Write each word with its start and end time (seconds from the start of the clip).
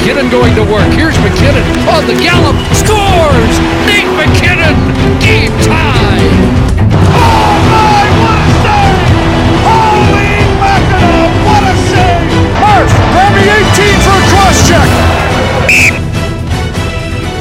McKinnon 0.00 0.30
going 0.30 0.54
to 0.54 0.62
work. 0.62 0.88
Here's 0.96 1.14
McKinnon 1.16 1.60
on 1.86 2.06
the 2.06 2.14
gallop. 2.14 2.56
Scores! 2.72 3.54
Nate 3.84 4.08
McKinnon! 4.16 4.72
Game 5.20 5.52
tie! 5.60 6.24
Oh 7.12 7.52
my, 7.68 8.08
what 8.16 8.40
a 8.40 8.48
save! 8.64 8.96
Holy 9.68 10.40
mackerel, 10.56 11.28
what 11.44 11.64
a 11.68 11.74
save! 11.92 12.32
Murph, 12.64 12.94
me 13.36 13.44
18 13.44 14.00
for 14.00 14.16
a 14.16 14.24
cross 14.32 14.58
check! 14.68 14.88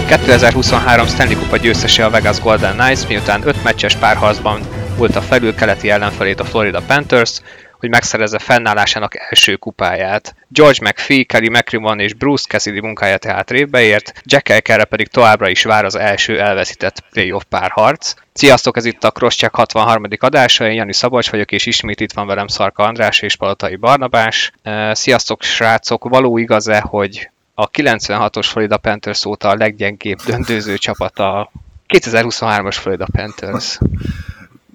2023 0.07 1.07
Stanley 1.07 1.35
Kupa 1.35 1.57
győztese 1.57 2.05
a 2.05 2.09
Vegas 2.09 2.41
Golden 2.41 2.75
Knights, 2.75 3.07
miután 3.07 3.41
5 3.41 3.63
meccses 3.63 3.95
párharcban 3.95 4.59
volt 4.97 5.15
a 5.15 5.21
felül-keleti 5.21 5.89
ellenfelét 5.89 6.39
a 6.39 6.45
Florida 6.45 6.81
Panthers, 6.87 7.31
hogy 7.79 7.89
megszerezze 7.89 8.39
fennállásának 8.39 9.15
első 9.29 9.55
kupáját. 9.55 10.35
George 10.47 10.77
McPhee, 10.81 11.23
Kelly 11.23 11.49
McRimmon 11.49 11.99
és 11.99 12.13
Bruce 12.13 12.47
Cassidy 12.47 12.79
munkája 12.79 13.17
tehát 13.17 13.51
révbe 13.51 13.81
ért, 13.81 14.21
Jack 14.23 14.49
Elkerre 14.49 14.83
pedig 14.83 15.07
továbbra 15.07 15.49
is 15.49 15.63
vár 15.63 15.85
az 15.85 15.95
első 15.95 16.39
elveszített 16.39 17.03
playoff 17.11 17.43
párharc. 17.49 18.13
Sziasztok, 18.33 18.77
ez 18.77 18.85
itt 18.85 19.03
a 19.03 19.11
Crosscheck 19.11 19.55
63. 19.55 20.03
adása, 20.19 20.67
én 20.67 20.73
Jani 20.73 20.93
Szabolcs 20.93 21.29
vagyok, 21.29 21.51
és 21.51 21.65
ismét 21.65 21.99
itt 21.99 22.13
van 22.13 22.27
velem 22.27 22.47
Szarka 22.47 22.83
András 22.83 23.21
és 23.21 23.35
Palatai 23.35 23.75
Barnabás. 23.75 24.51
Sziasztok, 24.91 25.43
srácok, 25.43 26.09
való 26.09 26.37
igaz-e, 26.37 26.79
hogy 26.79 27.29
a 27.53 27.69
96-os 27.69 28.47
Florida 28.51 28.77
Panthers 28.77 29.25
óta 29.25 29.49
a 29.49 29.55
leggyengébb 29.55 30.17
döntőző 30.25 30.77
csapat 30.87 31.19
a 31.19 31.51
2023-as 31.87 32.77
Florida 32.79 33.07
Panthers. 33.11 33.79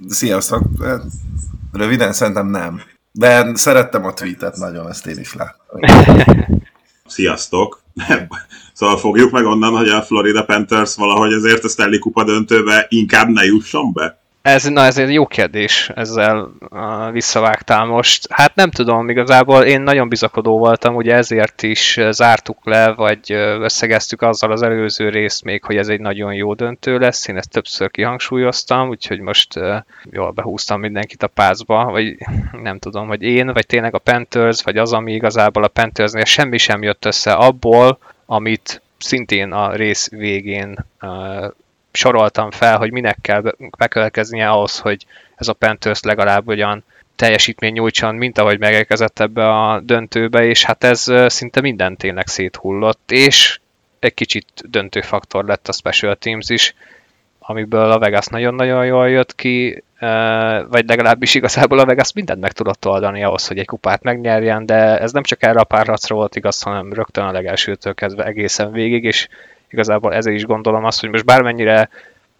Sziasztok! 0.08 0.62
Röviden 1.72 2.12
szerintem 2.12 2.46
nem. 2.46 2.82
De 3.18 3.56
szerettem 3.56 4.04
a 4.04 4.12
tweetet 4.12 4.56
nagyon, 4.56 4.88
ezt 4.88 5.06
én 5.06 5.18
is 5.18 5.34
láttam. 5.34 5.80
Sziasztok! 7.06 7.82
szóval 8.72 8.98
fogjuk 8.98 9.30
meg 9.30 9.44
onnan, 9.44 9.76
hogy 9.76 9.88
a 9.88 10.02
Florida 10.02 10.44
Panthers 10.44 10.94
valahogy 10.94 11.32
ezért 11.32 11.64
a 11.64 11.68
Stanley 11.68 11.98
Kupa 11.98 12.24
döntőbe 12.24 12.86
inkább 12.88 13.28
ne 13.28 13.44
jusson 13.44 13.92
be? 13.92 14.18
Ez, 14.44 14.64
na 14.64 14.84
ez 14.84 14.98
egy 14.98 15.12
jó 15.12 15.26
kérdés, 15.26 15.90
ezzel 15.94 16.50
uh, 16.70 17.12
visszavágtál 17.12 17.84
most. 17.84 18.26
Hát 18.30 18.54
nem 18.54 18.70
tudom, 18.70 19.08
igazából 19.08 19.62
én 19.62 19.80
nagyon 19.80 20.08
bizakodó 20.08 20.58
voltam, 20.58 20.94
ugye 20.94 21.14
ezért 21.14 21.62
is 21.62 22.00
zártuk 22.10 22.58
le, 22.62 22.92
vagy 22.92 23.32
összegeztük 23.32 24.22
azzal 24.22 24.52
az 24.52 24.62
előző 24.62 25.08
részt 25.08 25.44
még, 25.44 25.64
hogy 25.64 25.76
ez 25.76 25.88
egy 25.88 26.00
nagyon 26.00 26.34
jó 26.34 26.54
döntő 26.54 26.98
lesz, 26.98 27.28
én 27.28 27.36
ezt 27.36 27.50
többször 27.50 27.90
kihangsúlyoztam, 27.90 28.88
úgyhogy 28.88 29.20
most 29.20 29.60
jól 30.10 30.30
behúztam 30.30 30.80
mindenkit 30.80 31.22
a 31.22 31.26
pászba, 31.26 31.84
vagy 31.84 32.16
nem 32.62 32.78
tudom, 32.78 33.06
hogy 33.06 33.22
én, 33.22 33.52
vagy 33.52 33.66
tényleg 33.66 33.94
a 33.94 33.98
Panthers, 33.98 34.62
vagy 34.62 34.76
az, 34.76 34.92
ami 34.92 35.12
igazából 35.12 35.64
a 35.64 35.68
Panthersnél 35.68 36.24
semmi 36.24 36.58
sem 36.58 36.82
jött 36.82 37.04
össze 37.04 37.32
abból, 37.32 37.98
amit 38.26 38.82
szintén 38.98 39.52
a 39.52 39.74
rész 39.74 40.08
végén 40.10 40.84
uh, 41.00 41.46
soroltam 41.96 42.50
fel, 42.50 42.76
hogy 42.76 42.92
minek 42.92 43.18
kell 43.20 43.42
bekövetkeznie 43.78 44.48
ahhoz, 44.48 44.78
hogy 44.78 45.06
ez 45.36 45.48
a 45.48 45.52
Panthers 45.52 46.02
legalább 46.02 46.48
olyan 46.48 46.84
teljesítmény 47.16 47.72
nyújtson, 47.72 48.14
mint 48.14 48.38
ahogy 48.38 48.58
megérkezett 48.58 49.18
ebbe 49.18 49.48
a 49.48 49.80
döntőbe, 49.80 50.44
és 50.44 50.64
hát 50.64 50.84
ez 50.84 51.12
szinte 51.26 51.60
minden 51.60 51.96
tényleg 51.96 52.26
széthullott, 52.26 53.10
és 53.10 53.58
egy 53.98 54.14
kicsit 54.14 54.46
döntő 54.70 55.00
faktor 55.00 55.44
lett 55.44 55.68
a 55.68 55.72
Special 55.72 56.16
Teams 56.16 56.48
is, 56.48 56.74
amiből 57.38 57.90
a 57.90 57.98
Vegas 57.98 58.26
nagyon-nagyon 58.26 58.86
jól 58.86 59.08
jött 59.08 59.34
ki, 59.34 59.82
vagy 60.68 60.86
legalábbis 60.86 61.34
igazából 61.34 61.78
a 61.78 61.84
Vegas 61.84 62.12
mindent 62.12 62.40
meg 62.40 62.52
tudott 62.52 62.86
oldani 62.86 63.24
ahhoz, 63.24 63.46
hogy 63.46 63.58
egy 63.58 63.66
kupát 63.66 64.02
megnyerjen, 64.02 64.66
de 64.66 64.98
ez 64.98 65.12
nem 65.12 65.22
csak 65.22 65.42
erre 65.42 65.60
a 65.60 65.64
párharcra 65.64 66.14
volt 66.14 66.36
igaz, 66.36 66.62
hanem 66.62 66.92
rögtön 66.92 67.24
a 67.24 67.32
legelsőtől 67.32 67.94
kezdve 67.94 68.24
egészen 68.24 68.72
végig, 68.72 69.04
és 69.04 69.28
igazából 69.74 70.14
ezért 70.14 70.36
is 70.36 70.44
gondolom 70.44 70.84
azt, 70.84 71.00
hogy 71.00 71.10
most 71.10 71.24
bármennyire 71.24 71.88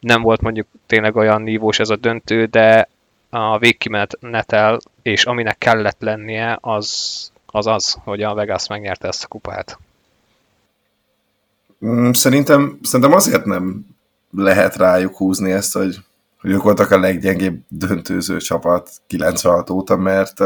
nem 0.01 0.23
volt 0.23 0.41
mondjuk 0.41 0.67
tényleg 0.87 1.17
olyan 1.17 1.43
nívós 1.43 1.79
ez 1.79 1.91
a 1.91 1.97
döntő, 1.97 2.45
de 2.45 2.89
a 3.31 3.59
végkimenetel, 3.59 4.79
és 5.03 5.25
aminek 5.25 5.59
kellett 5.59 6.01
lennie, 6.01 6.59
az 6.61 7.33
az, 7.55 7.67
az 7.67 7.97
hogy 8.05 8.23
a 8.23 8.35
Vegas 8.35 8.69
megnyerte 8.69 9.09
ezt 9.09 9.25
a 9.25 9.29
kupát. 9.29 9.79
Mm, 11.87 12.11
szerintem, 12.11 12.79
szerintem 12.83 13.17
azért 13.17 13.45
nem 13.45 13.87
lehet 14.31 14.77
rájuk 14.77 15.17
húzni 15.17 15.53
ezt, 15.53 15.73
hogy, 15.73 15.97
hogy 16.41 16.51
ők 16.51 16.63
voltak 16.63 16.91
a 16.91 16.99
leggyengébb 16.99 17.61
döntőző 17.69 18.37
csapat 18.37 18.91
96 19.07 19.71
óta, 19.71 19.97
mert 19.97 20.41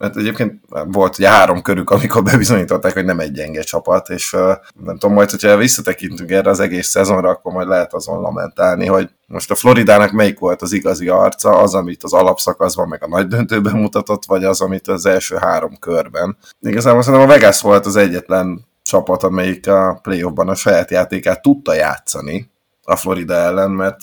mert 0.00 0.16
egyébként 0.16 0.60
volt 0.86 1.18
ugye 1.18 1.28
három 1.28 1.62
körük, 1.62 1.90
amikor 1.90 2.22
bebizonyították, 2.22 2.92
hogy 2.92 3.04
nem 3.04 3.20
egy 3.20 3.32
gyenge 3.32 3.62
csapat, 3.62 4.08
és 4.08 4.32
uh, 4.32 4.40
nem 4.84 4.98
tudom, 4.98 5.14
majd, 5.14 5.30
hogyha 5.30 5.56
visszatekintünk 5.56 6.30
erre 6.30 6.50
az 6.50 6.60
egész 6.60 6.88
szezonra, 6.88 7.28
akkor 7.28 7.52
majd 7.52 7.68
lehet 7.68 7.94
azon 7.94 8.20
lamentálni, 8.20 8.86
hogy 8.86 9.10
most 9.26 9.50
a 9.50 9.54
Floridának 9.54 10.10
melyik 10.10 10.38
volt 10.38 10.62
az 10.62 10.72
igazi 10.72 11.08
arca, 11.08 11.58
az, 11.58 11.74
amit 11.74 12.02
az 12.02 12.12
alapszakaszban, 12.12 12.88
meg 12.88 13.02
a 13.02 13.08
nagy 13.08 13.26
döntőben 13.26 13.76
mutatott, 13.76 14.24
vagy 14.24 14.44
az, 14.44 14.60
amit 14.60 14.88
az 14.88 15.06
első 15.06 15.36
három 15.36 15.78
körben. 15.78 16.36
Igazából 16.60 17.02
szerintem 17.02 17.28
a 17.28 17.32
Vegas 17.32 17.60
volt 17.60 17.86
az 17.86 17.96
egyetlen 17.96 18.66
csapat, 18.82 19.22
amelyik 19.22 19.68
a 19.68 19.98
playoffban 20.02 20.48
a 20.48 20.54
saját 20.54 20.90
játékát 20.90 21.42
tudta 21.42 21.74
játszani 21.74 22.50
a 22.82 22.96
Florida 22.96 23.34
ellen, 23.34 23.70
mert 23.70 23.98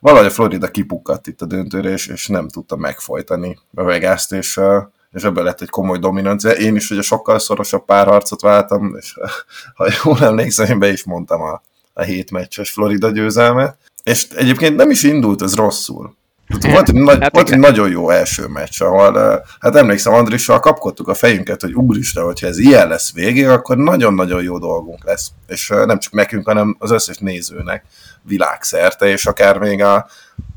valahogy 0.00 0.26
a 0.26 0.30
Florida 0.30 0.68
kipukkadt 0.68 1.26
itt 1.26 1.42
a 1.42 1.46
döntőre, 1.46 1.90
és, 1.90 2.06
és 2.06 2.28
nem 2.28 2.48
tudta 2.48 2.76
megfojtani 2.76 3.58
a 3.74 3.82
Vegas-t, 3.82 4.32
és 4.32 4.56
uh, 4.56 4.82
és 5.14 5.22
ebből 5.22 5.44
lett 5.44 5.60
egy 5.60 5.70
komoly 5.70 5.98
dominancia. 5.98 6.50
Én 6.50 6.76
is 6.76 6.90
ugye 6.90 7.02
sokkal 7.02 7.38
szorosabb 7.38 7.84
párharcot 7.84 8.40
váltam, 8.40 8.96
és 8.98 9.14
ha 9.76 9.86
jól 10.04 10.22
emlékszem, 10.22 10.66
én 10.66 10.78
be 10.78 10.92
is 10.92 11.04
mondtam 11.04 11.40
a, 11.40 11.62
a 11.92 12.02
hét 12.02 12.30
meccses 12.30 12.70
Florida 12.70 13.10
győzelmet, 13.10 13.76
és 14.02 14.26
egyébként 14.36 14.76
nem 14.76 14.90
is 14.90 15.02
indult 15.02 15.42
ez 15.42 15.54
rosszul. 15.54 16.14
Volt 16.60 16.88
egy, 16.88 16.94
nagy, 16.94 17.18
hát 17.20 17.34
volt 17.34 17.50
egy 17.50 17.58
nagyon 17.58 17.90
jó 17.90 18.10
első 18.10 18.46
meccs, 18.46 18.82
ahol, 18.82 19.44
hát 19.60 19.76
emlékszem, 19.76 20.12
Andrissal 20.12 20.60
kapkodtuk 20.60 21.08
a 21.08 21.14
fejünket, 21.14 21.60
hogy 21.60 21.72
úristen, 21.72 22.24
hogyha 22.24 22.46
ez 22.46 22.58
ilyen 22.58 22.88
lesz 22.88 23.12
végig, 23.12 23.48
akkor 23.48 23.76
nagyon-nagyon 23.76 24.42
jó 24.42 24.58
dolgunk 24.58 25.04
lesz. 25.04 25.30
És 25.46 25.68
nem 25.68 25.98
csak 25.98 26.12
nekünk, 26.12 26.46
hanem 26.46 26.76
az 26.78 26.90
összes 26.90 27.18
nézőnek 27.18 27.84
világszerte, 28.22 29.06
és 29.06 29.26
akár 29.26 29.58
még 29.58 29.82
a, 29.82 30.06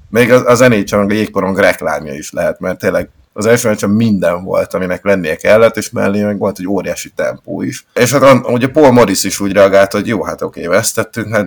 még 0.10 0.32
az, 0.32 0.44
az 0.46 0.60
NHL 0.60 0.96
a 0.96 1.14
jégkorong 1.14 1.58
reklámja 1.58 2.14
is 2.14 2.32
lehet, 2.32 2.60
mert 2.60 2.80
tényleg 2.80 3.10
az 3.38 3.46
első 3.46 3.68
meccsen 3.68 3.90
minden 3.90 4.44
volt, 4.44 4.74
aminek 4.74 5.04
lennie 5.04 5.36
kellett, 5.36 5.78
és 5.78 5.90
mellé 5.90 6.24
meg 6.24 6.38
volt 6.38 6.60
egy 6.60 6.68
óriási 6.68 7.10
tempó 7.16 7.62
is. 7.62 7.86
És 7.94 8.12
hát 8.14 8.48
ugye 8.50 8.68
Paul 8.68 8.92
Morris 8.92 9.24
is 9.24 9.40
úgy 9.40 9.52
reagált, 9.52 9.92
hogy 9.92 10.08
jó, 10.08 10.24
hát 10.24 10.42
oké, 10.42 10.68
vesztettünk, 10.68 11.36
hát 11.36 11.46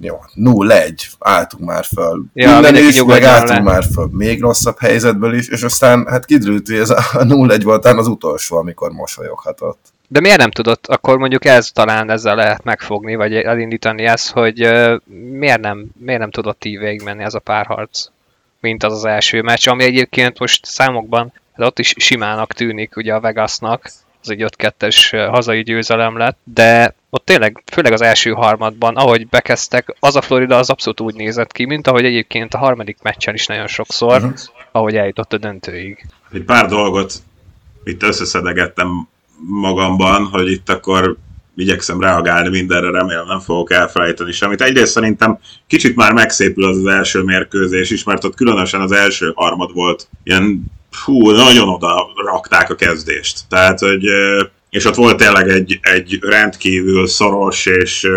jó, 0.00 0.20
0-1, 0.34 0.92
álltunk 1.18 1.64
már 1.64 1.84
föl. 1.84 2.24
Ja, 2.34 2.60
Minden 2.60 2.76
is, 2.76 3.04
meg 3.04 3.22
álltunk 3.22 3.58
le. 3.58 3.72
már 3.72 3.84
föl 3.94 4.08
még 4.12 4.40
rosszabb 4.40 4.78
helyzetből 4.78 5.34
is, 5.34 5.48
és 5.48 5.62
aztán 5.62 6.06
hát 6.06 6.24
kiderült, 6.24 6.66
hogy 6.66 6.76
ez 6.78 6.90
a 6.90 7.02
0-1 7.24 7.60
volt 7.64 7.84
az 7.84 8.06
utolsó, 8.06 8.56
amikor 8.56 8.90
mosolyoghatott. 8.90 9.78
De 10.08 10.20
miért 10.20 10.38
nem 10.38 10.50
tudott, 10.50 10.86
akkor 10.86 11.18
mondjuk 11.18 11.44
ez 11.44 11.70
talán 11.70 12.10
ezzel 12.10 12.34
lehet 12.34 12.64
megfogni, 12.64 13.14
vagy 13.14 13.34
elindítani 13.34 14.04
ezt, 14.04 14.30
hogy 14.30 14.66
uh, 14.66 14.96
miért, 15.38 15.60
nem, 15.60 15.86
miért 15.98 16.20
nem 16.20 16.30
tudott 16.30 16.64
így 16.64 16.78
végigmenni 16.78 17.22
ez 17.22 17.34
a 17.34 17.38
párharc? 17.38 18.06
Mint 18.62 18.82
az 18.82 18.92
az 18.92 19.04
első 19.04 19.42
meccs, 19.42 19.68
ami 19.68 19.84
egyébként 19.84 20.38
most 20.38 20.64
számokban 20.64 21.32
hát 21.52 21.66
ott 21.66 21.78
is 21.78 21.94
simának 21.96 22.52
tűnik 22.52 22.96
ugye 22.96 23.14
a 23.14 23.20
Vegasnak, 23.20 23.90
az 24.22 24.30
egy 24.30 24.44
5-2-es 24.58 25.28
hazai 25.30 25.62
győzelem 25.62 26.16
lett, 26.16 26.38
de 26.44 26.94
ott 27.10 27.24
tényleg, 27.24 27.62
főleg 27.72 27.92
az 27.92 28.00
első 28.00 28.30
harmadban, 28.30 28.96
ahogy 28.96 29.28
bekezdtek, 29.28 29.94
az 30.00 30.16
a 30.16 30.20
Florida 30.20 30.56
az 30.56 30.70
abszolút 30.70 31.00
úgy 31.00 31.14
nézett 31.14 31.52
ki, 31.52 31.64
mint 31.64 31.86
ahogy 31.86 32.04
egyébként 32.04 32.54
a 32.54 32.58
harmadik 32.58 32.98
meccsen 33.02 33.34
is 33.34 33.46
nagyon 33.46 33.66
sokszor, 33.66 34.16
uh-huh. 34.16 34.32
ahogy 34.72 34.96
eljutott 34.96 35.32
a 35.32 35.38
döntőig. 35.38 36.06
Egy 36.32 36.44
pár 36.44 36.66
dolgot 36.66 37.14
itt 37.84 38.02
összeszedegettem 38.02 39.08
magamban, 39.46 40.26
hogy 40.26 40.50
itt 40.50 40.68
akkor 40.68 41.16
igyekszem 41.56 42.00
reagálni 42.00 42.48
mindenre, 42.48 42.90
remélem 42.90 43.26
nem 43.26 43.40
fogok 43.40 43.72
elfelejteni 43.72 44.32
semmit. 44.32 44.62
Egyrészt 44.62 44.92
szerintem 44.92 45.38
kicsit 45.66 45.96
már 45.96 46.12
megszépül 46.12 46.64
az 46.64 46.76
az 46.76 46.86
első 46.86 47.22
mérkőzés 47.22 47.90
is, 47.90 48.04
mert 48.04 48.24
ott 48.24 48.34
különösen 48.34 48.80
az 48.80 48.92
első 48.92 49.32
harmad 49.34 49.72
volt 49.72 50.08
ilyen 50.24 50.64
fú, 50.90 51.30
nagyon 51.30 51.68
oda 51.68 52.12
rakták 52.24 52.70
a 52.70 52.74
kezdést. 52.74 53.40
Tehát, 53.48 53.78
hogy 53.78 54.04
és 54.70 54.84
ott 54.84 54.94
volt 54.94 55.16
tényleg 55.16 55.48
egy, 55.48 55.78
egy 55.82 56.18
rendkívül 56.20 57.06
szoros 57.06 57.66
és 57.66 58.08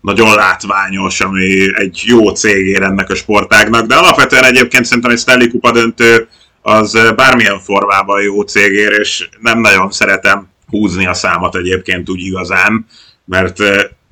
nagyon 0.00 0.34
látványos, 0.34 1.20
ami 1.20 1.76
egy 1.76 2.02
jó 2.06 2.30
cégér 2.30 2.82
ennek 2.82 3.10
a 3.10 3.14
sportágnak, 3.14 3.86
de 3.86 3.94
alapvetően 3.94 4.44
egyébként 4.44 4.84
szerintem 4.84 5.10
egy 5.10 5.18
Stanley 5.18 5.50
Kupa 5.50 5.72
döntő 5.72 6.28
az 6.62 6.98
bármilyen 7.16 7.60
formában 7.60 8.22
jó 8.22 8.42
cégér, 8.42 8.92
és 8.92 9.28
nem 9.40 9.60
nagyon 9.60 9.90
szeretem 9.90 10.48
húzni 10.66 11.06
a 11.06 11.14
számat 11.14 11.56
egyébként 11.56 12.10
úgy 12.10 12.20
igazán, 12.20 12.86
mert 13.24 13.62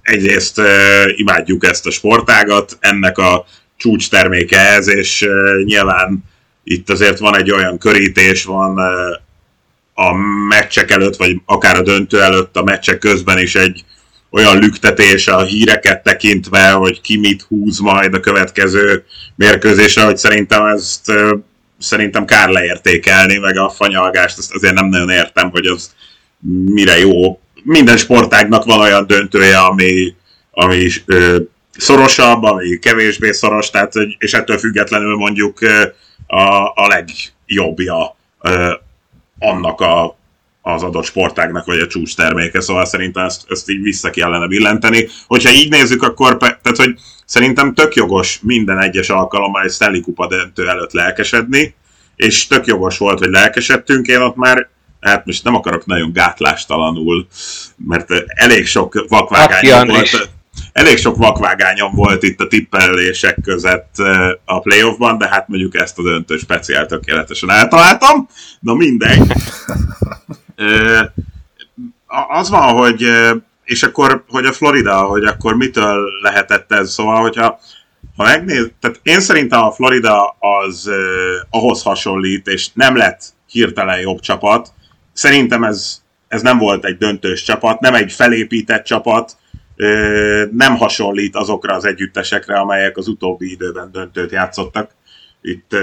egyrészt 0.02 0.60
imádjuk 1.16 1.64
ezt 1.64 1.86
a 1.86 1.90
sportágat, 1.90 2.76
ennek 2.80 3.18
a 3.18 3.46
csúcs 3.76 4.10
terméke 4.10 4.58
ez, 4.58 4.88
és 4.88 5.28
nyilván 5.64 6.24
itt 6.64 6.90
azért 6.90 7.18
van 7.18 7.36
egy 7.36 7.50
olyan 7.50 7.78
körítés, 7.78 8.44
van 8.44 8.78
a 9.94 10.12
meccsek 10.48 10.90
előtt, 10.90 11.16
vagy 11.16 11.40
akár 11.44 11.76
a 11.76 11.82
döntő 11.82 12.22
előtt, 12.22 12.56
a 12.56 12.62
meccsek 12.62 12.98
közben 12.98 13.38
is 13.38 13.54
egy 13.54 13.84
olyan 14.30 14.58
lüktetés 14.58 15.28
a 15.28 15.42
híreket 15.42 16.02
tekintve, 16.02 16.70
hogy 16.70 17.00
ki 17.00 17.18
mit 17.18 17.42
húz 17.42 17.78
majd 17.78 18.14
a 18.14 18.20
következő 18.20 19.04
mérkőzésre, 19.34 20.04
hogy 20.04 20.16
szerintem 20.16 20.64
ezt 20.64 21.12
szerintem 21.78 22.24
kár 22.24 22.48
leértékelni, 22.48 23.36
meg 23.36 23.56
a 23.56 23.70
fanyalgást, 23.70 24.38
ezt 24.38 24.54
azért 24.54 24.74
nem 24.74 24.88
nagyon 24.88 25.10
értem, 25.10 25.50
hogy 25.50 25.66
az 25.66 25.94
mire 26.50 26.98
jó. 26.98 27.40
Minden 27.62 27.96
sportágnak 27.96 28.64
van 28.64 28.80
olyan 28.80 29.06
döntője, 29.06 29.58
ami, 29.58 30.14
ami 30.50 30.88
ö, 31.06 31.36
szorosabb, 31.76 32.42
ami 32.42 32.78
kevésbé 32.78 33.32
szoros, 33.32 33.70
tehát, 33.70 33.92
és 34.18 34.32
ettől 34.32 34.58
függetlenül 34.58 35.16
mondjuk 35.16 35.58
a, 36.26 36.64
a 36.64 36.86
legjobbja 36.86 38.16
ö, 38.40 38.72
annak 39.38 39.80
a, 39.80 40.16
az 40.62 40.82
adott 40.82 41.04
sportágnak, 41.04 41.66
vagy 41.66 41.78
a 41.78 41.86
csúcs 41.86 42.16
terméke, 42.16 42.60
szóval 42.60 42.84
szerintem 42.84 43.24
ezt, 43.24 43.42
ezt 43.48 43.70
így 43.70 43.82
vissza 43.82 44.10
kellene 44.10 44.46
billenteni. 44.46 45.08
Hogyha 45.26 45.52
így 45.52 45.70
nézzük, 45.70 46.02
akkor 46.02 46.36
tehát, 46.36 46.76
hogy 46.76 46.94
szerintem 47.24 47.74
tök 47.74 47.94
jogos 47.94 48.40
minden 48.42 48.80
egyes 48.80 49.08
alkalommal 49.08 49.62
egy 49.62 49.70
Stanley 49.70 50.00
Kupa 50.00 50.26
döntő 50.26 50.68
előtt 50.68 50.92
lelkesedni, 50.92 51.74
és 52.16 52.46
tök 52.46 52.66
jogos 52.66 52.98
volt, 52.98 53.18
hogy 53.18 53.30
lelkesedtünk, 53.30 54.06
én 54.06 54.20
ott 54.20 54.36
már 54.36 54.68
hát 55.04 55.26
most 55.26 55.44
nem 55.44 55.54
akarok 55.54 55.86
nagyon 55.86 56.12
gátlástalanul, 56.12 57.26
mert 57.76 58.10
elég 58.26 58.66
sok 58.66 59.04
vakvágányom 59.08 59.88
volt. 59.88 60.28
Elég 60.72 60.98
sok 60.98 61.16
vakvágányom 61.16 61.94
volt 61.94 62.22
itt 62.22 62.40
a 62.40 62.46
tippelések 62.46 63.38
között 63.42 63.94
a 64.44 64.60
playoffban, 64.60 65.18
de 65.18 65.28
hát 65.28 65.48
mondjuk 65.48 65.76
ezt 65.76 65.98
a 65.98 66.02
döntő 66.02 66.36
speciál 66.36 66.86
tökéletesen 66.86 67.50
eltaláltam. 67.50 68.28
Na 68.60 68.74
mindegy. 68.74 69.22
az 72.28 72.50
van, 72.50 72.74
hogy 72.74 73.10
és 73.64 73.82
akkor, 73.82 74.24
hogy 74.28 74.44
a 74.44 74.52
Florida, 74.52 75.02
hogy 75.02 75.24
akkor 75.24 75.56
mitől 75.56 76.02
lehetett 76.22 76.72
ez, 76.72 76.92
szóval, 76.92 77.20
hogyha 77.20 77.60
ha 78.16 78.24
megnéz, 78.24 78.70
tehát 78.80 79.00
én 79.02 79.20
szerintem 79.20 79.62
a 79.62 79.72
Florida 79.72 80.36
az 80.38 80.86
uh, 80.86 80.94
ahhoz 81.50 81.82
hasonlít, 81.82 82.46
és 82.46 82.68
nem 82.72 82.96
lett 82.96 83.22
hirtelen 83.46 84.00
jobb 84.00 84.20
csapat. 84.20 84.72
Szerintem 85.14 85.64
ez, 85.64 86.02
ez 86.28 86.42
nem 86.42 86.58
volt 86.58 86.84
egy 86.84 86.96
döntős 86.96 87.42
csapat, 87.42 87.80
nem 87.80 87.94
egy 87.94 88.12
felépített 88.12 88.84
csapat, 88.84 89.36
nem 90.50 90.76
hasonlít 90.76 91.36
azokra 91.36 91.74
az 91.74 91.84
együttesekre, 91.84 92.58
amelyek 92.58 92.96
az 92.96 93.08
utóbbi 93.08 93.50
időben 93.50 93.90
döntőt 93.92 94.30
játszottak. 94.30 94.90
Itt 95.42 95.76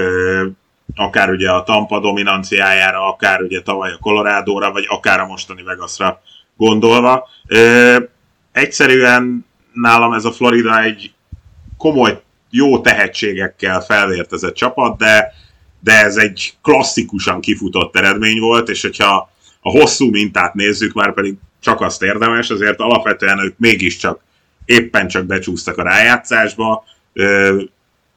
akár 0.94 1.30
ugye 1.30 1.50
a 1.50 1.62
Tampa 1.62 2.00
dominanciájára, 2.00 3.08
akár 3.08 3.42
ugye 3.42 3.62
tavaly 3.62 3.92
a 3.92 3.98
Colorado-ra, 4.00 4.72
vagy 4.72 4.84
akár 4.88 5.20
a 5.20 5.26
mostani 5.26 5.62
Vegasra 5.62 6.22
gondolva. 6.56 7.28
Egyszerűen 8.52 9.46
nálam 9.72 10.12
ez 10.12 10.24
a 10.24 10.32
Florida 10.32 10.82
egy 10.82 11.12
komoly, 11.78 12.20
jó 12.50 12.80
tehetségekkel 12.80 13.80
felvértezett 13.80 14.54
csapat, 14.54 14.98
de, 14.98 15.32
de 15.84 16.04
ez 16.04 16.16
egy 16.16 16.54
klasszikusan 16.62 17.40
kifutott 17.40 17.96
eredmény 17.96 18.40
volt, 18.40 18.68
és 18.68 18.82
hogyha 18.82 19.30
a 19.60 19.70
hosszú 19.70 20.10
mintát 20.10 20.54
nézzük, 20.54 20.92
már 20.92 21.14
pedig 21.14 21.34
csak 21.60 21.80
azt 21.80 22.02
érdemes, 22.02 22.50
azért 22.50 22.80
alapvetően 22.80 23.38
ők 23.38 23.58
mégiscsak 23.58 24.20
éppen 24.64 25.08
csak 25.08 25.24
becsúsztak 25.24 25.78
a 25.78 25.82
rájátszásba, 25.82 26.84
ö, 27.12 27.62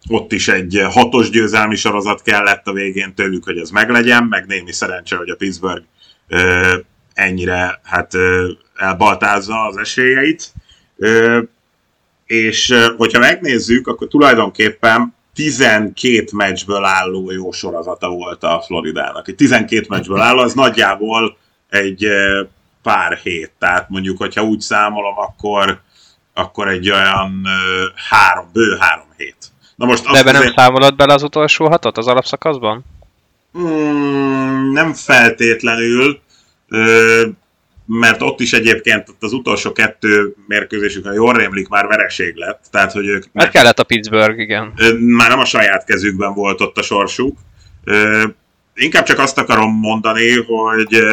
ott 0.10 0.32
is 0.32 0.48
egy 0.48 0.86
hatos 0.90 1.30
győzelmi 1.30 1.76
sorozat 1.76 2.22
kellett 2.22 2.68
a 2.68 2.74
végén 2.74 3.14
tőlük, 3.14 3.44
hogy 3.44 3.58
ez 3.58 3.70
meglegyen, 3.70 4.24
meg 4.24 4.46
némi 4.46 4.72
szerencse, 4.72 5.16
hogy 5.16 5.30
a 5.30 5.36
Pittsburgh 5.36 5.86
ö, 6.28 6.78
ennyire 7.14 7.80
hát 7.84 8.14
ö, 8.14 8.52
elbaltázza 8.76 9.66
az 9.66 9.78
esélyeit. 9.78 10.54
Ö, 10.98 11.42
és 12.26 12.74
hogyha 12.98 13.20
megnézzük, 13.20 13.88
akkor 13.88 14.08
tulajdonképpen 14.08 15.14
12 15.36 16.26
meccsből 16.32 16.84
álló 16.84 17.32
jó 17.32 17.52
sorozata 17.52 18.10
volt 18.10 18.44
a 18.44 18.64
Floridának. 18.66 19.28
Egy 19.28 19.36
12 19.36 19.86
meccsből 19.90 20.20
álló, 20.20 20.40
az 20.40 20.54
nagyjából 20.54 21.38
egy 21.70 22.08
pár 22.84 23.18
hét. 23.18 23.52
Tehát 23.60 23.90
mondjuk, 23.90 24.18
hogyha 24.18 24.44
úgy 24.44 24.62
számolom, 24.62 25.18
akkor, 25.18 25.82
akkor 26.34 26.68
egy 26.68 26.92
olyan 26.92 27.48
három, 28.10 28.50
bő 28.54 28.78
három 28.80 29.08
hét. 29.18 29.38
Na 29.76 29.86
most 29.86 30.12
De 30.12 30.18
ebben 30.18 30.34
nem 30.34 30.54
számolod 30.56 30.96
bele 30.96 31.14
az 31.14 31.24
utolsó 31.24 31.68
hatot 31.68 31.98
az 31.98 32.08
alapszakaszban? 32.08 32.86
Mm, 33.58 34.72
nem 34.72 34.94
feltétlenül 34.94 36.20
mert 37.86 38.22
ott 38.22 38.40
is 38.40 38.54
egyébként 38.54 39.10
ott 39.10 39.24
az 39.24 39.34
utolsó 39.34 39.72
kettő 39.72 40.36
mérkőzésük, 40.48 41.06
ha 41.06 41.14
jól 41.14 41.34
rémlik, 41.34 41.68
már 41.68 41.88
vereség 41.88 42.36
lett. 42.36 42.64
Tehát, 42.72 42.92
hogy 42.92 43.08
ők... 43.08 43.26
Mert 43.32 43.52
kellett 43.52 43.80
a 43.80 43.84
Pittsburgh, 43.84 44.40
igen. 44.40 44.74
Már 45.00 45.30
nem 45.30 45.40
a 45.40 45.46
saját 45.46 45.86
kezükben 45.86 46.34
volt 46.34 46.62
ott 46.62 46.78
a 46.78 46.82
sorsuk. 46.82 47.38
Inkább 48.76 49.06
csak 49.06 49.20
azt 49.20 49.38
akarom 49.38 49.80
mondani, 49.80 50.44
hogy 50.44 51.04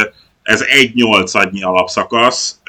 ez 0.42 0.60
egy 0.60 0.94
nyolcadnyi 0.94 1.62
alapszakasz, 1.62 2.60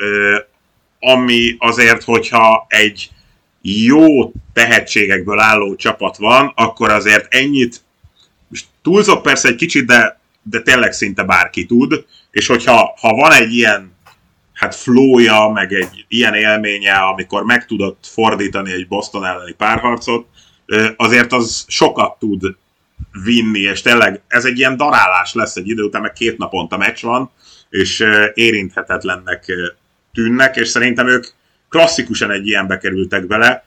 ami 1.00 1.56
azért, 1.60 2.04
hogyha 2.04 2.66
egy 2.70 3.10
jó 3.62 4.32
tehetségekből 4.54 5.40
álló 5.40 5.76
csapat 5.76 6.18
van, 6.18 6.52
akkor 6.56 6.90
azért 6.90 7.34
ennyit, 7.34 7.82
túlzok 8.82 9.22
persze 9.22 9.48
egy 9.48 9.56
kicsit, 9.56 9.86
de, 9.86 10.20
de 10.42 10.62
tényleg 10.62 10.94
szinte 10.94 11.24
bárki 11.24 11.66
tud, 11.66 12.06
és 12.32 12.48
hogyha 12.48 12.94
ha 13.00 13.14
van 13.14 13.32
egy 13.32 13.54
ilyen 13.54 13.93
hát 14.54 14.76
flója, 14.76 15.50
meg 15.54 15.74
egy 15.74 16.06
ilyen 16.08 16.34
élménye, 16.34 16.94
amikor 16.94 17.44
meg 17.44 17.66
tudott 17.66 18.08
fordítani 18.08 18.72
egy 18.72 18.88
Boston 18.88 19.26
elleni 19.26 19.54
párharcot, 19.54 20.28
azért 20.98 21.32
az 21.32 21.66
sokat 21.68 22.20
tud 22.20 22.56
vinni, 23.24 23.60
és 23.60 23.82
tényleg 23.82 24.22
ez 24.28 24.46
egy 24.46 24.58
ilyen 24.58 24.78
darálás 24.78 25.34
lesz 25.34 25.56
egy 25.56 25.70
idő 25.70 25.84
után, 25.84 26.02
meg 26.02 26.14
két 26.14 26.38
naponta 26.38 26.78
meccs 26.78 27.02
van, 27.02 27.32
és 27.70 28.06
érinthetetlennek 28.34 29.52
tűnnek, 30.14 30.56
és 30.56 30.68
szerintem 30.68 31.08
ők 31.08 31.26
klasszikusan 31.70 32.32
egy 32.32 32.48
ilyenbe 32.48 32.78
kerültek 32.78 33.28
bele, 33.28 33.66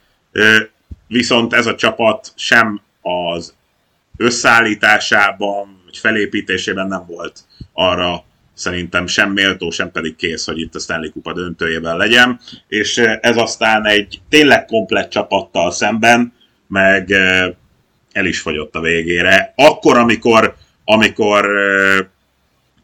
viszont 1.06 1.52
ez 1.52 1.66
a 1.66 1.74
csapat 1.74 2.32
sem 2.36 2.80
az 3.00 3.54
összeállításában, 4.16 5.80
vagy 5.84 5.96
felépítésében 5.96 6.86
nem 6.86 7.06
volt 7.06 7.40
arra 7.72 8.24
szerintem 8.56 9.06
sem 9.06 9.32
méltó, 9.32 9.70
sem 9.70 9.90
pedig 9.90 10.16
kész, 10.16 10.46
hogy 10.46 10.60
itt 10.60 10.74
a 10.74 10.78
Stanley 10.78 11.12
Kupa 11.12 11.32
döntőjében 11.32 11.96
legyen, 11.96 12.40
és 12.68 12.98
eh, 12.98 13.18
ez 13.22 13.36
aztán 13.36 13.86
egy 13.86 14.20
tényleg 14.28 14.64
komplett 14.64 15.10
csapattal 15.10 15.70
szemben, 15.70 16.32
meg 16.68 17.10
eh, 17.10 17.54
el 18.12 18.26
is 18.26 18.40
fogyott 18.40 18.74
a 18.74 18.80
végére. 18.80 19.52
Akkor, 19.56 19.96
amikor, 19.96 20.54
amikor 20.84 21.56
eh, 21.56 22.06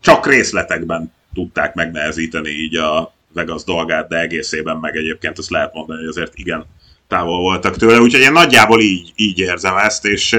csak 0.00 0.26
részletekben 0.26 1.12
tudták 1.34 1.74
megnehezíteni 1.74 2.50
így 2.50 2.76
a 2.76 3.14
Vegas 3.34 3.64
dolgát, 3.64 4.08
de 4.08 4.20
egészében 4.20 4.76
meg 4.76 4.96
egyébként 4.96 5.38
azt 5.38 5.50
lehet 5.50 5.74
mondani, 5.74 5.98
hogy 5.98 6.08
azért 6.08 6.32
igen 6.34 6.64
távol 7.08 7.40
voltak 7.40 7.76
tőle, 7.76 8.00
úgyhogy 8.00 8.20
én 8.20 8.32
nagyjából 8.32 8.80
így, 8.80 9.12
így 9.16 9.38
érzem 9.38 9.76
ezt, 9.76 10.04
és 10.04 10.36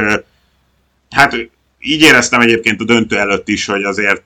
hát 1.10 1.36
így 1.80 2.02
éreztem 2.02 2.42
egyébként 2.42 2.82
a 2.82 2.86
döntő 2.86 3.18
előtt 3.18 3.48
is, 3.48 3.66
hogy 3.66 3.84
azért 3.84 4.24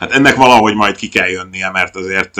hát 0.00 0.12
ennek 0.12 0.34
valahogy 0.34 0.74
majd 0.74 0.96
ki 0.96 1.08
kell 1.08 1.28
jönnie, 1.28 1.70
mert 1.70 1.96
azért 1.96 2.34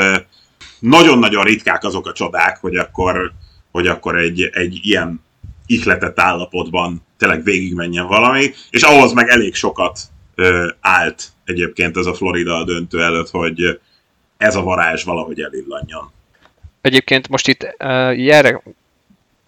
nagyon-nagyon 0.79 1.45
ritkák 1.45 1.85
azok 1.85 2.07
a 2.07 2.13
csodák, 2.13 2.59
hogy 2.61 2.77
akkor, 2.77 3.33
hogy 3.71 3.87
akkor 3.87 4.19
egy, 4.19 4.43
egy 4.53 4.79
ilyen 4.83 5.25
ihletett 5.67 6.21
állapotban 6.21 7.07
tényleg 7.19 7.45
végigmenjen 7.45 8.07
valami, 8.07 8.51
és 8.71 8.83
ahhoz 8.83 9.13
meg 9.13 9.29
elég 9.29 9.55
sokat 9.55 10.01
ö, 10.35 10.69
állt 10.81 11.29
egyébként 11.45 11.97
ez 11.97 12.07
a 12.07 12.15
Florida 12.15 12.65
döntő 12.65 13.03
előtt, 13.03 13.31
hogy 13.31 13.81
ez 14.37 14.57
a 14.57 14.63
varázs 14.63 15.05
valahogy 15.05 15.41
elillanjon. 15.41 16.11
Egyébként 16.81 17.29
most 17.29 17.49
itt 17.49 17.63
uh, 17.63 17.89
erre 18.29 18.63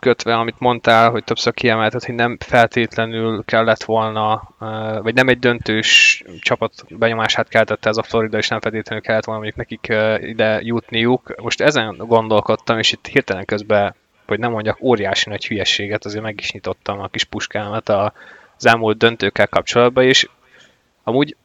kötve, 0.02 0.35
amit 0.35 0.59
mondtál, 0.59 1.11
hogy 1.11 1.25
többször 1.25 1.54
kiemelted, 1.54 2.04
hogy 2.04 2.14
nem 2.14 2.37
feltétlenül 2.40 3.44
kellett 3.44 3.82
volna, 3.82 4.49
vagy 5.02 5.14
nem 5.14 5.28
egy 5.28 5.38
döntős 5.38 6.23
csapat 6.40 6.73
benyomását 6.88 7.49
keltette 7.49 7.88
ez 7.88 7.97
a 7.97 8.02
Florida, 8.02 8.38
és 8.38 8.49
nem 8.49 8.61
feltétlenül 8.61 9.04
kellett 9.04 9.25
volna 9.25 9.40
mondjuk 9.40 9.68
nekik 9.68 9.94
ide 10.28 10.61
jutniuk. 10.62 11.35
Most 11.42 11.61
ezen 11.61 11.97
gondolkodtam, 11.97 12.78
és 12.78 12.92
itt 12.92 13.06
hirtelen 13.06 13.44
közben, 13.44 13.94
hogy 14.26 14.38
nem 14.38 14.50
mondjak 14.50 14.82
óriási 14.82 15.28
nagy 15.28 15.47
hülyességet, 15.47 16.04
azért 16.04 16.23
meg 16.23 16.40
is 16.40 16.52
nyitottam 16.52 17.00
a 17.00 17.09
kis 17.09 17.25
puskámat 17.25 17.88
az 17.88 18.66
elmúlt 18.66 18.99
döntőkkel 18.99 19.49
kapcsolatban, 19.49 20.04
és 20.04 20.28
amúgy 21.02 21.37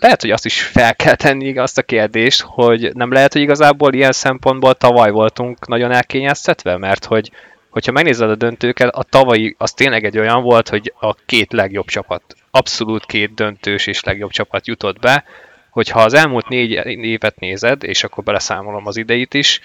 lehet, 0.00 0.20
hogy 0.20 0.30
azt 0.30 0.44
is 0.44 0.62
fel 0.62 0.96
kell 0.96 1.14
tenni 1.14 1.58
azt 1.58 1.78
a 1.78 1.82
kérdést, 1.82 2.40
hogy 2.40 2.90
nem 2.94 3.12
lehet, 3.12 3.32
hogy 3.32 3.42
igazából 3.42 3.92
ilyen 3.92 4.12
szempontból 4.12 4.74
tavaly 4.74 5.10
voltunk 5.10 5.66
nagyon 5.66 5.90
elkényeztetve, 5.92 6.76
mert 6.76 7.04
hogy 7.04 7.30
hogyha 7.70 7.92
megnézed 7.92 8.30
a 8.30 8.34
döntőket, 8.34 8.94
a 8.94 9.02
tavalyi 9.02 9.54
az 9.58 9.72
tényleg 9.72 10.04
egy 10.04 10.18
olyan 10.18 10.42
volt, 10.42 10.68
hogy 10.68 10.92
a 11.00 11.14
két 11.14 11.52
legjobb 11.52 11.86
csapat, 11.86 12.22
abszolút 12.50 13.06
két 13.06 13.34
döntős 13.34 13.86
és 13.86 14.02
legjobb 14.02 14.30
csapat 14.30 14.66
jutott 14.66 14.98
be, 14.98 15.24
hogyha 15.70 16.00
az 16.00 16.14
elmúlt 16.14 16.48
négy 16.48 16.70
évet 16.86 17.38
nézed, 17.38 17.84
és 17.84 18.04
akkor 18.04 18.24
beleszámolom 18.24 18.86
az 18.86 18.96
ideit 18.96 19.34
is, 19.34 19.60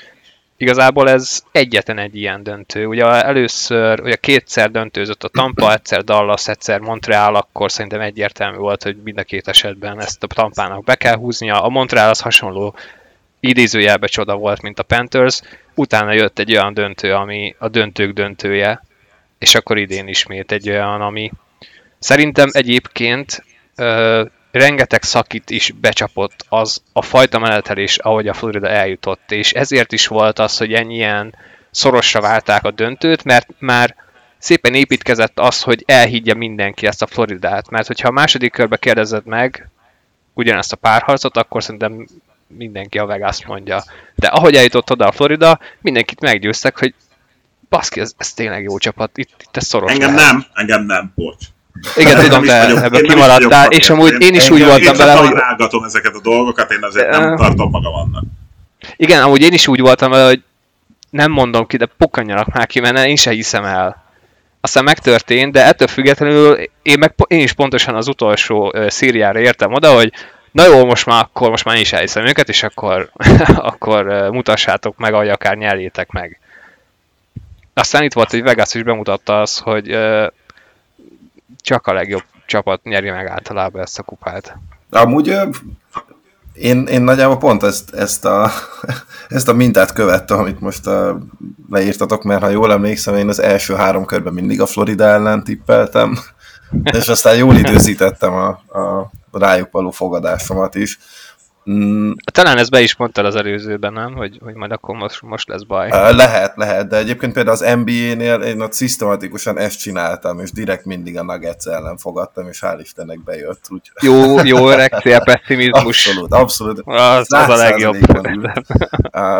igazából 0.58 1.10
ez 1.10 1.44
egyetlen 1.52 1.98
egy 1.98 2.16
ilyen 2.16 2.44
döntő. 2.44 2.86
Ugye 2.86 3.06
először, 3.06 4.02
ugye 4.02 4.16
kétszer 4.16 4.72
döntőzött 4.72 5.24
a 5.24 5.28
Tampa, 5.28 5.74
egyszer 5.74 6.04
Dallas, 6.04 6.48
egyszer 6.48 6.80
Montreal, 6.80 7.36
akkor 7.36 7.72
szerintem 7.72 8.02
egyértelmű 8.02 8.58
volt, 8.58 8.84
hogy 8.84 8.98
mind 9.04 9.18
a 9.18 9.24
két 9.24 9.48
esetben 9.48 10.02
ezt 10.02 10.24
a 10.24 10.28
Tampának 10.28 10.84
be 10.84 10.96
kell 10.96 11.16
húznia. 11.16 11.64
A 11.64 11.70
Montreal 11.70 12.10
az 12.10 12.20
hasonló 12.20 12.76
idézőjelbe 13.40 14.08
csoda 14.08 14.36
volt, 14.36 14.62
mint 14.62 14.80
a 14.80 14.84
Panthers. 14.84 15.42
Utána 15.76 16.12
jött 16.12 16.40
egy 16.40 16.52
olyan 16.52 16.74
döntő, 16.74 17.14
ami 17.14 17.56
a 17.60 17.68
döntők 17.68 18.14
döntője, 18.14 18.84
és 19.40 19.56
akkor 19.56 19.78
idén 19.78 20.08
ismét 20.08 20.52
egy 20.52 20.70
olyan, 20.70 21.02
ami 21.02 21.32
szerintem 22.00 22.50
egyébként 22.52 23.44
rengeteg 24.56 25.04
szakit 25.04 25.50
is 25.50 25.72
becsapott 25.72 26.46
az 26.50 26.82
a 26.94 27.02
fajta 27.02 27.40
menetelés, 27.40 27.98
ahogy 27.98 28.28
a 28.28 28.34
Florida 28.34 28.68
eljutott, 28.68 29.32
és 29.32 29.52
ezért 29.52 29.92
is 29.92 30.08
volt 30.08 30.40
az, 30.40 30.58
hogy 30.58 30.74
ennyien 30.74 31.36
szorosra 31.72 32.22
válták 32.22 32.64
a 32.64 32.72
döntőt, 32.72 33.24
mert 33.24 33.50
már 33.60 33.96
szépen 34.38 34.74
építkezett 34.74 35.40
az, 35.40 35.62
hogy 35.62 35.84
elhiggye 35.88 36.34
mindenki 36.34 36.88
ezt 36.88 37.02
a 37.02 37.08
Floridát, 37.08 37.70
mert 37.70 37.88
hogyha 37.88 38.08
a 38.08 38.12
második 38.12 38.52
körbe 38.52 38.78
kérdezed 38.78 39.26
meg 39.26 39.70
ugyanezt 40.34 40.72
a 40.72 40.76
párharcot, 40.76 41.38
akkor 41.38 41.64
szerintem 41.64 42.08
mindenki 42.48 42.98
a 42.98 43.06
Vegas 43.06 43.46
mondja. 43.46 43.84
De 44.16 44.28
ahogy 44.28 44.56
eljutott 44.56 44.92
oda 44.92 45.08
a 45.08 45.12
Florida, 45.12 45.60
mindenkit 45.82 46.20
meggyőztek, 46.20 46.80
hogy 46.80 46.94
baszki, 47.70 48.00
ez, 48.00 48.14
ez 48.18 48.34
tényleg 48.34 48.64
jó 48.64 48.78
csapat, 48.78 49.18
itt, 49.18 49.34
itt 49.40 49.58
ez 49.58 49.66
szoros 49.66 49.92
Engem 49.92 50.16
lehet. 50.16 50.32
nem, 50.32 50.46
engem 50.54 50.84
nem, 50.86 51.12
bocs. 51.16 51.46
Igen, 51.96 52.24
tudom, 52.24 52.44
de 52.44 52.84
ebből 52.84 53.00
én 53.00 53.10
kimaradtál, 53.10 53.68
és 53.68 53.90
amúgy 53.90 54.22
én 54.22 54.34
is 54.34 54.50
úgy 54.50 54.64
voltam 54.64 54.94
én 54.94 54.98
vele, 54.98 55.14
hogy 55.14 55.30
találgatom 55.30 55.84
ezeket 55.84 56.16
a 56.16 56.22
dolgokat, 56.22 56.72
én 56.72 56.84
azért 56.84 57.10
nem 57.10 57.36
tartom 57.36 57.70
magam 57.70 57.94
annak. 57.94 58.24
igen, 58.96 59.22
amúgy 59.22 59.42
én 59.42 59.54
is 59.54 59.68
úgy 59.68 59.80
voltam 59.80 60.12
vele, 60.12 60.26
hogy 60.26 60.44
nem 61.10 61.32
mondom 61.32 61.68
ki, 61.68 61.78
de 61.78 61.86
pukkanjanak 61.98 62.54
már 62.54 62.68
ki, 62.68 62.80
mert 62.80 63.06
én 63.06 63.16
se 63.16 63.32
hiszem 63.32 63.64
el. 63.64 64.04
Aztán 64.62 64.84
megtörtént, 64.84 65.52
de 65.52 65.66
ettől 65.66 65.88
függetlenül 65.88 66.58
én, 66.82 67.00
meg, 67.00 67.14
én 67.28 67.40
is 67.40 67.54
pontosan 67.54 67.96
az 67.96 68.08
utolsó 68.08 68.74
szíriára 68.88 69.40
értem 69.40 69.74
oda, 69.74 69.94
hogy 69.94 70.12
na 70.52 70.66
jó, 70.66 70.86
most 70.86 71.06
már 71.06 71.24
akkor, 71.24 71.50
most 71.50 71.66
már 71.66 71.76
én 71.76 71.82
is 71.82 71.94
elhiszem 71.94 72.26
őket, 72.26 72.50
és 72.50 72.64
akkor, 72.64 73.10
akkor 73.72 74.30
mutassátok 74.32 74.98
meg, 74.98 75.14
ahogy 75.14 75.30
akár 75.30 75.58
nyeljétek 75.58 76.12
meg. 76.12 76.40
Aztán 77.74 78.04
itt 78.04 78.14
volt, 78.14 78.30
hogy 78.30 78.44
Vegas 78.44 78.74
is 78.74 78.84
bemutatta 78.84 79.42
azt, 79.42 79.60
hogy 79.60 79.98
csak 81.66 81.88
a 81.88 81.94
legjobb 81.94 82.24
csapat 82.46 82.84
nyeri 82.84 83.10
meg 83.10 83.28
általában 83.28 83.82
ezt 83.82 84.00
a 84.00 84.04
kupát. 84.04 84.58
Amúgy 84.90 85.38
én, 86.54 86.86
én 86.86 87.02
nagyjából 87.02 87.38
pont 87.38 87.64
ezt, 87.64 87.94
ezt, 87.94 88.26
a, 88.26 88.52
ezt 89.28 89.48
a 89.48 89.54
mintát 89.54 89.94
követtem, 89.94 90.38
amit 90.38 90.60
most 90.60 90.90
leírtatok, 91.70 92.24
mert 92.24 92.42
ha 92.42 92.50
jól 92.50 92.72
emlékszem, 92.72 93.16
én 93.16 93.28
az 93.28 93.40
első 93.40 93.76
három 93.76 94.06
körben 94.06 94.34
mindig 94.34 94.62
a 94.62 94.66
Florida 94.66 95.06
ellen 95.06 95.44
tippeltem, 95.44 96.18
és 96.98 97.08
aztán 97.08 97.36
jól 97.36 97.56
időzítettem 97.56 98.34
a, 98.34 98.48
a 98.80 99.12
rájuk 99.32 99.72
való 99.72 99.92
fogadásomat 99.92 100.76
is. 100.76 101.00
Mm, 101.72 102.12
Talán 102.32 102.58
ezt 102.58 102.70
be 102.70 102.82
is 102.82 102.96
mondtad 102.96 103.26
az 103.26 103.36
előzőben, 103.36 103.94
nem? 103.94 104.14
Hogy, 104.14 104.40
hogy 104.44 104.54
majd 104.54 104.72
akkor 104.72 104.96
most, 104.96 105.22
most 105.22 105.48
lesz 105.48 105.64
baj. 105.64 105.90
Lehet, 105.90 106.56
lehet, 106.56 106.88
de 106.88 106.98
egyébként 106.98 107.34
például 107.34 107.56
az 107.56 107.76
NBA-nél 107.76 108.42
én 108.42 108.62
ott 108.62 108.74
szisztematikusan 108.74 109.58
ezt 109.58 109.80
csináltam, 109.80 110.40
és 110.40 110.52
direkt 110.52 110.86
mindig 110.86 111.18
a 111.18 111.24
Nuggets 111.24 111.66
ellen 111.66 111.98
fogadtam, 111.98 112.48
és 112.48 112.60
hál' 112.66 112.80
Istennek 112.82 113.24
bejött. 113.24 113.66
Úgy. 113.70 113.92
Jó, 114.02 114.44
jó 114.44 114.70
öreg 114.70 114.94
cél 114.94 115.24
pessimizmus. 115.24 116.08
Abszolút, 116.08 116.34
abszolút. 116.34 116.82
Az, 116.86 117.34
az 117.34 117.50
a 117.50 117.56
legjobb. 117.56 117.98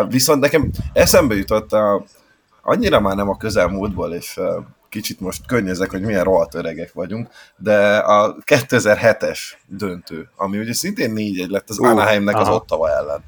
viszont 0.08 0.40
nekem 0.40 0.70
eszembe 0.92 1.34
jutott 1.34 1.72
a, 1.72 2.04
annyira 2.62 3.00
már 3.00 3.16
nem 3.16 3.28
a 3.28 3.36
közelmúltból, 3.36 4.12
és 4.12 4.40
kicsit 4.96 5.20
most 5.20 5.46
könnyezek, 5.46 5.90
hogy 5.90 6.00
milyen 6.02 6.24
rohadt 6.24 6.54
öregek 6.54 6.92
vagyunk, 6.92 7.28
de 7.56 7.96
a 7.96 8.36
2007-es 8.44 9.38
döntő, 9.66 10.30
ami 10.36 10.58
ugye 10.58 10.72
szintén 10.74 11.12
4-1 11.16 11.48
lett 11.48 11.68
az 11.70 11.78
Ú, 11.78 11.84
Anaheimnek 11.84 12.36
az 12.36 12.46
aha. 12.46 12.54
Ottawa 12.56 12.90
ellen. 12.90 13.24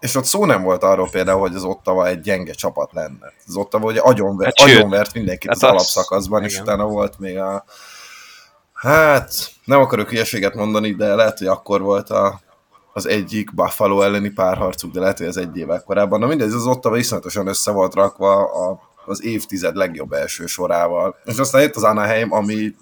És 0.00 0.14
ott 0.14 0.24
szó 0.24 0.44
nem 0.44 0.62
volt 0.62 0.82
arról 0.82 1.08
például, 1.10 1.40
hogy 1.40 1.54
az 1.54 1.64
Ottawa 1.64 2.06
egy 2.06 2.20
gyenge 2.20 2.52
csapat 2.52 2.92
lenne. 2.92 3.32
Az 3.46 3.56
Ottawa 3.56 3.84
ugye 3.84 4.00
agyonvert, 4.00 4.60
Hát 4.60 4.68
agyonvert 4.68 5.14
mindenkit 5.14 5.48
hát 5.48 5.56
az 5.56 5.62
az- 5.62 5.70
alapszakaszban, 5.70 6.42
és 6.44 6.52
igen. 6.52 6.64
utána 6.64 6.84
volt 6.86 7.18
még 7.18 7.38
a 7.38 7.64
Hát, 8.72 9.32
nem 9.64 9.80
akarok 9.80 10.08
hülyeséget 10.08 10.54
mondani, 10.54 10.94
de 10.94 11.14
lehet, 11.14 11.38
hogy 11.38 11.46
akkor 11.46 11.80
volt 11.80 12.10
a, 12.10 12.40
az 12.92 13.06
egyik 13.06 13.54
Buffalo 13.54 14.00
elleni 14.00 14.28
párharcuk, 14.30 14.92
de 14.92 15.00
lehet, 15.00 15.18
hogy 15.18 15.26
ez 15.26 15.36
egy 15.36 15.56
évvel 15.56 15.82
korábban. 15.82 16.20
Na 16.20 16.26
mindegy, 16.26 16.52
az 16.52 16.66
Ottawa 16.66 16.96
iszonyatosan 16.96 17.46
össze 17.46 17.70
volt 17.70 17.94
rakva 17.94 18.52
a, 18.52 18.80
az 19.06 19.24
évtized 19.24 19.76
legjobb 19.76 20.12
első 20.12 20.46
sorával. 20.46 21.16
És 21.24 21.38
aztán 21.38 21.62
jött 21.62 21.76
az 21.76 21.82
Anaheim, 21.82 22.32
ami 22.32 22.74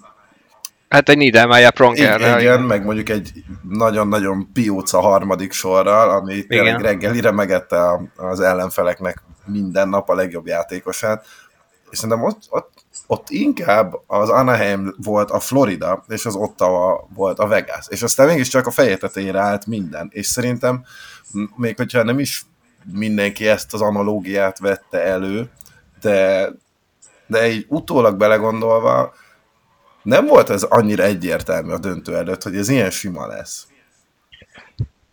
Hát 0.89 1.09
egy 1.09 1.17
Niedermeyer 1.17 1.73
Prongerrel. 1.73 2.39
igen, 2.39 2.61
meg 2.61 2.85
mondjuk 2.85 3.09
egy 3.09 3.31
nagyon-nagyon 3.69 4.49
pióca 4.53 4.99
harmadik 4.99 5.51
sorral, 5.51 6.09
ami 6.09 6.45
tényleg 6.45 6.81
reggelire 6.81 7.31
megette 7.31 8.09
az 8.15 8.39
ellenfeleknek 8.39 9.23
minden 9.45 9.89
nap 9.89 10.09
a 10.09 10.15
legjobb 10.15 10.47
játékosát. 10.47 11.25
És 11.89 11.97
szerintem 11.97 12.25
ott, 12.25 12.41
ott, 12.49 12.71
ott 13.07 13.29
inkább 13.29 13.93
az 14.07 14.29
Anaheim 14.29 14.95
volt 15.03 15.31
a 15.31 15.39
Florida, 15.39 16.03
és 16.07 16.25
az 16.25 16.35
Ottawa 16.35 17.07
volt 17.13 17.39
a 17.39 17.47
Vegas. 17.47 17.85
És 17.89 18.03
aztán 18.03 18.27
mégiscsak 18.27 18.67
a 18.67 18.71
feje 18.71 18.97
tetejére 18.97 19.39
állt 19.39 19.65
minden. 19.65 20.09
És 20.11 20.25
szerintem, 20.25 20.85
még 21.55 21.77
hogyha 21.77 22.03
nem 22.03 22.19
is 22.19 22.45
mindenki 22.93 23.47
ezt 23.47 23.73
az 23.73 23.81
analógiát 23.81 24.59
vette 24.59 25.03
elő, 25.03 25.49
de, 26.05 26.49
de 27.27 27.47
így 27.47 27.65
utólag 27.69 28.17
belegondolva, 28.17 29.13
nem 30.03 30.25
volt 30.25 30.49
ez 30.49 30.63
annyira 30.63 31.03
egyértelmű 31.03 31.71
a 31.71 31.77
döntő 31.77 32.15
előtt, 32.15 32.43
hogy 32.43 32.55
ez 32.55 32.69
ilyen 32.69 32.89
sima 32.89 33.27
lesz. 33.27 33.67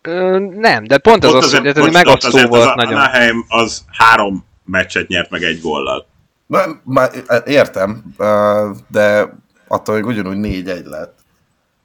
Ö, 0.01 0.39
nem, 0.39 0.83
de 0.83 0.97
pont 0.97 1.23
az 1.23 1.33
Ott 1.33 1.43
az, 1.43 1.55
hogy 1.55 1.67
ez 1.67 1.75
megosztó 1.75 2.27
azért 2.27 2.47
volt 2.47 2.69
az 2.69 2.75
nagyon. 2.75 2.93
Anaheim 2.93 3.45
az 3.47 3.83
három 3.91 4.45
meccset 4.65 5.07
nyert 5.07 5.29
meg 5.29 5.43
egy 5.43 5.61
góllal. 5.61 6.05
Na, 6.45 6.61
már 6.83 7.11
értem, 7.45 8.03
ö, 8.17 8.69
de 8.87 9.33
attól 9.67 9.95
még 9.95 10.05
ugyanúgy 10.05 10.37
4-1 10.39 10.85
lett. 10.85 11.17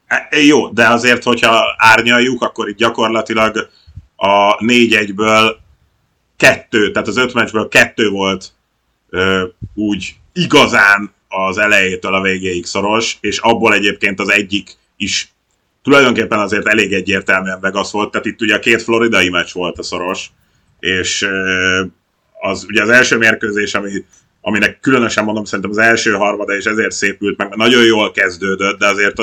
E, 0.07 0.29
Jó, 0.31 0.69
de 0.69 0.88
azért, 0.88 1.23
hogyha 1.23 1.62
árnyaljuk, 1.77 2.43
akkor 2.43 2.69
itt 2.69 2.77
gyakorlatilag 2.77 3.69
a 4.17 4.57
4-1-ből 4.57 5.57
kettő, 6.37 6.91
tehát 6.91 7.09
az 7.09 7.17
öt 7.17 7.35
meccsből 7.35 7.69
kettő 7.69 8.09
volt 8.09 8.53
úgy 9.75 10.15
igazán 10.33 11.12
az 11.29 11.59
elejétől 11.59 12.15
a 12.15 12.23
végéig 12.23 12.67
szoros, 12.67 13.17
és 13.21 13.38
abból 13.38 13.75
egyébként 13.75 14.21
az 14.21 14.31
egyik 14.31 14.77
is 14.97 15.33
tulajdonképpen 15.83 16.38
azért 16.38 16.67
elég 16.67 16.93
egyértelműen 16.93 17.61
Vegas 17.61 17.91
volt, 17.91 18.11
tehát 18.11 18.27
itt 18.27 18.41
ugye 18.41 18.55
a 18.55 18.59
két 18.59 18.83
floridai 18.83 19.29
meccs 19.29 19.53
volt 19.53 19.79
a 19.79 19.83
szoros, 19.83 20.31
és 20.81 21.29
az 22.41 22.65
ugye 22.69 22.83
az 22.83 22.88
első 22.88 23.17
mérkőzés, 23.17 23.75
ami, 23.75 23.91
aminek 24.41 24.81
különösen 24.81 25.25
mondom, 25.25 25.45
szerintem 25.45 25.71
az 25.71 25.79
első 25.79 26.12
harmada, 26.12 26.57
és 26.57 26.65
ezért 26.65 26.91
szépült 26.91 27.37
meg, 27.37 27.57
nagyon 27.57 27.85
jól 27.85 28.11
kezdődött, 28.11 28.79
de 28.79 28.87
azért 28.87 29.19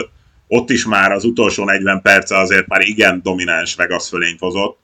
ott- 0.48 0.70
is 0.70 0.86
már 0.86 1.12
az 1.12 1.24
utolsó 1.24 1.63
40 1.63 2.01
perce 2.01 2.38
azért 2.38 2.68
már 2.68 2.82
igen 2.82 3.22
domináns 3.24 3.75
Vegas 3.75 4.10
fölényt 4.10 4.39
hozott, 4.39 4.77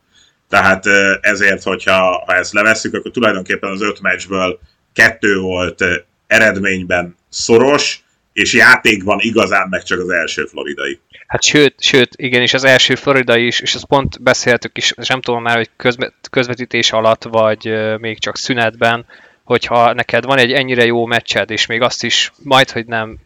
tehát 0.50 0.86
ezért, 1.22 1.64
hogyha 1.64 2.24
ha 2.26 2.36
ezt 2.36 2.54
levesszük, 2.54 2.94
akkor 2.94 3.12
tulajdonképpen 3.12 3.72
az 3.72 3.82
öt 3.82 4.02
meccsből 4.02 4.60
kettő 4.94 5.40
volt 5.40 5.84
eredményben 6.28 7.16
szoros, 7.30 8.04
és 8.34 8.54
játékban 8.54 9.20
igazán 9.20 9.68
meg 9.70 9.84
csak 9.84 10.00
az 10.00 10.10
első 10.10 10.46
floridai. 10.46 11.00
Hát 11.28 11.44
sőt, 11.44 11.82
sőt, 11.82 12.14
igen, 12.16 12.42
és 12.42 12.54
az 12.54 12.64
első 12.64 12.96
Florida 12.96 13.38
is, 13.38 13.60
és 13.60 13.76
ezt 13.76 13.86
pont 13.86 14.22
beszéltük 14.22 14.78
is, 14.78 14.94
és 14.98 15.08
nem 15.08 15.22
tudom 15.22 15.42
már, 15.42 15.56
hogy 15.56 15.70
közbe, 15.76 16.14
közvetítés 16.30 16.92
alatt, 16.92 17.24
vagy 17.24 17.98
még 18.00 18.20
csak 18.20 18.38
szünetben, 18.38 19.06
hogyha 19.44 19.94
neked 19.94 20.26
van 20.26 20.38
egy 20.38 20.52
ennyire 20.52 20.86
jó 20.86 21.06
meccsed, 21.06 21.50
és 21.50 21.66
még 21.66 21.82
azt 21.82 22.04
is 22.04 22.32
majd, 22.44 22.70
hogy 22.70 22.86
nem 22.86 23.18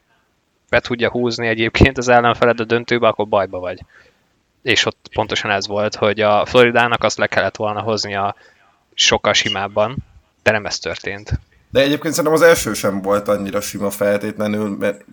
be 0.69 0.79
tudja 0.79 1.09
húzni 1.09 1.47
egyébként 1.47 1.97
az 1.97 2.07
ellenfeled 2.07 2.59
a 2.59 2.63
döntőbe, 2.63 3.07
akkor 3.07 3.27
bajba 3.27 3.59
vagy. 3.59 3.79
És 4.61 4.85
ott 4.85 5.09
pontosan 5.13 5.51
ez 5.51 5.67
volt, 5.67 5.95
hogy 5.95 6.19
a 6.19 6.45
Floridának 6.45 7.03
azt 7.03 7.17
le 7.17 7.27
kellett 7.27 7.55
volna 7.55 7.81
hozni 7.81 8.15
a 8.15 8.35
sokkal 8.93 9.33
simábban, 9.33 9.97
de 10.43 10.51
nem 10.51 10.65
ez 10.65 10.79
történt. 10.79 11.31
De 11.75 11.81
egyébként 11.81 12.13
szerintem 12.13 12.41
az 12.41 12.47
első 12.47 12.73
sem 12.73 13.01
volt 13.01 13.27
annyira 13.27 13.61
sima 13.61 13.89
feltétlenül, 13.89 14.77
mert 14.77 15.05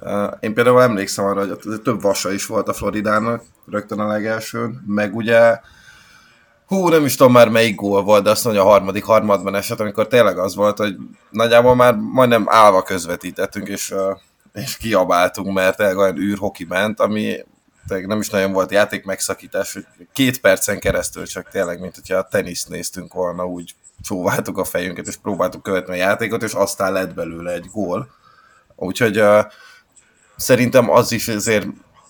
uh, 0.00 0.32
én 0.40 0.54
például 0.54 0.82
emlékszem 0.82 1.24
arra, 1.24 1.46
hogy 1.46 1.80
több 1.82 2.02
vasa 2.02 2.32
is 2.32 2.46
volt 2.46 2.68
a 2.68 2.72
Floridának, 2.72 3.42
rögtön 3.70 3.98
a 3.98 4.06
legelsőn, 4.06 4.82
meg 4.86 5.16
ugye 5.16 5.60
hú, 6.66 6.88
nem 6.88 7.04
is 7.04 7.16
tudom 7.16 7.32
már 7.32 7.48
melyik 7.48 7.74
gól 7.74 8.02
volt, 8.02 8.22
de 8.22 8.30
azt 8.30 8.44
mondja 8.44 8.62
a 8.62 8.66
harmadik 8.66 9.04
harmadban 9.04 9.54
eset, 9.54 9.80
amikor 9.80 10.06
tényleg 10.06 10.38
az 10.38 10.54
volt, 10.54 10.78
hogy 10.78 10.96
nagyjából 11.30 11.74
már 11.74 11.94
majdnem 11.94 12.44
állva 12.48 12.82
közvetítettünk, 12.82 13.68
és, 13.68 13.90
uh, 13.90 14.18
és 14.52 14.76
kiabáltunk, 14.76 15.54
mert 15.54 15.76
tényleg 15.76 15.96
olyan 15.96 16.18
űrhoki 16.18 16.64
ment, 16.64 17.00
ami 17.00 17.44
nem 18.06 18.20
is 18.20 18.28
nagyon 18.28 18.52
volt 18.52 18.70
játék 18.70 19.04
megszakítás, 19.04 19.78
két 20.12 20.40
percen 20.40 20.78
keresztül 20.78 21.26
csak 21.26 21.48
tényleg, 21.48 21.80
mint 21.80 21.94
hogyha 21.94 22.16
a 22.16 22.28
teniszt 22.30 22.68
néztünk 22.68 23.12
volna, 23.12 23.46
úgy 23.46 23.74
csóváltuk 24.02 24.58
a 24.58 24.64
fejünket, 24.64 25.06
és 25.06 25.16
próbáltuk 25.16 25.62
követni 25.62 25.92
a 25.92 25.96
játékot, 25.96 26.42
és 26.42 26.52
aztán 26.52 26.92
lett 26.92 27.14
belőle 27.14 27.52
egy 27.52 27.66
gól. 27.72 28.08
Úgyhogy 28.76 29.20
uh, 29.20 29.44
szerintem 30.36 30.90
az 30.90 31.12
is 31.12 31.28
azért, 31.28 31.66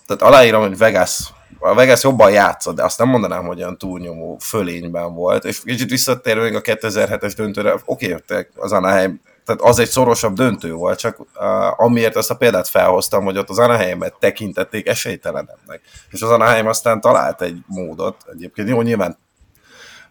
tehát 0.07 0.23
aláírom, 0.23 0.61
hogy 0.61 0.78
Vegas, 0.78 1.33
a 1.59 1.75
Vegas 1.75 2.02
jobban 2.02 2.31
játszott, 2.31 2.76
de 2.76 2.85
azt 2.85 2.99
nem 2.99 3.09
mondanám, 3.09 3.47
hogy 3.47 3.59
olyan 3.59 3.78
túlnyomó 3.78 4.37
fölényben 4.40 5.14
volt, 5.14 5.45
és 5.45 5.61
kicsit 5.61 5.90
visszatérve 5.90 6.43
még 6.43 6.55
a 6.55 6.61
2007-es 6.61 7.33
döntőre, 7.37 7.75
oké, 7.85 8.12
okay, 8.12 8.47
az 8.57 8.73
Anaheim 8.73 9.21
tehát 9.47 9.61
az 9.61 9.78
egy 9.78 9.88
szorosabb 9.88 10.35
döntő 10.35 10.73
volt, 10.73 10.99
csak 10.99 11.19
uh, 11.19 11.81
amiért 11.81 12.16
ezt 12.16 12.31
a 12.31 12.37
példát 12.37 12.69
felhoztam, 12.69 13.25
hogy 13.25 13.38
ott 13.38 13.49
az 13.49 13.59
Anaheimet 13.59 14.14
tekintették 14.19 14.88
esélytelenebbnek. 14.88 15.81
És 16.11 16.23
az 16.23 16.31
Anaheim 16.31 16.66
aztán 16.66 17.00
talált 17.00 17.43
egy 17.43 17.59
módot, 17.66 18.16
egyébként 18.33 18.69
jó, 18.69 18.83
nyilván 18.83 19.19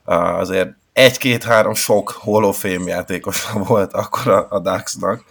uh, 0.06 0.38
azért 0.38 0.70
egy-két-három 0.96 1.74
sok 1.74 2.10
Hall 2.10 2.44
of 2.44 2.60
Fame 2.60 2.90
játékos 2.90 3.52
volt 3.68 3.94
akkor 3.94 4.28
a, 4.28 4.48
a 4.50 4.60
Ducksnak, 4.60 5.24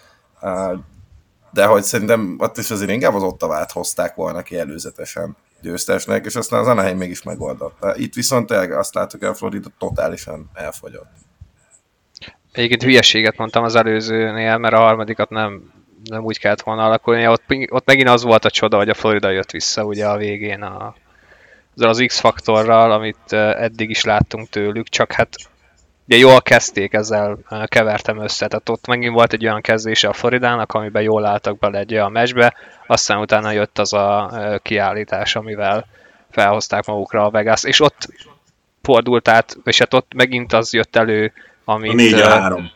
de 1.52 1.64
hogy 1.64 1.82
szerintem 1.82 2.36
ott 2.38 2.58
is 2.58 2.70
azért 2.70 2.90
inkább 2.90 3.14
az 3.14 3.22
Ottavát 3.22 3.72
hozták 3.72 4.14
volna 4.14 4.42
ki 4.42 4.58
előzetesen 4.58 5.36
győztesnek, 5.60 6.24
és 6.24 6.34
aztán 6.34 6.60
az 6.60 6.66
Anaheim 6.66 6.96
mégis 6.96 7.22
megoldotta. 7.22 7.96
Itt 7.96 8.14
viszont 8.14 8.46
tényleg 8.46 8.72
azt 8.72 8.94
láttuk, 8.94 9.22
a 9.22 9.34
Florida 9.34 9.68
totálisan 9.78 10.50
elfogyott. 10.54 11.10
Egyébként 12.52 12.82
hülyeséget 12.82 13.36
mondtam 13.36 13.64
az 13.64 13.74
előzőnél, 13.74 14.58
mert 14.58 14.74
a 14.74 14.78
harmadikat 14.78 15.30
nem, 15.30 15.72
nem 16.04 16.24
úgy 16.24 16.38
kellett 16.38 16.62
volna 16.62 16.84
alakulni. 16.84 17.26
Ott, 17.26 17.44
ott 17.68 17.86
megint 17.86 18.08
az 18.08 18.22
volt 18.22 18.44
a 18.44 18.50
csoda, 18.50 18.76
hogy 18.76 18.88
a 18.88 18.94
Florida 18.94 19.30
jött 19.30 19.50
vissza 19.50 19.84
ugye 19.84 20.06
a 20.06 20.16
végén 20.16 20.62
a, 20.62 20.94
az 21.76 22.04
X-faktorral, 22.06 22.92
amit 22.92 23.32
eddig 23.32 23.90
is 23.90 24.04
láttunk 24.04 24.48
tőlük, 24.48 24.88
csak 24.88 25.12
hát 25.12 25.36
ugye 26.06 26.16
jól 26.16 26.42
kezdték, 26.42 26.92
ezzel 26.92 27.38
kevertem 27.64 28.18
össze, 28.18 28.46
tehát 28.46 28.68
ott 28.68 28.86
megint 28.86 29.14
volt 29.14 29.32
egy 29.32 29.44
olyan 29.44 29.60
kezdése 29.60 30.08
a 30.08 30.12
Floridának, 30.12 30.72
amiben 30.72 31.02
jól 31.02 31.26
álltak 31.26 31.58
bele 31.58 31.78
egy 31.78 31.92
olyan 31.92 32.12
meccsbe, 32.12 32.54
aztán 32.86 33.18
utána 33.18 33.50
jött 33.50 33.78
az 33.78 33.92
a 33.92 34.30
kiállítás, 34.62 35.36
amivel 35.36 35.86
felhozták 36.30 36.86
magukra 36.86 37.24
a 37.24 37.30
Vegas, 37.30 37.64
és 37.64 37.80
ott 37.80 38.08
fordult 38.82 39.28
át, 39.28 39.56
és 39.64 39.78
hát 39.78 39.94
ott 39.94 40.14
megint 40.14 40.52
az 40.52 40.72
jött 40.72 40.96
elő, 40.96 41.32
amit, 41.64 41.90
a 41.90 41.94
4 41.94 42.12
a 42.12 42.28
3. 42.28 42.70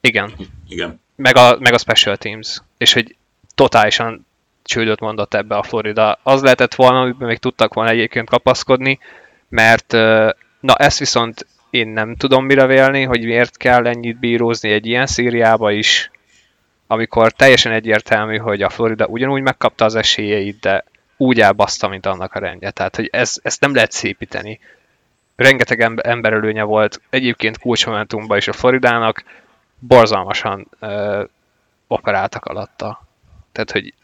Igen. 0.00 0.32
Igen. 0.68 1.00
Meg 1.16 1.36
a, 1.36 1.56
meg 1.58 1.72
a 1.72 1.78
Special 1.78 2.16
Teams. 2.16 2.62
És 2.78 2.92
hogy 2.92 3.16
totálisan 3.54 4.26
csődöt 4.62 5.00
mondott 5.00 5.34
ebbe 5.34 5.56
a 5.56 5.62
Florida. 5.62 6.18
Az 6.22 6.42
lehetett 6.42 6.74
volna, 6.74 7.00
amiben 7.00 7.28
még 7.28 7.38
tudtak 7.38 7.74
volna 7.74 7.90
egyébként 7.90 8.28
kapaszkodni, 8.28 8.98
mert 9.48 9.92
na 10.60 10.74
ezt 10.76 10.98
viszont 10.98 11.46
én 11.70 11.88
nem 11.88 12.16
tudom 12.16 12.44
mire 12.44 12.66
vélni, 12.66 13.02
hogy 13.02 13.24
miért 13.24 13.56
kell 13.56 13.86
ennyit 13.86 14.18
bírózni 14.18 14.70
egy 14.70 14.86
ilyen 14.86 15.06
szíriába 15.06 15.70
is, 15.70 16.10
amikor 16.86 17.32
teljesen 17.32 17.72
egyértelmű, 17.72 18.36
hogy 18.36 18.62
a 18.62 18.68
Florida 18.68 19.06
ugyanúgy 19.06 19.42
megkapta 19.42 19.84
az 19.84 19.94
esélyeit, 19.94 20.60
de 20.60 20.84
úgy 21.16 21.40
elbaszta, 21.40 21.88
mint 21.88 22.06
annak 22.06 22.34
a 22.34 22.38
rendje. 22.38 22.70
Tehát, 22.70 22.96
hogy 22.96 23.08
ez, 23.12 23.34
ezt 23.42 23.60
nem 23.60 23.74
lehet 23.74 23.92
szépíteni 23.92 24.60
rengeteg 25.38 25.80
ember 25.96 26.32
előnye 26.32 26.62
volt 26.62 27.00
egyébként 27.10 27.58
kulcsmomentumban 27.58 28.36
is 28.36 28.48
a 28.48 28.52
Floridának, 28.52 29.24
borzalmasan 29.78 30.68
ö, 30.80 31.24
operáltak 31.86 32.44
alatta. 32.44 33.06
Tehát, 33.52 33.70
hogy, 33.70 33.94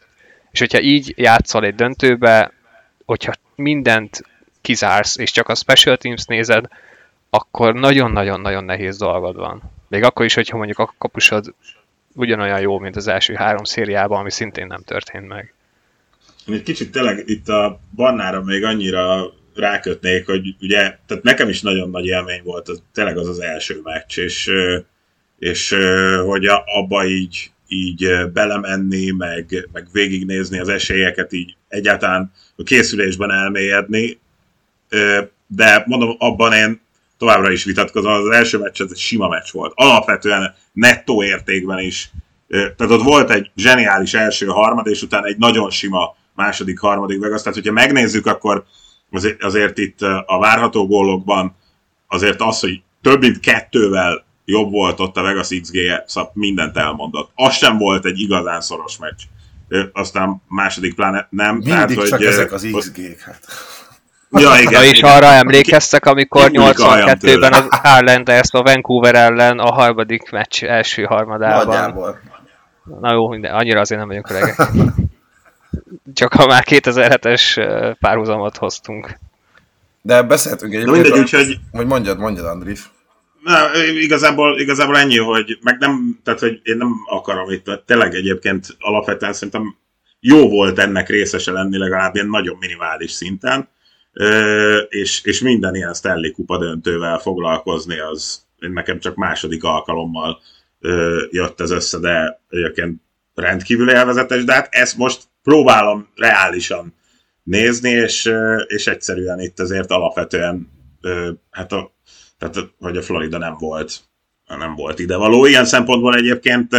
és 0.51 0.59
hogyha 0.59 0.81
így 0.81 1.13
játszol 1.17 1.65
egy 1.65 1.75
döntőbe, 1.75 2.51
hogyha 3.05 3.33
mindent 3.55 4.23
kizársz, 4.61 5.17
és 5.17 5.31
csak 5.31 5.49
a 5.49 5.55
special 5.55 5.97
teams 5.97 6.25
nézed, 6.25 6.65
akkor 7.35 7.73
nagyon-nagyon-nagyon 7.73 8.63
nehéz 8.63 8.97
dolgod 8.97 9.35
van. 9.35 9.61
Még 9.89 10.03
akkor 10.03 10.25
is, 10.25 10.33
hogyha 10.33 10.57
mondjuk 10.57 10.79
a 10.79 10.93
kapusod 10.97 11.53
ugyanolyan 12.13 12.59
jó, 12.59 12.79
mint 12.79 12.95
az 12.95 13.07
első 13.07 13.33
három 13.33 13.63
szériában, 13.63 14.19
ami 14.19 14.31
szintén 14.31 14.67
nem 14.67 14.81
történt 14.81 15.27
meg. 15.27 15.53
Egy 16.47 16.63
kicsit 16.63 16.91
tényleg 16.91 17.23
itt 17.25 17.47
a 17.47 17.79
Barnára 17.95 18.43
még 18.43 18.63
annyira 18.63 19.33
rákötnék, 19.55 20.25
hogy 20.25 20.55
ugye, 20.61 20.77
tehát 20.77 21.23
nekem 21.23 21.49
is 21.49 21.61
nagyon 21.61 21.89
nagy 21.89 22.05
élmény 22.05 22.41
volt, 22.43 22.69
az, 22.69 22.83
tényleg 22.93 23.17
az 23.17 23.27
az 23.27 23.39
első 23.39 23.79
meccs, 23.83 24.17
és, 24.17 24.51
és 25.39 25.75
hogy 26.25 26.45
abba 26.65 27.05
így, 27.05 27.51
így 27.67 28.31
belemenni, 28.33 29.09
meg, 29.09 29.69
meg 29.71 29.87
végignézni 29.91 30.59
az 30.59 30.69
esélyeket, 30.69 31.33
így 31.33 31.55
egyáltalán 31.67 32.31
a 32.55 32.63
készülésben 32.63 33.31
elmélyedni, 33.31 34.19
de 35.47 35.83
mondom, 35.85 36.15
abban 36.17 36.53
én 36.53 36.81
továbbra 37.17 37.51
is 37.51 37.63
vitatkozom, 37.63 38.11
az 38.11 38.29
első 38.29 38.57
meccs 38.57 38.81
az 38.81 38.91
egy 38.91 38.97
sima 38.97 39.27
meccs 39.27 39.51
volt. 39.51 39.71
Alapvetően 39.75 40.55
nettó 40.73 41.23
értékben 41.23 41.79
is. 41.79 42.11
Tehát 42.47 42.93
ott 42.93 43.01
volt 43.01 43.29
egy 43.29 43.51
zseniális 43.55 44.13
első 44.13 44.45
harmad, 44.45 44.87
és 44.87 45.01
utána 45.01 45.25
egy 45.25 45.37
nagyon 45.37 45.69
sima 45.69 46.15
második, 46.33 46.79
harmadik 46.79 47.19
Vegas. 47.19 47.41
Tehát, 47.41 47.57
hogyha 47.57 47.73
megnézzük, 47.73 48.25
akkor 48.25 48.65
azért, 49.11 49.43
azért 49.43 49.77
itt 49.77 50.01
a 50.25 50.37
várható 50.39 50.87
gólokban 50.87 51.55
azért 52.07 52.41
az, 52.41 52.59
hogy 52.59 52.81
több 53.01 53.19
mint 53.19 53.39
kettővel 53.39 54.25
jobb 54.45 54.71
volt 54.71 54.99
ott 54.99 55.17
a 55.17 55.21
Vegas 55.21 55.47
XG-je, 55.61 56.03
szóval 56.07 56.31
mindent 56.33 56.77
elmondott. 56.77 57.31
Az 57.35 57.55
sem 57.55 57.77
volt 57.77 58.05
egy 58.05 58.19
igazán 58.19 58.61
szoros 58.61 58.97
meccs. 58.97 59.21
Aztán 59.93 60.41
második 60.47 60.95
pláne 60.95 61.27
nem. 61.29 61.55
Mindig 61.55 61.71
tehát, 61.73 61.93
csak 61.93 62.17
hogy, 62.17 62.25
ezek 62.25 62.51
az 62.51 62.67
XG-k, 62.77 63.19
hát. 63.19 63.45
Ja, 64.31 64.59
igen, 64.59 64.81
Na 64.81 64.83
és 64.83 64.97
igen. 64.97 65.11
arra 65.11 65.25
emlékeztek, 65.25 66.05
amikor 66.05 66.49
82-ben 66.53 67.53
az 67.53 67.67
Islanders 67.99 68.51
a 68.51 68.61
Vancouver 68.61 69.15
ellen 69.15 69.59
a 69.59 69.71
harmadik 69.71 70.31
meccs 70.31 70.63
első 70.63 71.03
harmadában. 71.03 71.65
Nagyjából. 71.65 72.19
Na 72.99 73.13
jó, 73.13 73.29
minden, 73.29 73.53
annyira 73.53 73.79
azért 73.79 73.99
nem 73.99 74.09
vagyok 74.09 74.29
öregek. 74.29 74.55
Csak 76.13 76.33
ha 76.33 76.45
már 76.45 76.63
2007-es 76.67 77.95
párhuzamot 77.99 78.57
hoztunk. 78.57 79.19
De 80.01 80.21
beszéltünk 80.21 80.73
egy 80.73 80.85
mindegy, 80.85 81.19
úgyhogy... 81.19 81.57
Vagy 81.71 81.85
mondjad, 81.85 82.19
mondjad, 82.19 82.45
Andris. 82.45 82.89
Na, 83.43 83.83
igazából, 84.01 84.59
igazából 84.59 84.97
ennyi, 84.97 85.17
hogy 85.17 85.57
meg 85.61 85.77
nem, 85.79 86.19
tehát 86.23 86.39
hogy 86.39 86.59
én 86.63 86.77
nem 86.77 86.91
akarom 87.09 87.49
itt, 87.49 87.83
tényleg 87.85 88.13
egyébként 88.13 88.67
alapvetően 88.79 89.33
szerintem 89.33 89.75
jó 90.19 90.49
volt 90.49 90.79
ennek 90.79 91.09
részese 91.09 91.51
lenni 91.51 91.77
legalább 91.77 92.15
ilyen 92.15 92.27
nagyon 92.27 92.57
minimális 92.59 93.11
szinten, 93.11 93.69
és, 94.89 95.23
és 95.23 95.39
minden 95.41 95.75
ilyen 95.75 95.93
Stanley 95.93 96.31
kupa 96.31 96.57
döntővel 96.57 97.17
foglalkozni, 97.17 97.99
az 97.99 98.45
nekem 98.57 98.99
csak 98.99 99.15
második 99.15 99.63
alkalommal 99.63 100.39
jött 101.29 101.61
ez 101.61 101.71
össze, 101.71 101.99
de 101.99 102.41
egyébként 102.49 103.01
rendkívül 103.33 103.89
élvezetes, 103.89 104.43
de 104.43 104.53
hát 104.53 104.67
ezt 104.71 104.97
most 104.97 105.23
próbálom 105.43 106.07
reálisan 106.15 106.93
nézni, 107.43 107.89
és, 107.89 108.31
és 108.67 108.87
egyszerűen 108.87 109.39
itt 109.39 109.59
azért 109.59 109.91
alapvetően 109.91 110.69
hát 111.51 111.71
a, 111.71 111.93
tehát, 112.37 112.55
hogy 112.79 112.97
a 112.97 113.01
Florida 113.01 113.37
nem 113.37 113.55
volt 113.57 113.99
nem 114.47 114.75
volt 114.75 114.99
ide 114.99 115.15
való. 115.15 115.45
Ilyen 115.45 115.65
szempontból 115.65 116.15
egyébként 116.15 116.75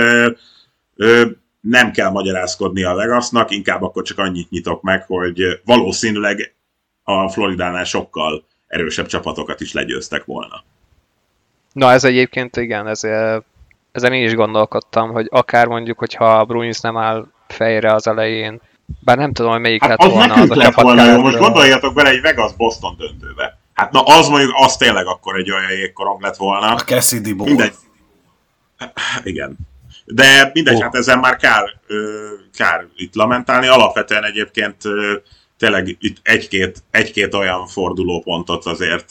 nem 1.61 1.91
kell 1.91 2.11
magyarázkodni 2.11 2.83
a 2.83 2.95
Vegasnak, 2.95 3.51
inkább 3.51 3.83
akkor 3.83 4.03
csak 4.03 4.19
annyit 4.19 4.51
nyitok 4.51 4.83
meg, 4.83 5.05
hogy 5.07 5.61
valószínűleg 5.65 6.56
a 7.09 7.29
Floridánál 7.29 7.85
sokkal 7.85 8.45
erősebb 8.67 9.07
csapatokat 9.07 9.61
is 9.61 9.73
legyőztek 9.73 10.25
volna. 10.25 10.65
Na 11.73 11.93
ez 11.93 12.05
egyébként 12.05 12.57
igen, 12.57 12.87
ez, 12.87 13.05
ezen 13.93 14.13
én 14.13 14.25
is 14.25 14.35
gondolkodtam, 14.35 15.11
hogy 15.11 15.27
akár 15.31 15.67
mondjuk, 15.67 15.99
hogyha 15.99 16.39
a 16.39 16.45
Bruins 16.45 16.81
nem 16.81 16.97
áll 16.97 17.27
fejre 17.49 17.93
az 17.93 18.07
elején, 18.07 18.61
bár 19.01 19.17
nem 19.17 19.33
tudom, 19.33 19.51
hogy 19.51 19.61
melyik 19.61 19.81
hát 19.81 19.91
lett 19.91 19.99
az 19.99 20.13
volna 20.13 20.35
az 20.35 20.51
a 20.51 20.57
csapat. 20.57 20.85
Volna 20.85 21.05
jó. 21.05 21.21
Most 21.21 21.39
gondoljatok 21.39 21.95
bele 21.95 22.09
egy 22.09 22.21
Vegas-Boston 22.21 22.97
döntőbe. 22.99 23.59
Hát 23.75 23.91
na 23.91 24.03
az 24.03 24.29
mondjuk, 24.29 24.53
az 24.57 24.77
tényleg 24.77 25.07
akkor 25.07 25.37
egy 25.37 25.51
olyan 25.51 25.71
jégkorong 25.71 26.23
lett 26.23 26.37
volna. 26.37 26.75
A 26.75 26.77
Cassidy 26.77 27.33
Bowl. 27.33 27.49
Mindegy. 27.49 27.75
Igen. 29.23 29.57
De 30.05 30.51
mindegy, 30.53 30.75
oh. 30.75 30.83
hát 30.83 30.95
ezen 30.95 31.19
már 31.19 31.37
kár, 31.37 31.81
kár 32.57 32.87
itt 32.97 33.15
lamentálni. 33.15 33.67
Alapvetően 33.67 34.25
egyébként 34.25 34.83
tényleg 35.59 35.97
itt 36.01 36.17
egy-két, 36.23 36.83
egy-két 36.91 37.35
olyan 37.35 37.67
fordulópontot 37.67 38.67
azért 38.67 39.11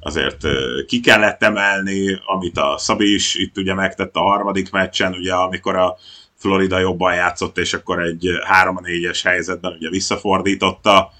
azért 0.00 0.46
ki 0.86 1.00
kellett 1.00 1.42
emelni, 1.42 2.20
amit 2.26 2.58
a 2.58 2.78
Szabi 2.78 3.14
is 3.14 3.34
itt 3.34 3.58
ugye 3.58 3.74
megtett 3.74 4.16
a 4.16 4.20
harmadik 4.20 4.70
meccsen, 4.70 5.12
ugye 5.12 5.34
amikor 5.34 5.76
a 5.76 5.96
Florida 6.36 6.78
jobban 6.78 7.14
játszott, 7.14 7.58
és 7.58 7.74
akkor 7.74 8.02
egy 8.02 8.28
3-4-es 8.64 9.20
helyzetben 9.24 9.72
ugye 9.72 9.88
visszafordította 9.88 11.12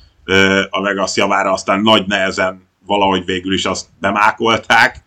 a 0.71 0.81
Vegas 0.81 1.17
javára, 1.17 1.53
aztán 1.53 1.81
nagy 1.81 2.07
nehezen 2.07 2.69
valahogy 2.87 3.25
végül 3.25 3.53
is 3.53 3.65
azt 3.65 3.87
bemákolták, 4.01 5.05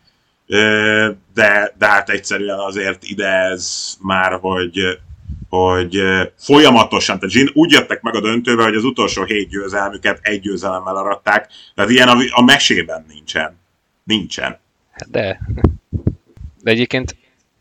de, 1.33 1.73
de 1.77 1.87
hát 1.87 2.09
egyszerűen 2.09 2.59
azért 2.59 3.03
ide 3.03 3.27
ez 3.27 3.93
már, 4.01 4.37
hogy 4.41 4.99
hogy 5.49 6.01
folyamatosan, 6.37 7.19
tehát 7.19 7.33
Zsin 7.35 7.49
úgy 7.53 7.71
jöttek 7.71 8.01
meg 8.01 8.15
a 8.15 8.21
döntőbe, 8.21 8.63
hogy 8.63 8.75
az 8.75 8.83
utolsó 8.83 9.23
hét 9.23 9.49
győzelmüket 9.49 10.19
egy 10.21 10.39
győzelemmel 10.39 10.95
aratták, 10.95 11.47
tehát 11.75 11.91
ilyen 11.91 12.07
a, 12.07 12.15
a 12.29 12.43
mesében 12.43 13.05
nincsen. 13.07 13.57
Nincsen. 14.03 14.59
Hát 14.91 15.11
de. 15.11 15.39
De 16.61 16.71
egyébként 16.71 17.15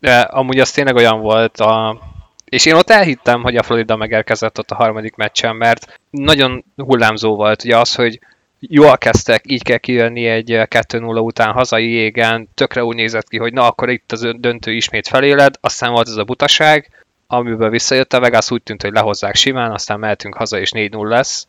de 0.05 0.20
amúgy 0.20 0.59
az 0.59 0.70
tényleg 0.70 0.94
olyan 0.94 1.20
volt, 1.20 1.61
a, 1.61 2.01
és 2.44 2.66
én 2.66 2.75
ott 2.75 2.90
elhittem, 2.90 3.42
hogy 3.42 3.57
a 3.57 3.62
Florida 3.62 3.97
megérkezett 3.97 4.59
ott 4.59 4.70
a 4.70 4.75
harmadik 4.75 5.14
meccsen, 5.14 5.57
mert 5.57 6.01
nagyon 6.11 6.64
hullámzó 6.77 7.35
volt 7.37 7.64
ugye 7.64 7.77
az, 7.77 7.94
hogy 7.94 8.18
jól 8.59 8.99
kezdtek, 8.99 9.42
így 9.47 9.62
kell 9.62 9.77
kijönni 9.77 10.27
egy 10.27 10.51
2-0 10.51 11.25
után 11.25 11.53
hazai 11.53 11.90
égen, 11.90 12.49
tökre 12.55 12.85
úgy 12.85 12.97
nézett 12.97 13.29
ki, 13.29 13.38
hogy 13.38 13.53
na 13.53 13.66
akkor 13.66 13.90
itt 13.90 14.12
az 14.12 14.29
döntő 14.37 14.73
ismét 14.73 15.09
feléled, 15.09 15.55
aztán 15.61 15.92
volt 15.92 16.09
ez 16.09 16.16
a 16.16 16.25
butaság, 16.25 16.90
amiből 17.37 17.70
visszajött 17.70 18.12
a 18.12 18.20
Vegas, 18.20 18.51
úgy 18.51 18.62
tűnt, 18.62 18.83
hogy 18.83 18.92
lehozzák 18.92 19.35
simán, 19.35 19.70
aztán 19.70 19.99
mehetünk 19.99 20.35
haza 20.35 20.59
és 20.59 20.70
4-0 20.75 21.09
lesz. 21.09 21.47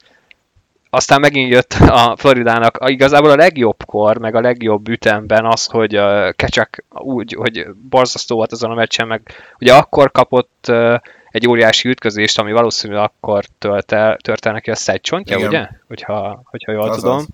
Aztán 0.89 1.19
megint 1.19 1.51
jött 1.51 1.73
a 1.73 2.15
Floridának 2.17 2.77
igazából 2.85 3.29
a 3.29 3.35
legjobbkor, 3.35 4.17
meg 4.17 4.35
a 4.35 4.41
legjobb 4.41 4.87
ütemben 4.87 5.45
az, 5.45 5.65
hogy 5.65 5.95
a 5.95 6.31
Kecsek 6.31 6.83
úgy, 6.89 7.33
hogy 7.33 7.67
borzasztó 7.89 8.35
volt 8.35 8.51
azon 8.51 8.71
a 8.71 8.75
meccsen, 8.75 9.07
meg 9.07 9.21
ugye 9.59 9.73
akkor 9.73 10.11
kapott 10.11 10.71
egy 11.29 11.47
óriási 11.47 11.89
ütközést, 11.89 12.39
ami 12.39 12.51
valószínűleg 12.51 13.03
akkor 13.03 13.45
tölt 13.57 13.91
el, 13.91 14.17
tört 14.17 14.45
el 14.45 14.53
neki 14.53 14.71
a 14.71 14.75
szegycsontja, 14.75 15.37
ugye? 15.47 15.67
Hogyha, 15.87 16.41
hogyha 16.45 16.71
jól 16.71 16.89
az 16.89 16.95
tudom. 16.95 17.25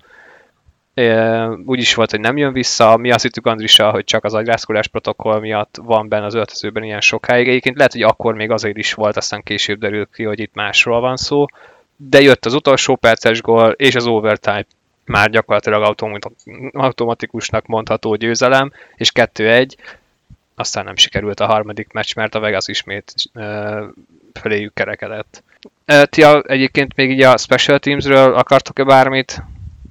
Úgy 1.64 1.78
is 1.78 1.94
volt, 1.94 2.10
hogy 2.10 2.20
nem 2.20 2.36
jön 2.36 2.52
vissza. 2.52 2.96
Mi 2.96 3.10
azt 3.10 3.22
hittük 3.22 3.46
Andrisa, 3.46 3.90
hogy 3.90 4.04
csak 4.04 4.24
az 4.24 4.34
agyrázkodás 4.34 4.86
protokoll 4.86 5.40
miatt 5.40 5.78
van 5.82 6.08
benne 6.08 6.24
az 6.24 6.34
öltözőben 6.34 6.82
ilyen 6.82 7.00
sokáig. 7.00 7.48
Egyébként 7.48 7.76
lehet, 7.76 7.92
hogy 7.92 8.02
akkor 8.02 8.34
még 8.34 8.50
azért 8.50 8.76
is 8.76 8.94
volt, 8.94 9.16
aztán 9.16 9.42
később 9.42 9.78
derült 9.78 10.08
ki, 10.14 10.24
hogy 10.24 10.40
itt 10.40 10.54
másról 10.54 11.00
van 11.00 11.16
szó. 11.16 11.46
De 11.96 12.20
jött 12.20 12.46
az 12.46 12.54
utolsó 12.54 12.96
perces 12.96 13.40
gól, 13.40 13.70
és 13.70 13.94
az 13.94 14.06
overtime 14.06 14.66
már 15.04 15.30
gyakorlatilag 15.30 15.96
automatikusnak 16.72 17.66
mondható 17.66 18.14
győzelem, 18.14 18.72
és 18.94 19.10
2-1 19.14 19.68
aztán 20.54 20.84
nem 20.84 20.96
sikerült 20.96 21.40
a 21.40 21.46
harmadik 21.46 21.92
meccs, 21.92 22.14
mert 22.14 22.34
a 22.34 22.40
Vegas 22.40 22.68
ismét 22.68 23.14
uh, 23.34 23.82
feléjük 24.32 24.74
kerekedett. 24.74 25.42
Ti 26.04 26.24
egyébként 26.42 26.96
még 26.96 27.10
így 27.10 27.22
a 27.22 27.36
Special 27.36 27.78
Teamsről 27.78 28.34
akartok-e 28.34 28.84
bármit? 28.84 29.42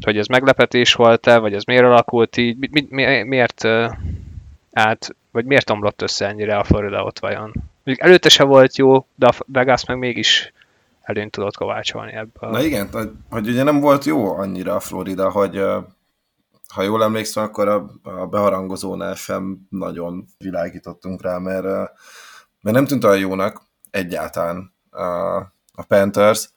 Hogy 0.06 0.18
ez 0.18 0.28
meglepetés 0.28 0.94
volt-e, 0.94 1.38
vagy 1.38 1.54
ez 1.54 1.64
miért 1.64 1.84
alakult 1.84 2.38
így? 2.38 2.58
Mi, 2.58 2.70
mi, 2.72 2.88
mi, 2.90 3.24
miért 3.24 3.64
át, 4.72 5.16
vagy 5.32 5.46
miért 5.46 5.70
omlott 5.70 6.02
össze 6.02 6.28
ennyire 6.28 6.58
a 6.58 6.64
Florida 6.64 7.04
ott 7.04 7.20
vajon? 7.20 7.54
Mondjuk 7.84 8.08
előtte 8.08 8.30
se 8.30 8.44
volt 8.44 8.78
jó, 8.78 9.06
de 9.16 9.28
a 9.28 9.34
Vegas 9.46 9.86
meg 9.86 9.98
mégis 9.98 10.54
előnyt 11.02 11.32
tudott 11.32 11.56
kovácsolni 11.56 12.12
ebből. 12.12 12.50
Na 12.50 12.62
igen, 12.62 12.90
hogy, 12.92 13.12
hogy 13.30 13.48
ugye 13.48 13.64
nem 13.64 13.80
volt 13.80 14.06
jó 14.06 14.36
annyira 14.36 14.76
a 14.76 14.80
Florida, 14.80 15.32
hogy 15.32 15.64
ha 16.74 16.82
jól 16.82 17.04
emlékszem, 17.04 17.44
akkor 17.44 17.68
a, 17.68 17.92
a 18.04 18.26
beharangozónál 18.26 19.16
sem 19.16 19.68
nagyon 19.70 20.26
világítottunk 20.38 21.22
rá, 21.22 21.38
mert, 21.38 21.64
mert 22.62 22.76
nem 22.76 22.86
tűnt 22.86 23.04
olyan 23.04 23.20
jónak 23.20 23.62
egyáltalán 23.90 24.74
a, 24.90 25.38
a 25.74 25.84
Panthers. 25.88 26.50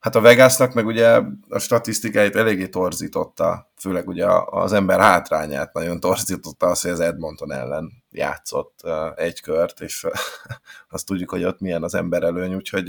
Hát 0.00 0.14
a 0.14 0.20
Vegasnak 0.20 0.74
meg 0.74 0.86
ugye 0.86 1.20
a 1.48 1.58
statisztikáit 1.58 2.36
eléggé 2.36 2.68
torzította, 2.68 3.70
főleg 3.76 4.08
ugye 4.08 4.26
az 4.44 4.72
ember 4.72 5.00
hátrányát 5.00 5.72
nagyon 5.72 6.00
torzította 6.00 6.66
az, 6.66 6.80
hogy 6.80 6.90
az 6.90 7.00
Edmonton 7.00 7.52
ellen 7.52 7.92
játszott 8.10 8.80
egy 9.16 9.40
kört, 9.40 9.80
és 9.80 10.06
azt 10.90 11.06
tudjuk, 11.06 11.30
hogy 11.30 11.44
ott 11.44 11.60
milyen 11.60 11.82
az 11.82 11.94
ember 11.94 12.22
előny, 12.22 12.54
úgyhogy 12.54 12.88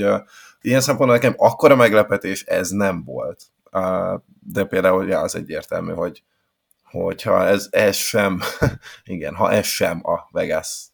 ilyen 0.61 0.81
szempontból 0.81 1.17
nekem 1.17 1.33
akkora 1.37 1.75
meglepetés 1.75 2.43
ez 2.43 2.69
nem 2.69 3.03
volt. 3.03 3.41
De 4.39 4.63
például 4.63 5.07
ja, 5.07 5.19
az 5.19 5.35
egyértelmű, 5.35 5.93
hogy 5.93 6.23
hogyha 6.83 7.45
ez, 7.45 7.67
ez 7.71 7.95
sem, 7.95 8.39
igen, 9.03 9.35
ha 9.35 9.51
ez 9.51 9.65
sem 9.65 10.01
a 10.03 10.27
Vegas 10.31 10.87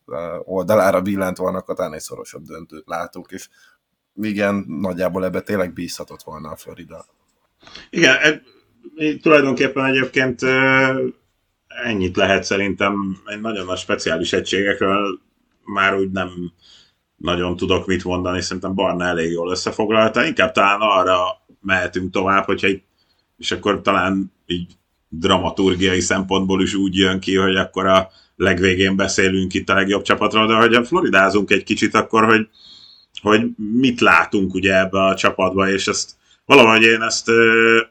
oldalára 0.44 1.02
billent 1.02 1.38
volna, 1.38 1.58
akkor 1.58 1.76
talán 1.76 1.94
egy 1.94 2.02
szorosabb 2.02 2.44
döntőt 2.44 2.88
látunk, 2.88 3.32
és 3.32 3.50
igen, 4.22 4.66
nagyjából 4.68 5.26
ebbe 5.26 5.42
tényleg 5.42 5.74
bízhatott 5.74 6.24
volna 6.24 6.50
a 6.50 6.56
Florida. 6.56 7.06
Igen, 7.90 8.16
e, 8.16 8.42
tulajdonképpen 9.22 9.86
egyébként 9.86 10.42
ennyit 11.68 12.16
lehet 12.16 12.44
szerintem 12.44 13.18
egy 13.26 13.42
nagyon 13.42 13.66
nagy 13.66 13.78
speciális 13.78 14.34
egységekről 14.34 15.20
már 15.64 15.96
úgy 15.96 16.12
nem 16.12 16.30
nagyon 17.18 17.56
tudok 17.56 17.86
mit 17.88 18.04
mondani, 18.04 18.42
szerintem 18.42 18.74
Barna 18.74 19.06
elég 19.06 19.32
jól 19.32 19.52
összefoglalta, 19.52 20.26
inkább 20.26 20.52
talán 20.52 20.80
arra 20.82 21.18
mehetünk 21.62 22.12
tovább, 22.12 22.46
hogyha 22.46 22.68
egy, 22.68 22.82
és 23.38 23.52
akkor 23.52 23.82
talán 23.82 24.32
így 24.46 24.74
dramaturgiai 25.10 26.00
szempontból 26.00 26.62
is 26.62 26.74
úgy 26.74 26.96
jön 26.96 27.20
ki, 27.20 27.36
hogy 27.36 27.56
akkor 27.56 27.86
a 27.86 28.10
legvégén 28.36 28.96
beszélünk 28.96 29.54
itt 29.54 29.70
a 29.70 29.74
legjobb 29.74 30.02
csapatról, 30.02 30.48
de 30.48 30.56
hogy 30.56 30.88
floridázunk 30.88 31.52
egy 31.52 31.64
kicsit, 31.64 31.94
akkor 31.94 32.26
hogy, 32.26 32.48
hogy 33.22 33.42
mit 33.56 34.02
látunk 34.02 34.54
ugye 34.54 34.80
ebbe 34.80 35.04
a 35.04 35.16
csapatba, 35.16 35.70
és 35.70 35.88
ezt 35.88 36.12
valahogy 36.46 36.82
én 36.82 37.02
ezt 37.02 37.30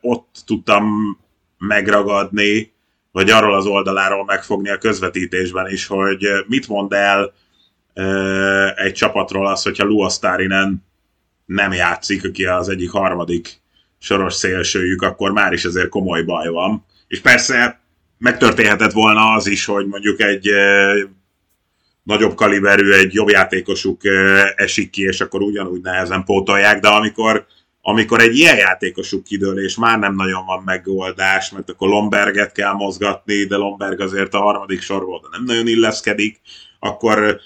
ott 0.01 0.37
tudtam 0.47 1.17
megragadni, 1.59 2.73
vagy 3.13 3.31
arról 3.31 3.55
az 3.55 3.67
oldaláról 3.67 4.25
megfogni 4.25 4.71
a 4.71 4.79
közvetítésben 4.79 5.71
is, 5.71 5.87
hogy 5.87 6.27
mit 6.47 6.69
mond 6.69 6.93
el 6.93 7.33
egy 8.75 8.93
csapatról 8.93 9.47
az, 9.47 9.63
hogyha 9.63 9.85
Luosztárinen 9.85 10.85
nem 11.47 11.73
játszik, 11.73 12.25
aki 12.25 12.45
az 12.45 12.69
egyik 12.69 12.91
harmadik 12.91 13.61
soros 13.99 14.35
szélsőjük, 14.35 15.03
akkor 15.03 15.33
már 15.33 15.53
is 15.53 15.65
azért 15.65 15.89
komoly 15.89 16.23
baj 16.23 16.49
van. 16.49 16.85
És 17.09 17.21
persze 17.21 17.81
megtörténhetett 18.19 18.93
volna 18.93 19.33
az 19.33 19.47
is, 19.47 19.65
hogy 19.65 19.87
mondjuk 19.87 20.21
egy 20.21 20.51
nagyobb 22.07 22.35
kaliberű, 22.35 22.93
egy 22.93 23.15
jobb 23.15 23.29
játékosuk 23.29 24.01
esik 24.57 24.91
ki, 24.91 25.03
és 25.03 25.21
akkor 25.21 25.43
ugyanúgy 25.43 25.81
nehezen 25.81 26.25
pótolják, 26.25 26.81
de 26.81 26.89
amikor, 26.89 27.47
amikor 27.81 28.21
egy 28.21 28.37
ilyen 28.37 28.57
játékosuk 28.57 29.25
kidől, 29.25 29.65
és 29.65 29.77
már 29.77 29.99
nem 29.99 30.15
nagyon 30.15 30.45
van 30.47 30.63
megoldás, 30.65 31.51
mert 31.51 31.71
akkor 31.71 31.89
Lomberget 31.89 32.53
kell 32.53 32.73
mozgatni, 32.73 33.45
de 33.45 33.57
Lomberg 33.57 34.01
azért 34.01 34.35
a 34.35 34.39
harmadik 34.39 34.81
sorból 34.81 35.21
nem 35.31 35.45
nagyon 35.45 35.67
illeszkedik, 35.67 36.41
akkor 36.79 37.41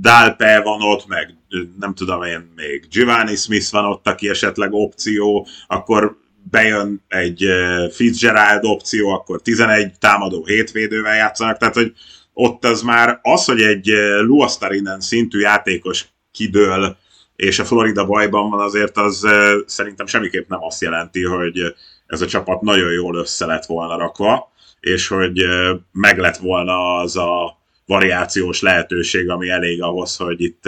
Dalpe 0.00 0.60
van 0.60 0.82
ott, 0.82 1.06
meg 1.06 1.34
nem 1.80 1.94
tudom 1.94 2.22
én, 2.22 2.52
még 2.56 2.86
Giovanni 2.90 3.34
Smith 3.34 3.70
van 3.70 3.84
ott, 3.84 4.08
aki 4.08 4.28
esetleg 4.28 4.72
opció, 4.72 5.46
akkor 5.66 6.16
bejön 6.50 7.04
egy 7.08 7.46
Fitzgerald 7.92 8.64
opció, 8.64 9.08
akkor 9.08 9.42
11 9.42 9.98
támadó 9.98 10.44
hétvédővel 10.44 11.16
játszanak, 11.16 11.58
tehát 11.58 11.74
hogy 11.74 11.92
ott 12.40 12.64
az 12.64 12.82
már 12.82 13.18
az, 13.22 13.44
hogy 13.44 13.62
egy 13.62 13.86
Luastarinen 14.20 15.00
szintű 15.00 15.38
játékos 15.38 16.06
kidől, 16.32 16.96
és 17.36 17.58
a 17.58 17.64
Florida 17.64 18.06
bajban 18.06 18.50
van, 18.50 18.60
azért 18.60 18.96
az 18.96 19.26
szerintem 19.66 20.06
semmiképp 20.06 20.48
nem 20.48 20.62
azt 20.62 20.80
jelenti, 20.80 21.24
hogy 21.24 21.74
ez 22.06 22.20
a 22.20 22.26
csapat 22.26 22.60
nagyon 22.60 22.92
jól 22.92 23.16
össze 23.16 23.46
lett 23.46 23.64
volna 23.64 23.96
rakva, 23.96 24.52
és 24.80 25.08
hogy 25.08 25.44
meg 25.92 26.18
lett 26.18 26.36
volna 26.36 26.96
az 26.96 27.16
a 27.16 27.58
variációs 27.86 28.60
lehetőség, 28.60 29.30
ami 29.30 29.48
elég 29.48 29.82
ahhoz, 29.82 30.16
hogy 30.16 30.40
itt 30.40 30.62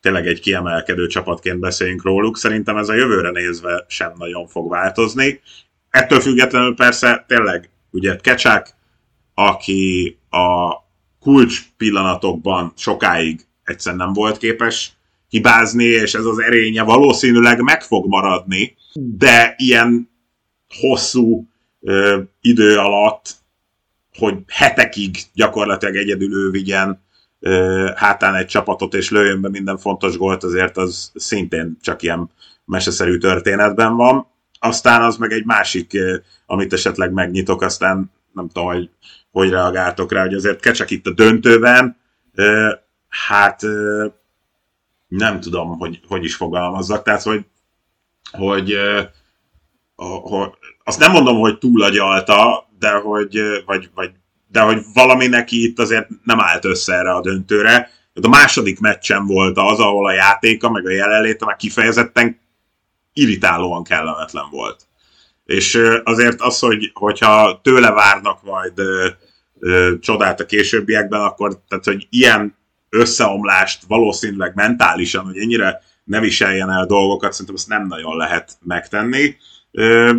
tényleg 0.00 0.26
egy 0.26 0.40
kiemelkedő 0.40 1.06
csapatként 1.06 1.58
beszéljünk 1.58 2.02
róluk. 2.04 2.36
Szerintem 2.36 2.76
ez 2.76 2.88
a 2.88 2.94
jövőre 2.94 3.30
nézve 3.30 3.84
sem 3.88 4.12
nagyon 4.18 4.46
fog 4.46 4.70
változni. 4.70 5.40
Ettől 5.90 6.20
függetlenül 6.20 6.74
persze 6.74 7.24
tényleg, 7.28 7.70
ugye 7.90 8.16
Kecsák, 8.16 8.74
aki 9.34 10.18
a 10.30 10.79
kulcs 11.20 11.62
pillanatokban 11.76 12.72
sokáig 12.76 13.46
egyszerűen 13.64 14.04
nem 14.04 14.12
volt 14.12 14.38
képes 14.38 14.92
hibázni, 15.28 15.84
és 15.84 16.14
ez 16.14 16.24
az 16.24 16.38
erénye 16.38 16.82
valószínűleg 16.82 17.60
meg 17.60 17.82
fog 17.82 18.08
maradni, 18.08 18.76
de 18.92 19.54
ilyen 19.56 20.10
hosszú 20.80 21.48
ö, 21.80 22.20
idő 22.40 22.76
alatt, 22.76 23.34
hogy 24.18 24.34
hetekig 24.46 25.16
gyakorlatilag 25.34 25.96
egyedül 25.96 26.34
ő 26.34 26.50
vigyen 26.50 27.00
hátán 27.94 28.34
egy 28.34 28.46
csapatot 28.46 28.94
és 28.94 29.10
lőjön 29.10 29.40
be 29.40 29.48
minden 29.48 29.78
fontos 29.78 30.16
gólt, 30.16 30.44
azért 30.44 30.76
az 30.76 31.12
szintén 31.14 31.76
csak 31.80 32.02
ilyen 32.02 32.30
meseszerű 32.64 33.18
történetben 33.18 33.96
van. 33.96 34.26
Aztán 34.58 35.02
az 35.02 35.16
meg 35.16 35.32
egy 35.32 35.44
másik, 35.44 35.98
amit 36.46 36.72
esetleg 36.72 37.12
megnyitok, 37.12 37.62
aztán 37.62 38.10
nem 38.32 38.48
tudom, 38.48 38.68
hogy 38.68 38.90
hogy 39.30 39.50
reagáltok 39.50 40.12
rá, 40.12 40.20
hogy 40.20 40.34
azért 40.34 40.60
kecsek 40.60 40.90
itt 40.90 41.06
a 41.06 41.12
döntőben, 41.12 41.96
hát 43.08 43.62
nem 45.08 45.40
tudom, 45.40 45.78
hogy 45.78 46.00
hogy 46.08 46.24
is 46.24 46.34
fogalmazzak, 46.34 47.02
tehát 47.02 47.22
hogy, 47.22 47.44
hogy, 48.30 48.76
hogy 49.96 50.50
azt 50.84 50.98
nem 50.98 51.12
mondom, 51.12 51.38
hogy 51.38 51.58
túlagyalta, 51.58 52.68
de 52.78 52.90
hogy, 52.90 53.40
vagy, 53.66 53.90
vagy 53.94 54.10
de 54.50 54.60
hogy 54.60 54.82
valami 54.94 55.26
neki 55.26 55.64
itt 55.64 55.78
azért 55.78 56.08
nem 56.24 56.40
állt 56.40 56.64
össze 56.64 56.94
erre 56.94 57.12
a 57.12 57.20
döntőre. 57.20 57.90
a 58.22 58.28
második 58.28 58.80
meccsen 58.80 59.26
volt 59.26 59.56
az, 59.58 59.78
ahol 59.78 60.06
a 60.06 60.12
játéka, 60.12 60.70
meg 60.70 60.86
a 60.86 60.90
jelenléte 60.90 61.44
már 61.44 61.56
kifejezetten 61.56 62.40
irritálóan 63.12 63.84
kellemetlen 63.84 64.44
volt. 64.50 64.86
És 65.50 65.80
azért 66.04 66.40
az, 66.40 66.58
hogy, 66.58 66.90
hogyha 66.94 67.60
tőle 67.62 67.90
várnak 67.90 68.42
majd 68.42 68.78
ö, 68.78 69.08
ö, 69.58 69.94
csodát 70.00 70.40
a 70.40 70.46
későbbiekben, 70.46 71.20
akkor 71.20 71.60
tehát, 71.68 71.84
hogy 71.84 72.06
ilyen 72.10 72.56
összeomlást 72.88 73.82
valószínűleg 73.88 74.52
mentálisan, 74.54 75.24
hogy 75.24 75.38
ennyire 75.38 75.82
ne 76.04 76.20
viseljen 76.20 76.70
el 76.70 76.86
dolgokat, 76.86 77.32
szerintem 77.32 77.54
ezt 77.54 77.68
nem 77.68 77.86
nagyon 77.86 78.16
lehet 78.16 78.58
megtenni. 78.62 79.36
Ö, 79.70 80.14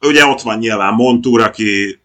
ugye 0.00 0.26
ott 0.26 0.40
van 0.40 0.58
nyilván 0.58 0.94
Montúr, 0.94 1.40
aki 1.40 2.00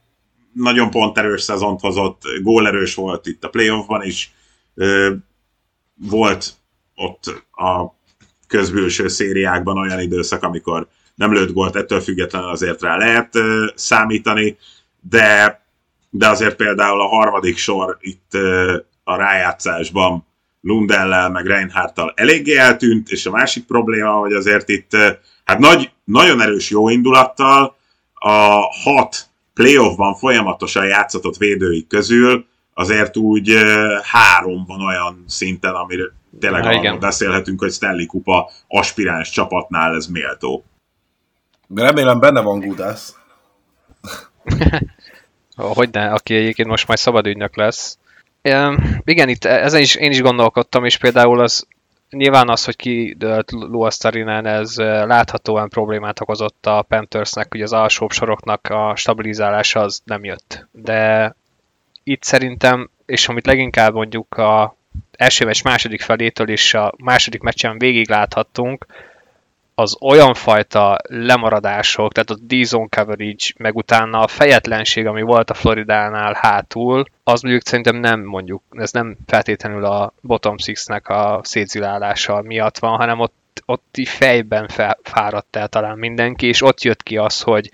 nagyon 0.54 0.90
pont 0.90 1.18
erős 1.18 1.42
szezont 1.42 1.80
hozott, 1.80 2.22
gólerős 2.42 2.96
volt 2.96 3.28
itt 3.28 3.44
a 3.44 3.50
playoffban 3.50 4.04
is, 4.04 4.34
ö, 4.76 5.14
volt 6.10 6.54
ott 6.96 7.46
a 7.52 7.86
közbülső 8.48 9.08
szériákban 9.08 9.78
olyan 9.78 10.00
időszak, 10.00 10.44
amikor 10.44 10.88
nem 11.22 11.34
lőtt 11.34 11.54
gólt, 11.54 11.76
ettől 11.76 12.00
függetlenül 12.00 12.50
azért 12.50 12.82
rá 12.82 12.98
lehet 12.98 13.38
számítani, 13.76 14.58
de, 15.00 15.62
de 16.10 16.28
azért 16.28 16.56
például 16.56 17.02
a 17.02 17.08
harmadik 17.08 17.58
sor 17.58 17.98
itt 18.00 18.32
a 19.04 19.16
rájátszásban 19.16 20.26
Lundellel, 20.62 21.30
meg 21.30 21.46
Reinhardttal 21.46 22.14
eléggé 22.16 22.58
eltűnt, 22.58 23.10
és 23.10 23.26
a 23.26 23.32
másik 23.32 23.66
probléma, 23.66 24.12
hogy 24.12 24.34
azért 24.34 24.70
itt 24.70 24.98
hát 25.46 25.60
nagy, 25.60 25.92
nagyon 26.04 26.42
erős 26.42 26.70
jó 26.70 26.90
indulattal 26.90 27.76
a 28.14 28.60
hat 28.84 29.30
playoffban 29.54 30.16
folyamatosan 30.16 30.86
játszatott 30.86 31.38
védőik 31.38 31.88
közül 31.88 32.46
azért 32.74 33.18
úgy 33.18 33.58
három 34.04 34.66
van 34.68 34.82
olyan 34.82 35.24
szinten, 35.28 35.74
amire 35.74 36.04
tényleg 36.40 36.66
arról 36.66 36.98
beszélhetünk, 36.98 37.60
hogy 37.60 37.72
Stanley 37.72 38.06
Kupa 38.06 38.50
aspiráns 38.68 39.30
csapatnál 39.30 39.96
ez 39.96 40.08
méltó. 40.08 40.66
Remélem 41.76 42.20
benne 42.20 42.42
van 42.42 42.60
Gudász. 42.60 43.16
hogy 45.56 45.90
ne, 45.92 46.12
aki 46.12 46.36
egyébként 46.36 46.68
most 46.68 46.88
majd 46.88 47.00
szabadügynök 47.00 47.56
lesz. 47.56 47.98
Igen, 49.04 49.30
itt 49.30 49.46
ezen 49.46 49.82
is, 49.82 49.96
én 49.96 50.12
is 50.12 50.22
gondolkodtam, 50.22 50.86
és 50.86 50.98
például 50.98 51.40
az 51.40 51.68
nyilván 52.10 52.50
az, 52.50 52.66
hogy 52.66 52.76
kidőlt 52.76 53.52
Luasztarinen, 53.52 54.46
ez 54.46 54.76
láthatóan 54.78 55.70
problémát 55.70 56.22
okozott 56.22 56.66
a 56.66 56.82
Panthersnek, 56.82 57.48
hogy 57.52 57.62
az 57.62 57.74
alsóbb 57.74 58.12
soroknak 58.12 58.68
a 58.70 58.96
stabilizálása 58.96 59.80
az 59.80 60.02
nem 60.04 60.24
jött. 60.24 60.68
De 60.72 61.36
itt 62.04 62.24
szerintem, 62.24 62.90
és 63.06 63.28
amit 63.28 63.46
leginkább 63.46 63.94
mondjuk 63.94 64.38
a 64.38 64.76
első 65.12 65.46
meccs 65.46 65.64
második 65.64 66.02
felétől 66.02 66.50
és 66.50 66.74
a 66.74 66.94
második 66.98 67.42
meccsen 67.42 67.78
végig 67.78 68.10
láthattunk, 68.10 68.86
az 69.82 69.98
olyan 70.00 70.34
fajta 70.34 70.98
lemaradások, 71.04 72.12
tehát 72.14 72.30
a 72.30 72.38
D-zone 72.42 72.88
coverage, 72.90 73.46
meg 73.58 73.76
utána 73.76 74.20
a 74.20 74.28
fejetlenség, 74.28 75.06
ami 75.06 75.22
volt 75.22 75.50
a 75.50 75.54
Floridánál 75.54 76.38
hátul, 76.42 77.06
az 77.24 77.42
mondjuk 77.42 77.66
szerintem 77.66 77.96
nem 77.96 78.22
mondjuk, 78.22 78.64
ez 78.72 78.92
nem 78.92 79.18
feltétlenül 79.28 79.86
a 79.86 80.14
bottom 80.22 80.58
six-nek 80.58 81.10
a 81.10 81.40
szétzilálása 81.44 82.42
miatt 82.42 82.78
van, 82.78 82.98
hanem 82.98 83.20
ott, 83.20 83.64
ott 83.66 83.96
fejben 84.04 84.70
fáradt 85.04 85.56
el 85.56 85.68
talán 85.68 85.98
mindenki, 85.98 86.48
és 86.48 86.62
ott 86.62 86.82
jött 86.82 87.04
ki 87.04 87.18
az, 87.18 87.42
hogy 87.42 87.72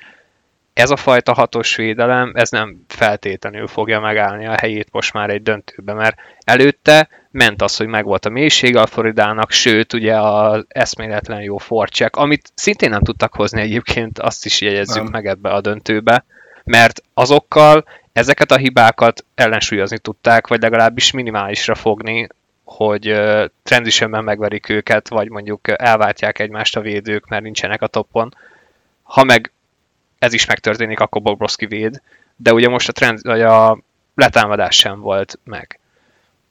ez 0.77 0.89
a 0.89 0.95
fajta 0.95 1.33
hatos 1.33 1.75
védelem, 1.75 2.31
ez 2.33 2.49
nem 2.49 2.83
feltétlenül 2.87 3.67
fogja 3.67 3.99
megállni 3.99 4.45
a 4.45 4.55
helyét 4.59 4.87
most 4.91 5.13
már 5.13 5.29
egy 5.29 5.41
döntőbe, 5.41 5.93
mert 5.93 6.17
előtte 6.45 7.09
ment 7.31 7.61
az, 7.61 7.77
hogy 7.77 7.87
megvolt 7.87 8.25
a 8.25 8.29
mélysége 8.29 8.81
a 8.81 8.85
Floridának, 8.85 9.51
sőt, 9.51 9.93
ugye 9.93 10.19
az 10.19 10.65
eszméletlen 10.67 11.41
jó 11.41 11.57
forcsek, 11.57 12.15
amit 12.15 12.51
szintén 12.55 12.89
nem 12.89 13.01
tudtak 13.01 13.33
hozni 13.33 13.61
egyébként, 13.61 14.19
azt 14.19 14.45
is 14.45 14.61
jegyezzük 14.61 15.03
nem. 15.03 15.11
meg 15.11 15.25
ebbe 15.25 15.49
a 15.49 15.61
döntőbe, 15.61 16.25
mert 16.63 17.01
azokkal 17.13 17.85
ezeket 18.13 18.51
a 18.51 18.57
hibákat 18.57 19.25
ellensúlyozni 19.35 19.99
tudták, 19.99 20.47
vagy 20.47 20.61
legalábbis 20.61 21.11
minimálisra 21.11 21.75
fogni, 21.75 22.27
hogy 22.63 23.21
transitionben 23.63 24.23
megverik 24.23 24.69
őket, 24.69 25.07
vagy 25.07 25.29
mondjuk 25.29 25.81
elváltják 25.81 26.39
egymást 26.39 26.75
a 26.75 26.81
védők, 26.81 27.27
mert 27.27 27.43
nincsenek 27.43 27.81
a 27.81 27.87
toppon. 27.87 28.35
Ha 29.03 29.23
meg 29.23 29.51
ez 30.19 30.33
is 30.33 30.45
megtörténik, 30.45 30.99
akkor 30.99 31.21
Bobrovski 31.21 31.65
véd, 31.65 32.01
de 32.35 32.53
ugye 32.53 32.69
most 32.69 32.89
a, 32.89 32.91
trend, 32.91 33.21
vagy 33.21 33.41
a 33.41 33.79
letámadás 34.15 34.77
sem 34.77 34.99
volt 34.99 35.39
meg. 35.43 35.79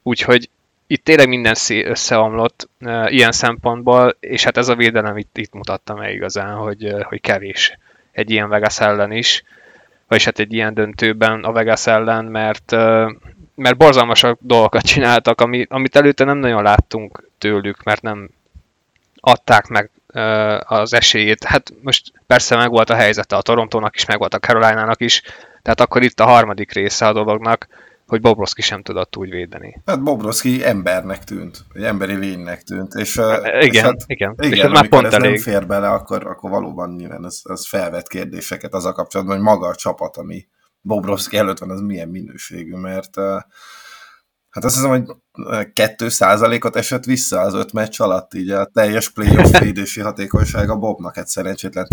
Úgyhogy 0.03 0.49
itt 0.87 1.03
tényleg 1.03 1.27
minden 1.27 1.55
összeomlott 1.67 2.69
uh, 2.79 3.13
ilyen 3.13 3.31
szempontból, 3.31 4.15
és 4.19 4.43
hát 4.43 4.57
ez 4.57 4.67
a 4.67 4.75
védelem 4.75 5.17
itt, 5.17 5.37
itt 5.37 5.53
mutatta 5.53 5.93
meg 5.93 6.13
igazán, 6.13 6.55
hogy, 6.55 6.93
hogy 7.03 7.21
kevés 7.21 7.77
egy 8.11 8.31
ilyen 8.31 8.49
Vegas 8.49 8.79
ellen 8.79 9.11
is, 9.11 9.43
vagyis 10.07 10.25
hát 10.25 10.39
egy 10.39 10.53
ilyen 10.53 10.73
döntőben 10.73 11.43
a 11.43 11.51
Vegas 11.51 11.87
ellen, 11.87 12.25
mert, 12.25 12.71
mert 13.55 13.77
borzalmasak 13.77 14.39
dolgokat 14.41 14.81
csináltak, 14.85 15.41
ami, 15.41 15.65
amit 15.69 15.95
előtte 15.95 16.23
nem 16.23 16.37
nagyon 16.37 16.63
láttunk 16.63 17.29
tőlük, 17.37 17.83
mert 17.83 18.01
nem 18.01 18.29
adták 19.15 19.67
meg 19.67 19.89
az 20.59 20.93
esélyét. 20.93 21.43
Hát 21.43 21.73
most 21.81 22.11
persze 22.27 22.55
meg 22.55 22.69
volt 22.69 22.89
a 22.89 22.95
helyzete 22.95 23.35
a 23.35 23.41
Torontónak 23.41 23.95
is, 23.95 24.05
meg 24.05 24.17
volt 24.17 24.33
a 24.33 24.39
Carolinának 24.39 25.01
is, 25.01 25.21
tehát 25.61 25.81
akkor 25.81 26.03
itt 26.03 26.19
a 26.19 26.25
harmadik 26.25 26.71
része 26.71 27.07
a 27.07 27.13
dolognak, 27.13 27.67
hogy 28.07 28.21
Bobrovski 28.21 28.61
sem 28.61 28.81
tudott 28.81 29.17
úgy 29.17 29.29
védeni. 29.29 29.81
Hát 29.85 30.03
Bobrovski 30.03 30.65
embernek 30.65 31.23
tűnt, 31.23 31.57
egy 31.73 31.83
emberi 31.83 32.13
lénynek 32.13 32.61
tűnt. 32.61 32.93
És, 32.93 33.15
igen, 33.15 33.61
és 33.61 33.79
hát, 33.79 34.03
igen. 34.05 34.35
igen. 34.37 34.51
És 34.51 34.59
ez 34.59 34.71
már 34.71 34.87
pont 34.87 35.05
ez 35.05 35.13
elég. 35.13 35.31
nem 35.31 35.41
fér 35.41 35.67
bele, 35.67 35.89
akkor, 35.89 36.27
akkor 36.27 36.49
valóban 36.49 36.95
nyilván 36.95 37.25
ez, 37.25 37.41
ez 37.43 37.67
felvet 37.67 38.07
kérdéseket 38.07 38.73
az 38.73 38.85
a 38.85 38.91
kapcsolatban, 38.91 39.35
hogy 39.35 39.45
maga 39.45 39.67
a 39.67 39.75
csapat, 39.75 40.17
ami 40.17 40.47
Bobrovski 40.81 41.37
előtt 41.37 41.57
van, 41.57 41.69
az 41.69 41.81
milyen 41.81 42.09
minőségű, 42.09 42.75
mert 42.75 43.15
hát 44.57 44.65
azt 44.65 44.75
hiszem, 44.75 44.89
hogy 44.89 45.73
2 45.73 46.07
ot 46.63 46.75
esett 46.75 47.03
vissza 47.03 47.39
az 47.39 47.53
öt 47.53 47.73
meccs 47.73 48.01
alatt, 48.01 48.33
így 48.33 48.51
a 48.51 48.65
teljes 48.65 49.09
playoff 49.09 49.59
védési 49.59 50.01
hatékonysága 50.01 50.75
Bobnak, 50.75 51.15
hát 51.15 51.27
szerencsétlen. 51.27 51.87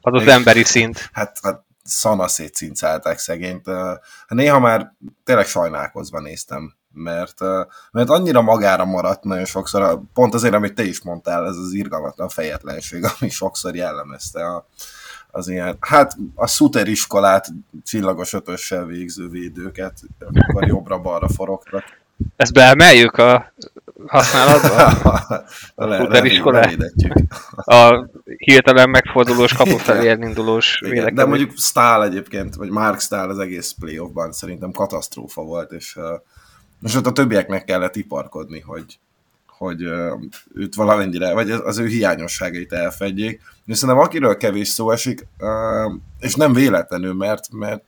Az 0.00 0.22
az 0.22 0.26
emberi 0.26 0.64
szint. 0.64 1.10
Hát, 1.12 1.38
hát 1.42 1.62
szanaszét 1.84 2.54
cincálták 2.54 3.18
szegényt. 3.18 3.70
Néha 4.28 4.58
már 4.58 4.94
tényleg 5.24 5.46
sajnálkozva 5.46 6.20
néztem, 6.20 6.74
mert, 6.92 7.40
mert 7.90 8.10
annyira 8.10 8.42
magára 8.42 8.84
maradt 8.84 9.24
nagyon 9.24 9.44
sokszor, 9.44 10.00
pont 10.14 10.34
azért, 10.34 10.54
amit 10.54 10.74
te 10.74 10.84
is 10.84 11.02
mondtál, 11.02 11.46
ez 11.46 11.56
az 11.56 11.72
irgalmatlan 11.72 12.28
fejetlenség, 12.28 13.04
ami 13.20 13.30
sokszor 13.30 13.74
jellemezte 13.74 14.46
a, 14.46 14.66
az 15.34 15.48
ilyen, 15.48 15.76
hát 15.80 16.16
a 16.34 16.46
Suter 16.46 16.88
iskolát 16.88 17.52
csillagos 17.84 18.32
ötössel 18.32 18.84
végző 18.84 19.28
védőket, 19.28 20.00
amikor 20.18 20.66
jobbra-balra 20.66 21.28
forogtak. 21.28 21.84
Ezt 22.36 22.52
beemeljük 22.52 23.16
a 23.16 23.52
használatba? 24.06 24.84
a 25.74 25.96
Suter 25.96 26.24
iskolát? 26.24 26.76
A 27.56 28.08
hirtelen 28.36 28.90
megfordulós 28.90 29.52
kapu 29.52 29.76
felé 29.76 30.08
elindulós 30.08 30.80
Igen, 30.84 31.14
De 31.14 31.24
mondjuk 31.24 31.52
Stahl 31.56 32.04
egyébként, 32.04 32.54
vagy 32.54 32.70
Mark 32.70 33.00
Stahl 33.00 33.30
az 33.30 33.38
egész 33.38 33.74
playoffban 33.80 34.32
szerintem 34.32 34.70
katasztrófa 34.70 35.42
volt, 35.42 35.72
és, 35.72 35.98
és 36.82 36.94
ott 36.94 37.06
a 37.06 37.12
többieknek 37.12 37.64
kellett 37.64 37.96
iparkodni, 37.96 38.60
hogy, 38.60 38.98
hogy 39.58 39.82
őt 40.54 40.74
valamennyire, 40.74 41.32
vagy 41.32 41.50
az 41.50 41.78
ő 41.78 41.86
hiányosságait 41.86 42.72
elfedjék. 42.72 43.40
És 43.66 43.78
szerintem 43.78 44.04
akiről 44.04 44.36
kevés 44.36 44.68
szó 44.68 44.90
esik, 44.90 45.26
és 46.18 46.34
nem 46.34 46.52
véletlenül, 46.52 47.14
mert, 47.14 47.52
mert 47.52 47.82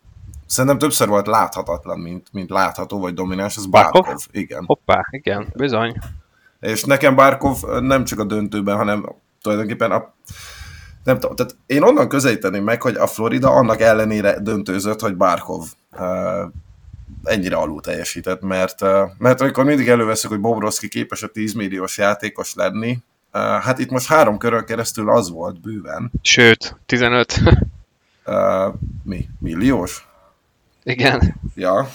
szerintem 0.47 0.79
többször 0.79 1.09
volt 1.09 1.27
láthatatlan, 1.27 1.99
mint, 1.99 2.27
mint 2.33 2.51
látható, 2.51 3.01
vagy 3.01 3.15
domináns, 3.15 3.57
az 3.57 3.67
Barkov. 3.67 4.27
Igen. 4.31 4.65
Hoppá, 4.67 5.01
igen, 5.11 5.49
bizony. 5.57 6.01
És 6.61 6.85
nekem 6.85 7.15
Barkov 7.15 7.63
nem 7.81 8.05
csak 8.05 8.19
a 8.19 8.25
döntőben, 8.25 8.77
hanem 8.77 9.15
tulajdonképpen 9.43 9.91
a 9.91 10.15
nem 11.05 11.19
tudom, 11.19 11.37
tehát 11.37 11.57
én 11.67 11.83
onnan 11.83 12.09
közelíteném 12.09 12.65
meg, 12.65 12.83
hogy 12.83 12.95
a 12.95 13.07
Florida 13.07 13.51
annak 13.51 13.81
ellenére 13.81 14.41
döntőzött, 14.41 15.01
hogy 15.01 15.17
Barkov 15.17 15.65
ennyire 17.25 17.57
alul 17.57 17.81
teljesített, 17.81 18.41
mert, 18.41 18.81
mert 19.19 19.41
amikor 19.41 19.65
mindig 19.65 19.89
előveszünk, 19.89 20.33
hogy 20.33 20.43
Bobrovski 20.43 20.89
képes 20.89 21.23
a 21.23 21.29
10 21.29 21.53
milliós 21.53 21.99
játékos 21.99 22.55
lenni, 22.55 22.99
hát 23.33 23.79
itt 23.79 23.91
most 23.91 24.07
három 24.07 24.39
körön 24.39 24.65
keresztül 24.65 25.11
az 25.11 25.31
volt 25.31 25.61
bőven. 25.61 26.11
Sőt, 26.23 26.77
15. 26.87 27.41
Uh, 28.27 28.75
mi? 29.05 29.29
Milliós? 29.39 30.07
Igen. 30.83 31.41
Ja. 31.55 31.75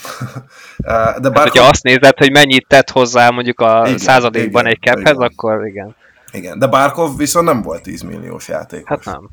De 0.78 1.30
bár... 1.30 1.34
Hát, 1.34 1.41
hogyha 1.41 1.67
azt 1.67 1.84
nézed, 1.84 2.17
hogy 2.17 2.32
mennyit 2.32 2.65
tett 2.67 2.89
hozzá 2.89 3.30
mondjuk 3.30 3.60
a 3.60 3.84
igen, 3.86 3.97
századékban 3.97 4.62
igen, 4.62 4.78
egy 4.82 4.89
caphez, 4.89 5.15
igen. 5.15 5.28
akkor 5.28 5.67
igen. 5.67 5.95
Igen, 6.32 6.60
de 6.60 6.67
Barkov 6.67 7.17
viszont 7.17 7.45
nem 7.45 7.62
volt 7.62 7.82
10 7.82 8.02
milliós 8.02 8.47
játékos. 8.47 9.06
Hát 9.06 9.15
nem. 9.15 9.30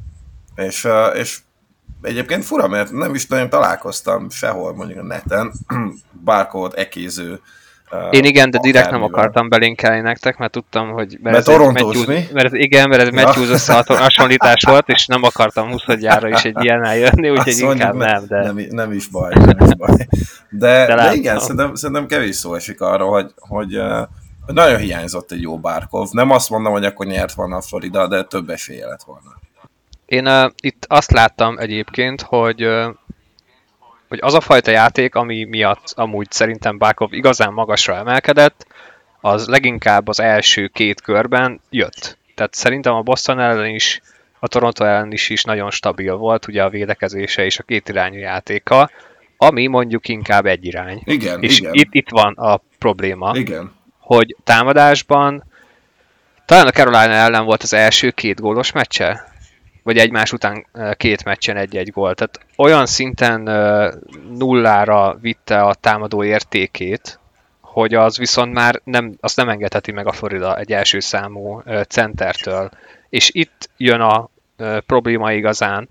És, 0.67 0.89
és 1.15 1.39
egyébként 2.03 2.45
fura, 2.45 2.69
mert 2.69 2.93
nem 2.93 3.15
is 3.15 3.27
nagyon 3.27 3.49
találkoztam 3.49 4.31
sehol 4.31 4.75
mondjuk 4.75 4.99
a 4.99 5.03
neten 5.03 5.53
Barkovot 6.25 6.75
ekéző 6.75 7.41
Én 8.11 8.25
igen, 8.25 8.51
de 8.51 8.59
direkt 8.59 8.91
nem 8.91 9.03
akartam 9.03 9.49
belinkelni 9.49 10.01
nektek, 10.01 10.37
mert 10.37 10.53
tudtam, 10.53 10.91
hogy... 10.91 11.19
Mert 11.23 11.37
ez 11.37 11.49
egy 11.49 11.55
Torontós, 11.55 11.97
Matthews- 11.97 12.07
mi? 12.07 12.29
Mert 12.33 12.55
igen, 12.55 12.89
mert 12.89 13.03
ez. 13.03 13.09
Matthews 13.09 13.49
összehasonlítás 13.49 14.65
volt, 14.71 14.89
és 14.89 15.07
nem 15.07 15.23
akartam 15.23 15.71
20 15.71 15.83
is 15.89 16.43
egy 16.43 16.65
ilyen 16.65 16.85
eljönni, 16.85 17.31
úgyhogy 17.31 17.49
Azt 17.49 17.63
mondjuk, 17.63 17.73
inkább 17.73 17.95
nem, 17.95 18.25
de... 18.29 18.43
nem, 18.43 18.67
nem 18.71 18.93
is 18.93 19.07
baj, 19.07 19.35
nem 19.35 19.57
is 19.61 19.75
baj. 19.77 20.07
De, 20.51 20.87
de, 20.87 20.95
láttam. 20.95 21.15
igen, 21.17 21.39
szerintem, 21.39 21.75
szerintem 21.75 22.07
kevés 22.07 22.37
szó 22.37 22.55
esik 22.55 22.81
arról, 22.81 23.11
hogy, 23.11 23.33
hogy, 23.37 23.81
hogy 24.47 24.55
nagyon 24.55 24.79
hiányzott 24.79 25.33
egy 25.33 25.43
jó 25.43 25.59
Barkov. 25.59 26.09
Nem 26.11 26.31
azt 26.31 26.51
mondom, 26.51 26.73
hogy 26.73 26.85
akkor 26.85 27.07
nyert 27.07 27.33
volna 27.33 27.57
a 27.57 27.61
Florida, 27.61 28.09
de 28.09 28.23
több 28.23 28.51
esélye 28.51 28.87
lett 28.87 29.03
volna. 29.03 29.38
Én 30.09 30.27
uh, 30.27 30.51
itt 30.61 30.85
azt 30.89 31.11
láttam 31.11 31.59
egyébként, 31.59 32.21
hogy, 32.23 32.65
uh, 32.65 32.95
hogy 34.09 34.19
az 34.23 34.35
a 34.35 34.41
fajta 34.41 34.71
játék, 34.71 35.15
ami 35.15 35.45
miatt 35.45 35.93
amúgy 35.95 36.31
szerintem 36.31 36.79
Bákov 36.79 37.13
igazán 37.13 37.53
magasra 37.53 37.97
emelkedett, 37.97 38.67
az 39.21 39.47
leginkább 39.47 40.09
az 40.09 40.21
első 40.21 40.67
két 40.67 41.01
körben 41.01 41.61
jött. 41.71 42.19
Tehát 42.35 42.55
szerintem 42.55 42.95
a 42.95 43.03
Boston 43.03 43.41
ellen 43.41 43.75
is, 43.75 44.01
a 44.39 44.49
Toronto 44.49 44.85
ellen 44.85 45.13
is, 45.13 45.29
is 45.29 45.43
nagyon 45.43 45.71
stabil 45.71 46.15
volt, 46.15 46.49
ugye 46.49 46.63
a 46.63 46.71
védekezése 46.71 47.45
és 47.45 47.59
a 47.59 47.63
két 47.63 47.89
irányú 47.89 48.19
játéka, 48.19 48.91
ami 49.37 49.67
mondjuk 49.67 50.09
inkább 50.09 50.47
egy 50.47 50.65
irány. 50.65 51.01
Igen, 51.05 51.43
És 51.43 51.59
igen. 51.59 51.75
itt, 51.75 51.95
itt 51.95 52.11
van 52.11 52.35
a 52.35 52.61
probléma 52.79 53.37
Igen. 53.37 53.73
hogy 53.99 54.37
támadásban 54.45 55.45
talán 56.47 56.67
a 56.67 56.71
Carolina 56.71 57.15
ellen 57.15 57.45
volt 57.45 57.63
az 57.63 57.73
első 57.73 58.11
két 58.11 58.41
gólos 58.41 58.73
meccse, 58.73 59.28
vagy 59.89 59.99
egymás 59.99 60.33
után 60.33 60.67
két 60.97 61.25
meccsen 61.25 61.57
egy-egy 61.57 61.91
gól. 61.91 62.15
Tehát 62.15 62.41
olyan 62.57 62.87
szinten 62.87 63.41
nullára 64.39 65.17
vitte 65.21 65.61
a 65.61 65.75
támadó 65.75 66.25
értékét, 66.25 67.19
hogy 67.61 67.95
az 67.95 68.19
viszont 68.19 68.53
már 68.53 68.81
nem, 68.85 69.15
azt 69.21 69.37
nem 69.37 69.49
engedheti 69.49 69.93
meg 69.93 70.07
a 70.07 70.13
Florida 70.13 70.57
egy 70.57 70.73
első 70.73 71.01
számú 71.01 71.63
centertől. 71.89 72.71
És 73.09 73.31
itt 73.33 73.71
jön 73.77 74.01
a 74.01 74.29
probléma 74.87 75.33
igazán, 75.33 75.89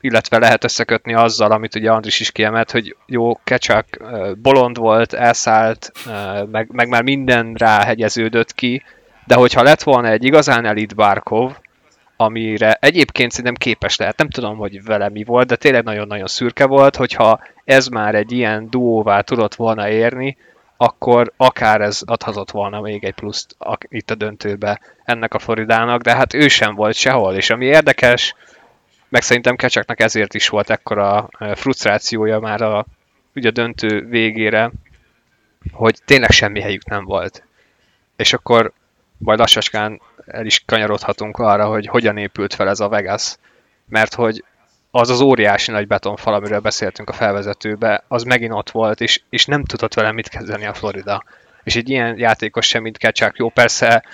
illetve 0.00 0.38
lehet 0.38 0.64
összekötni 0.64 1.14
azzal, 1.14 1.52
amit 1.52 1.74
ugye 1.74 1.90
Andris 1.90 2.20
is 2.20 2.32
kiemelt, 2.32 2.70
hogy 2.70 2.96
jó, 3.06 3.34
Kecsak 3.44 3.86
bolond 4.42 4.76
volt, 4.76 5.12
elszállt, 5.12 5.92
meg, 6.50 6.68
meg 6.72 6.88
már 6.88 7.02
minden 7.02 7.54
ráhegyeződött 7.54 8.54
ki, 8.54 8.82
de 9.26 9.34
hogyha 9.34 9.62
lett 9.62 9.82
volna 9.82 10.08
egy 10.08 10.24
igazán 10.24 10.64
elit 10.64 10.94
Barkov, 10.94 11.52
amire 12.16 12.76
egyébként 12.80 13.30
szerintem 13.30 13.54
képes 13.54 13.96
lehet, 13.96 14.16
nem 14.16 14.28
tudom, 14.28 14.56
hogy 14.56 14.84
vele 14.84 15.08
mi 15.08 15.24
volt, 15.24 15.46
de 15.46 15.56
tényleg 15.56 15.84
nagyon-nagyon 15.84 16.26
szürke 16.26 16.66
volt, 16.66 16.96
hogyha 16.96 17.40
ez 17.64 17.86
már 17.86 18.14
egy 18.14 18.32
ilyen 18.32 18.70
duóvá 18.70 19.20
tudott 19.20 19.54
volna 19.54 19.88
érni, 19.88 20.36
akkor 20.76 21.32
akár 21.36 21.80
ez 21.80 22.02
adhatott 22.04 22.50
volna 22.50 22.80
még 22.80 23.04
egy 23.04 23.14
pluszt 23.14 23.56
itt 23.88 24.10
a 24.10 24.14
döntőbe 24.14 24.80
ennek 25.04 25.34
a 25.34 25.38
Floridának, 25.38 26.02
de 26.02 26.16
hát 26.16 26.34
ő 26.34 26.48
sem 26.48 26.74
volt 26.74 26.94
sehol, 26.94 27.34
és 27.34 27.50
ami 27.50 27.64
érdekes, 27.64 28.34
meg 29.08 29.22
szerintem 29.22 29.56
Kecsaknak 29.56 30.00
ezért 30.00 30.34
is 30.34 30.48
volt 30.48 30.70
ekkora 30.70 31.28
frusztrációja 31.54 32.38
már 32.38 32.62
a, 32.62 32.86
ugye 33.34 33.48
a 33.48 33.52
döntő 33.52 34.06
végére, 34.08 34.70
hogy 35.72 35.98
tényleg 36.04 36.30
semmi 36.30 36.60
helyük 36.60 36.84
nem 36.84 37.04
volt. 37.04 37.44
És 38.16 38.32
akkor 38.32 38.72
majd 39.18 39.38
lassacskán 39.38 40.00
el 40.26 40.46
is 40.46 40.62
kanyarodhatunk 40.66 41.38
arra, 41.38 41.66
hogy 41.66 41.86
hogyan 41.86 42.16
épült 42.16 42.54
fel 42.54 42.68
ez 42.68 42.80
a 42.80 42.88
Vegas, 42.88 43.36
mert 43.88 44.14
hogy 44.14 44.44
az 44.90 45.10
az 45.10 45.20
óriási 45.20 45.70
nagy 45.70 45.86
betonfal, 45.86 46.34
amiről 46.34 46.60
beszéltünk 46.60 47.08
a 47.08 47.12
felvezetőbe, 47.12 48.04
az 48.08 48.22
megint 48.22 48.52
ott 48.52 48.70
volt, 48.70 49.00
és, 49.00 49.20
és 49.30 49.46
nem 49.46 49.64
tudott 49.64 49.94
vele 49.94 50.12
mit 50.12 50.28
kezdeni 50.28 50.64
a 50.64 50.74
Florida. 50.74 51.24
És 51.64 51.76
egy 51.76 51.88
ilyen 51.88 52.18
játékos 52.18 52.66
sem, 52.66 52.82
mint 52.82 52.98
Kecsák, 52.98 53.36
jó, 53.36 53.48
persze 53.48 54.04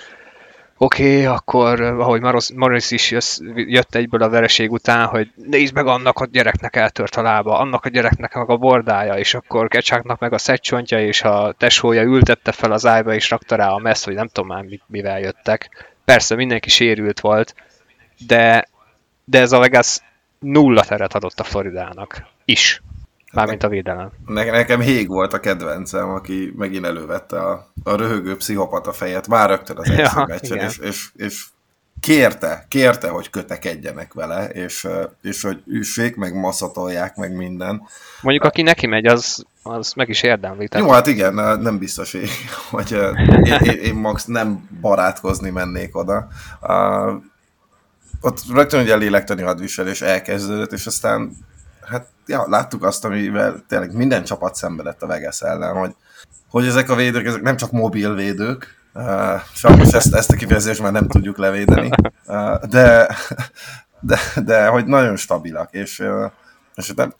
oké, 0.81 1.11
okay, 1.11 1.25
akkor 1.25 1.81
ahogy 1.81 2.21
Maros, 2.21 2.53
Morris 2.53 2.91
is 2.91 3.11
jött 3.55 3.95
egyből 3.95 4.23
a 4.23 4.29
vereség 4.29 4.71
után, 4.71 5.05
hogy 5.05 5.31
nézd 5.35 5.73
meg 5.73 5.87
annak 5.87 6.19
a 6.19 6.25
gyereknek 6.25 6.75
eltört 6.75 7.15
a 7.15 7.21
lába, 7.21 7.57
annak 7.57 7.85
a 7.85 7.89
gyereknek 7.89 8.33
meg 8.33 8.49
a 8.49 8.57
bordája, 8.57 9.13
és 9.13 9.33
akkor 9.33 9.67
Kecsáknak 9.67 10.19
meg 10.19 10.33
a 10.33 10.37
szegcsontja 10.37 10.99
és 10.99 11.21
a 11.21 11.55
tesója 11.57 12.01
ültette 12.01 12.51
fel 12.51 12.71
az 12.71 12.85
ájba 12.85 13.13
és 13.13 13.29
rakta 13.29 13.55
rá 13.55 13.69
a 13.69 13.77
messz, 13.77 14.05
vagy 14.05 14.15
nem 14.15 14.27
tudom 14.27 14.49
már 14.49 14.65
mivel 14.87 15.19
jöttek. 15.19 15.69
Persze 16.09 16.35
mindenki 16.35 16.69
sérült 16.69 17.19
volt, 17.19 17.55
de, 18.27 18.67
de 19.25 19.39
ez 19.39 19.51
a 19.51 19.59
Vegas 19.59 19.97
nulla 20.39 20.83
teret 20.83 21.13
adott 21.13 21.39
a 21.39 21.43
Floridának 21.43 22.25
is. 22.45 22.81
Mármint 23.33 23.63
a 23.63 23.67
védelem. 23.67 24.11
Ne- 24.25 24.51
nekem 24.51 24.79
Hég 24.79 25.07
volt 25.07 25.33
a 25.33 25.39
kedvencem, 25.39 26.09
aki 26.09 26.53
megint 26.55 26.85
elővette 26.85 27.39
a, 27.41 27.71
a 27.83 27.95
röhögő 27.95 28.35
pszichopata 28.35 28.91
fejet, 28.91 29.27
már 29.27 29.49
rögtön 29.49 29.77
az 29.77 29.89
első 29.89 30.19
Ja, 30.19 30.25
meccsen, 30.25 30.57
igen. 30.57 30.69
és, 30.69 30.77
és, 30.77 31.09
és 31.15 31.45
kérte, 31.99 32.65
kérte, 32.67 33.09
hogy 33.09 33.29
kötekedjenek 33.29 34.13
vele, 34.13 34.47
és, 34.47 34.87
és 35.21 35.41
hogy 35.41 35.61
üssék, 35.65 36.15
meg 36.15 36.33
maszatolják, 36.33 37.15
meg 37.15 37.35
minden. 37.35 37.81
Mondjuk 38.21 38.43
aki 38.45 38.61
neki 38.61 38.87
megy, 38.87 39.05
az, 39.05 39.45
az 39.63 39.93
meg 39.93 40.09
is 40.09 40.23
érdemli. 40.23 40.67
Tehát 40.67 40.85
Jó, 40.85 40.93
hát 40.93 41.07
igen, 41.07 41.33
nem 41.61 41.77
biztos, 41.77 42.15
hogy- 42.69 42.91
én, 43.63 43.79
én, 43.81 43.95
max 43.95 44.25
nem 44.25 44.69
barátkozni 44.81 45.49
mennék 45.49 45.97
oda. 45.97 46.27
Uh, 46.61 47.13
ott 48.21 48.41
rögtön 48.53 48.81
ugye 48.81 48.95
lélektani 48.95 49.41
hadviselés 49.41 50.01
elkezdődött, 50.01 50.71
és 50.71 50.85
aztán 50.85 51.31
hát 51.85 52.07
ja, 52.25 52.45
láttuk 52.47 52.83
azt, 52.83 53.05
amivel 53.05 53.63
tényleg 53.67 53.95
minden 53.95 54.23
csapat 54.23 54.55
szenvedett 54.55 55.01
a 55.01 55.07
Vegas 55.07 55.41
ellen, 55.41 55.75
hogy, 55.75 55.95
hogy 56.49 56.65
ezek 56.65 56.89
a 56.89 56.95
védők, 56.95 57.25
ezek 57.25 57.41
nem 57.41 57.57
csak 57.57 57.71
mobil 57.71 58.15
védők, 58.15 58.75
uh, 58.93 59.41
sajnos 59.53 59.93
ezt, 59.93 60.13
ezt 60.13 60.31
a 60.31 60.35
kifejezést 60.35 60.81
már 60.81 60.91
nem 60.91 61.07
tudjuk 61.07 61.37
levédeni, 61.37 61.89
uh, 62.25 62.63
de, 62.63 63.15
de, 63.99 64.19
de 64.43 64.67
hogy 64.67 64.85
nagyon 64.85 65.15
stabilak, 65.15 65.73
és, 65.73 65.99
uh, 65.99 66.31
és 66.75 66.93
nem, 66.95 67.13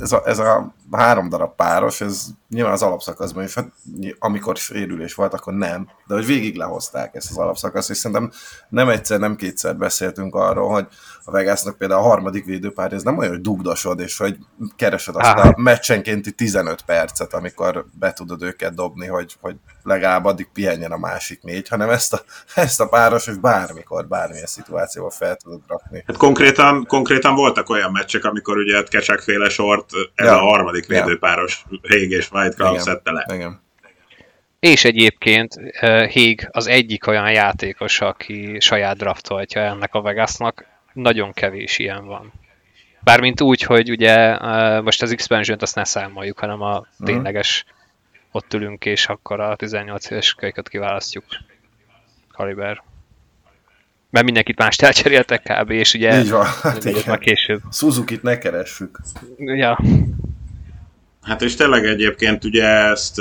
ez 0.00 0.12
a, 0.12 0.22
ez 0.24 0.38
a 0.38 0.74
három 0.92 1.28
darab 1.28 1.54
páros, 1.56 2.00
ez 2.00 2.26
nyilván 2.48 2.72
az 2.72 2.82
alapszakaszban 2.82 3.44
is, 3.44 3.54
hát, 3.54 3.72
amikor 4.18 4.56
sérülés 4.56 5.14
volt, 5.14 5.34
akkor 5.34 5.52
nem, 5.54 5.88
de 6.06 6.14
hogy 6.14 6.26
végig 6.26 6.56
lehozták 6.56 7.14
ezt 7.14 7.30
az 7.30 7.36
alapszakaszt, 7.36 7.90
és 7.90 7.96
szerintem 7.96 8.30
nem 8.68 8.88
egyszer, 8.88 9.18
nem 9.18 9.36
kétszer 9.36 9.76
beszéltünk 9.76 10.34
arról, 10.34 10.68
hogy 10.68 10.86
a 11.24 11.30
Vegasnak 11.30 11.78
például 11.78 12.00
a 12.00 12.08
harmadik 12.08 12.44
védőpár, 12.44 12.92
ez 12.92 13.02
nem 13.02 13.18
olyan, 13.18 13.32
hogy 13.32 13.40
dugdosod, 13.40 14.00
és 14.00 14.16
hogy 14.18 14.36
keresed 14.76 15.16
azt 15.16 15.26
Á. 15.26 15.48
a 15.48 15.54
meccsenkénti 15.56 16.32
15 16.32 16.82
percet, 16.82 17.34
amikor 17.34 17.86
be 17.98 18.12
tudod 18.12 18.42
őket 18.42 18.74
dobni, 18.74 19.06
hogy, 19.06 19.36
hogy 19.40 19.56
legalább 19.82 20.24
addig 20.24 20.48
pihenjen 20.52 20.92
a 20.92 20.98
másik 20.98 21.42
négy, 21.42 21.68
hanem 21.68 21.90
ezt 21.90 22.12
a, 22.12 22.20
ezt 22.54 22.80
a 22.80 22.88
páros, 22.88 23.26
és 23.26 23.36
bármikor, 23.36 24.06
bármilyen 24.06 24.46
szituációban 24.46 25.10
fel 25.10 25.36
tudod 25.36 25.60
rakni. 25.68 26.02
Hát 26.06 26.16
konkrétan, 26.16 26.84
konkrétan 26.86 27.34
voltak 27.34 27.68
olyan 27.68 27.92
meccsek, 27.92 28.24
amikor 28.24 28.56
ugye 28.56 28.82
Kecsák 28.82 29.20
féle 29.20 29.48
sort 29.48 29.90
ez 30.14 30.26
Ja. 30.26 30.34
a 30.34 30.38
harmadik 30.38 30.75
Ja. 30.88 31.04
védőpáros 31.04 31.64
Hég 31.82 32.10
és 32.10 32.30
White 32.30 32.78
szedte 32.78 33.10
le. 33.10 33.26
Igen. 33.34 33.60
És 34.60 34.84
egyébként 34.84 35.54
Hég 36.10 36.48
az 36.50 36.66
egyik 36.66 37.06
olyan 37.06 37.32
játékos, 37.32 38.00
aki 38.00 38.56
saját 38.60 38.96
draftoltja 38.96 39.60
ennek 39.60 39.94
a 39.94 40.00
Vegasnak. 40.00 40.64
Nagyon 40.92 41.32
kevés 41.32 41.78
ilyen 41.78 42.06
van. 42.06 42.32
Bármint 43.00 43.40
úgy, 43.40 43.62
hogy 43.62 43.90
ugye 43.90 44.38
most 44.80 45.02
az 45.02 45.12
expansion 45.12 45.58
azt 45.60 45.74
ne 45.74 45.84
számoljuk, 45.84 46.38
hanem 46.38 46.62
a 46.62 46.86
tényleges 47.04 47.64
ott 48.30 48.54
ülünk, 48.54 48.84
és 48.84 49.06
akkor 49.06 49.40
a 49.40 49.56
18 49.56 50.10
éves 50.10 50.34
kölyköt 50.34 50.68
kiválasztjuk. 50.68 51.24
Kaliber. 52.32 52.82
Mert 54.10 54.24
mindenkit 54.24 54.58
mást 54.58 54.82
elcseréltek 54.82 55.42
kb. 55.42 55.70
és 55.70 55.94
ugye 55.94 56.18
Így 56.18 56.30
van. 56.30 56.46
Hát 56.62 56.84
igen. 56.84 57.02
már 57.06 57.18
később. 57.18 57.60
Suzuki-t 57.72 58.22
ne 58.22 58.38
keressük. 58.38 59.00
Ja, 59.38 59.78
Hát 61.26 61.42
és 61.42 61.54
tényleg 61.54 61.86
egyébként 61.86 62.44
ugye 62.44 62.64
ezt 62.64 63.18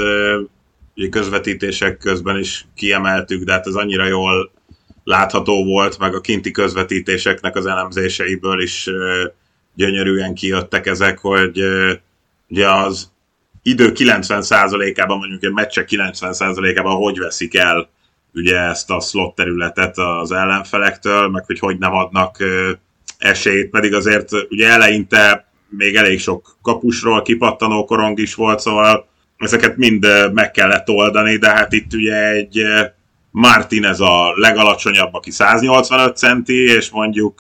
ugye 0.96 1.10
közvetítések 1.10 1.98
közben 1.98 2.40
is 2.40 2.66
kiemeltük, 2.76 3.44
de 3.44 3.52
hát 3.52 3.68
ez 3.68 3.74
annyira 3.74 4.06
jól 4.06 4.52
látható 5.04 5.64
volt, 5.64 5.98
meg 5.98 6.16
a 6.16 6.22
kinti 6.22 6.52
közvetítéseknek 6.52 7.56
az 7.56 7.66
elemzéseiből 7.66 8.62
is 8.62 8.90
gyönyörűen 9.76 10.34
kijöttek 10.34 10.86
ezek, 10.86 11.18
hogy 11.18 11.62
ugye 12.50 12.72
az 12.72 13.12
idő 13.64 13.92
90%-ában, 13.96 15.18
mondjuk 15.18 15.44
egy 15.44 15.52
meccsek 15.52 15.88
90%-ában 15.92 16.96
hogy 16.96 17.20
veszik 17.20 17.56
el 17.56 17.90
ugye 18.34 18.60
ezt 18.60 18.90
a 18.90 19.00
slot 19.00 19.36
területet 19.36 19.98
az 19.98 20.32
ellenfelektől, 20.32 21.30
meg 21.30 21.46
hogy 21.46 21.60
hogy 21.60 21.78
nem 21.78 21.94
adnak 21.94 22.38
esélyt, 23.18 23.70
pedig 23.70 23.94
azért 23.94 24.32
ugye 24.50 24.70
eleinte 24.70 25.54
még 25.78 25.96
elég 25.96 26.20
sok 26.20 26.58
kapusról 26.62 27.22
kipattanó 27.22 27.86
korong 27.86 28.20
is 28.20 28.36
volt, 28.36 28.60
szóval 28.60 29.08
ezeket 29.38 29.78
mind 29.78 30.08
meg 30.34 30.52
kellett 30.52 30.90
oldani, 30.90 31.38
de 31.38 31.50
hát 31.50 31.74
itt 31.74 31.94
ugye 31.94 32.30
egy 32.30 32.58
ö, 32.58 32.82
Martinez 33.32 34.00
a 34.00 34.34
legalacsonyabb, 34.36 35.14
aki 35.14 35.32
185 35.32 36.18
centi, 36.18 36.64
és 36.64 36.90
mondjuk 36.90 37.40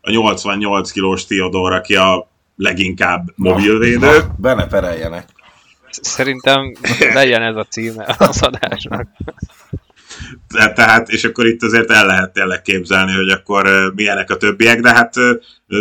a 0.00 0.10
88 0.10 0.90
kilós 0.90 1.26
Theodore, 1.26 1.76
aki 1.76 1.96
a 1.96 2.28
leginkább 2.56 3.28
mobilvédő. 3.34 4.22
Be 4.36 4.54
ne 4.54 4.66
pereljenek. 4.66 5.28
szerintem 5.90 6.72
legyen 7.14 7.42
ez 7.42 7.56
a 7.56 7.64
címe 7.64 8.16
az 8.18 8.42
adásnak. 8.42 9.06
Tehát, 10.74 11.08
és 11.08 11.24
akkor 11.24 11.46
itt 11.46 11.62
azért 11.62 11.90
el 11.90 12.06
lehet 12.06 12.32
tényleg 12.32 12.62
képzelni, 12.62 13.12
hogy 13.12 13.28
akkor 13.28 13.92
milyenek 13.94 14.30
a 14.30 14.36
többiek, 14.36 14.80
de 14.80 14.92
hát 14.92 15.14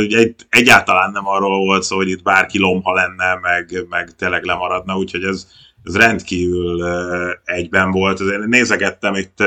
egy, 0.09 0.35
egyáltalán 0.49 1.11
nem 1.11 1.27
arról 1.27 1.57
volt 1.57 1.83
szó, 1.83 1.95
hogy 1.95 2.09
itt 2.09 2.23
bárki 2.23 2.59
lomha 2.59 2.93
lenne, 2.93 3.39
meg, 3.41 3.85
meg 3.89 4.15
tényleg 4.15 4.43
lemaradna, 4.43 4.97
úgyhogy 4.97 5.23
ez, 5.23 5.47
ez 5.83 5.97
rendkívül 5.97 6.85
egyben 7.43 7.91
volt. 7.91 8.19
Azért 8.19 8.45
nézegettem 8.45 9.15
itt 9.15 9.43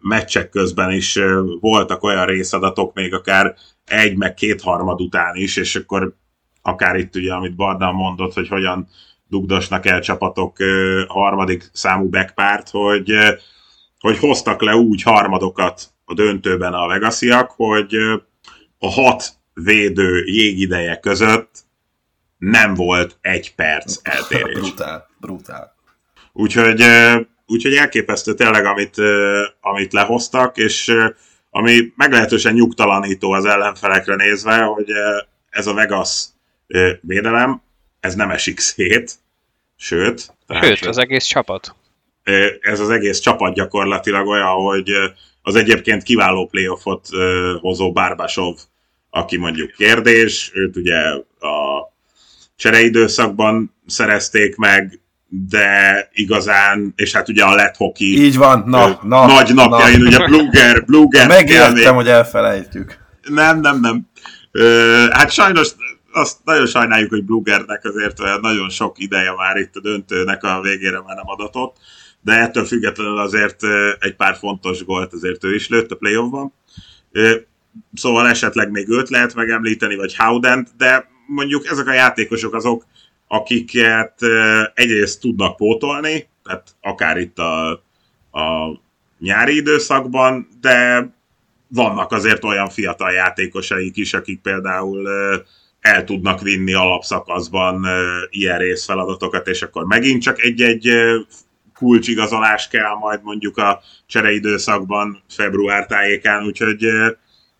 meccsek 0.00 0.48
közben 0.48 0.90
is 0.90 1.18
voltak 1.60 2.02
olyan 2.02 2.26
részadatok, 2.26 2.94
még 2.94 3.14
akár 3.14 3.54
egy, 3.84 4.16
meg 4.16 4.34
kétharmad 4.34 5.00
után 5.00 5.36
is, 5.36 5.56
és 5.56 5.76
akkor 5.76 6.14
akár 6.62 6.96
itt 6.96 7.16
ugye, 7.16 7.32
amit 7.32 7.56
Barna 7.56 7.92
mondott, 7.92 8.34
hogy 8.34 8.48
hogyan 8.48 8.88
dugdosnak 9.28 9.86
el 9.86 10.00
csapatok 10.00 10.56
harmadik 11.08 11.70
számú 11.72 12.08
backpárt, 12.08 12.70
hogy, 12.70 13.12
hogy 14.04 14.18
hoztak 14.18 14.62
le 14.62 14.76
úgy 14.76 15.02
harmadokat 15.02 15.82
a 16.04 16.14
döntőben 16.14 16.72
a 16.72 16.86
Vegasiak, 16.86 17.50
hogy 17.50 17.94
a 18.78 18.90
hat 18.90 19.32
védő 19.54 20.24
jégideje 20.24 21.00
között 21.00 21.58
nem 22.38 22.74
volt 22.74 23.18
egy 23.20 23.54
perc 23.54 23.98
eltérés. 24.02 24.58
brutál, 24.58 25.08
brutál. 25.20 25.74
Úgyhogy, 26.32 26.84
úgyhogy 27.46 27.74
elképesztő 27.74 28.34
tényleg, 28.34 28.64
amit, 28.64 28.94
amit 29.60 29.92
lehoztak, 29.92 30.56
és 30.56 30.94
ami 31.50 31.92
meglehetősen 31.96 32.54
nyugtalanító 32.54 33.32
az 33.32 33.44
ellenfelekre 33.44 34.14
nézve, 34.14 34.62
hogy 34.62 34.90
ez 35.50 35.66
a 35.66 35.74
Vegas 35.74 36.24
védelem, 37.00 37.62
ez 38.00 38.14
nem 38.14 38.30
esik 38.30 38.60
szét, 38.60 39.12
sőt. 39.76 40.34
Sőt, 40.60 40.86
az 40.86 40.98
egész 40.98 41.24
csapat. 41.24 41.74
Ez 42.60 42.80
az 42.80 42.90
egész 42.90 43.18
csapat 43.18 43.54
gyakorlatilag 43.54 44.26
olyan, 44.26 44.48
hogy 44.48 44.90
az 45.42 45.54
egyébként 45.54 46.02
kiváló 46.02 46.46
playoffot 46.46 47.08
hozó 47.60 47.92
Bárbásov, 47.92 48.56
aki 49.10 49.36
mondjuk 49.36 49.70
kérdés, 49.70 50.50
őt 50.54 50.76
ugye 50.76 50.96
a 51.38 51.92
csereidőszakban 52.56 53.74
szerezték 53.86 54.56
meg, 54.56 54.98
de 55.48 56.08
igazán, 56.12 56.92
és 56.96 57.12
hát 57.12 57.28
ugye 57.28 57.44
a 57.44 57.54
lett 57.54 57.76
hockey 57.76 58.24
Így 58.24 58.36
van, 58.36 58.62
na, 58.66 59.00
na, 59.02 59.26
nagy 59.26 59.54
napjain, 59.54 60.00
na. 60.00 60.06
ugye 60.06 60.26
Bluger, 60.26 60.84
Bluger 60.84 61.28
Megértem, 61.28 61.94
hogy 61.94 62.08
elfelejtjük. 62.08 62.98
Nem, 63.28 63.60
nem, 63.60 63.80
nem. 63.80 64.08
Ö, 64.52 65.06
hát 65.10 65.30
sajnos 65.30 65.68
azt 66.12 66.36
nagyon 66.44 66.66
sajnáljuk, 66.66 67.10
hogy 67.10 67.24
Blugernek 67.24 67.84
azért 67.84 68.20
olyan 68.20 68.40
nagyon 68.40 68.68
sok 68.68 68.98
ideje 68.98 69.32
már 69.32 69.56
itt 69.56 69.76
a 69.76 69.80
döntőnek 69.80 70.42
a 70.42 70.60
végére 70.60 71.02
már 71.02 71.16
nem 71.16 71.28
adatott, 71.28 71.76
de 72.24 72.32
ettől 72.32 72.64
függetlenül 72.64 73.18
azért 73.18 73.60
egy 73.98 74.14
pár 74.16 74.36
fontos 74.36 74.84
gólt 74.84 75.12
azért 75.12 75.44
ő 75.44 75.54
is 75.54 75.68
lőtt 75.68 75.90
a 75.90 75.96
playoffban. 75.96 76.52
Szóval 77.94 78.28
esetleg 78.28 78.70
még 78.70 78.88
őt 78.88 79.08
lehet 79.08 79.34
megemlíteni, 79.34 79.96
vagy 79.96 80.16
Howdent, 80.16 80.68
de 80.76 81.08
mondjuk 81.26 81.66
ezek 81.66 81.86
a 81.86 81.92
játékosok 81.92 82.54
azok, 82.54 82.86
akiket 83.26 84.18
egyrészt 84.74 85.20
tudnak 85.20 85.56
pótolni, 85.56 86.28
tehát 86.44 86.74
akár 86.80 87.16
itt 87.16 87.38
a, 87.38 87.70
a 88.32 88.80
nyári 89.18 89.56
időszakban, 89.56 90.48
de 90.60 91.08
vannak 91.68 92.12
azért 92.12 92.44
olyan 92.44 92.68
fiatal 92.68 93.12
játékosaik 93.12 93.96
is, 93.96 94.14
akik 94.14 94.40
például 94.40 95.08
el 95.80 96.04
tudnak 96.04 96.40
vinni 96.40 96.72
alapszakaszban 96.72 97.86
ilyen 98.30 98.58
részfeladatokat, 98.58 99.48
és 99.48 99.62
akkor 99.62 99.84
megint 99.84 100.22
csak 100.22 100.40
egy-egy 100.40 100.90
kulcsigazolás 101.84 102.68
kell 102.68 102.94
majd 102.94 103.20
mondjuk 103.22 103.56
a 103.56 103.80
csereidőszakban 104.06 105.22
február 105.28 105.86
tájékán, 105.86 106.44
úgyhogy, 106.44 106.86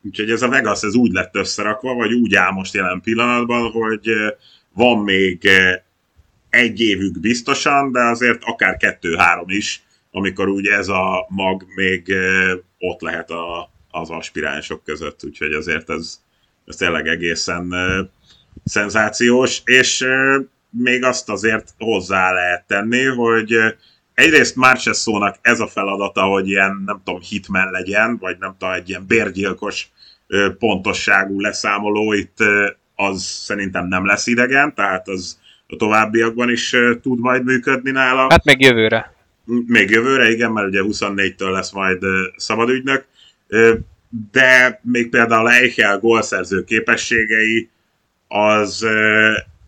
úgyhogy 0.02 0.30
ez 0.30 0.42
a 0.42 0.48
Vegas 0.48 0.82
ez 0.82 0.94
úgy 0.94 1.12
lett 1.12 1.36
összerakva, 1.36 1.94
vagy 1.94 2.12
úgy 2.12 2.34
áll 2.34 2.50
most 2.50 2.74
jelen 2.74 3.00
pillanatban, 3.00 3.70
hogy 3.70 4.10
van 4.72 4.98
még 4.98 5.48
egy 6.50 6.80
évük 6.80 7.20
biztosan, 7.20 7.92
de 7.92 8.00
azért 8.00 8.42
akár 8.44 8.76
kettő-három 8.76 9.48
is, 9.48 9.82
amikor 10.10 10.48
úgy 10.48 10.66
ez 10.66 10.88
a 10.88 11.26
mag 11.28 11.64
még 11.74 12.14
ott 12.78 13.00
lehet 13.00 13.30
a, 13.30 13.70
az 13.90 14.10
aspiránsok 14.10 14.84
között, 14.84 15.24
úgyhogy 15.24 15.52
azért 15.52 15.90
ez, 15.90 16.20
ez 16.66 16.76
tényleg 16.76 17.06
egészen 17.06 17.74
szenzációs, 18.64 19.62
és 19.64 20.06
még 20.70 21.04
azt 21.04 21.28
azért 21.28 21.74
hozzá 21.78 22.32
lehet 22.32 22.66
tenni, 22.66 23.04
hogy 23.04 23.56
egyrészt 24.14 24.56
Marchesszónak 24.56 25.36
ez 25.40 25.60
a 25.60 25.66
feladata, 25.66 26.22
hogy 26.22 26.48
ilyen, 26.48 26.82
nem 26.86 27.00
tudom, 27.04 27.20
hitmen 27.20 27.70
legyen, 27.70 28.18
vagy 28.20 28.36
nem 28.40 28.56
tudom, 28.58 28.74
egy 28.74 28.88
ilyen 28.88 29.06
bérgyilkos 29.06 29.88
pontosságú 30.58 31.40
leszámoló, 31.40 32.12
itt 32.12 32.36
az 32.94 33.22
szerintem 33.22 33.86
nem 33.86 34.06
lesz 34.06 34.26
idegen, 34.26 34.74
tehát 34.74 35.08
az 35.08 35.38
a 35.66 35.76
továbbiakban 35.76 36.50
is 36.50 36.76
tud 37.02 37.20
majd 37.20 37.44
működni 37.44 37.90
nála. 37.90 38.26
Hát 38.30 38.44
meg 38.44 38.60
jövőre. 38.60 39.14
Még 39.66 39.90
jövőre, 39.90 40.30
igen, 40.30 40.52
mert 40.52 40.66
ugye 40.66 40.80
24-től 40.84 41.50
lesz 41.50 41.70
majd 41.70 42.02
szabadügynök 42.36 43.06
de 44.32 44.80
még 44.82 45.08
például 45.08 45.50
Eichel 45.50 45.98
gólszerző 45.98 46.64
képességei 46.64 47.68
az 48.28 48.86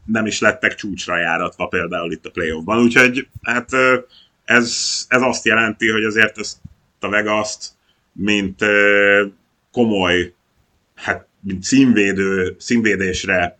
nem 0.05 0.27
is 0.27 0.41
lettek 0.41 0.75
csúcsra 0.75 1.17
járatva 1.17 1.67
például 1.67 2.13
itt 2.13 2.27
a 2.27 2.31
playoffban, 2.31 2.79
úgyhogy 2.79 3.29
hát 3.43 3.71
ez, 4.47 5.05
ez 5.09 5.23
azt 5.23 5.45
jelenti, 5.45 5.91
hogy 5.91 6.05
azért 6.05 6.39
ezt 6.39 6.57
a 7.01 7.09
Vegas-t, 7.09 7.73
mint 8.13 8.65
komoly, 9.73 10.35
hát 10.95 11.27
mint 11.41 11.63
színvédő, 11.63 12.57
színvédésre 12.59 13.59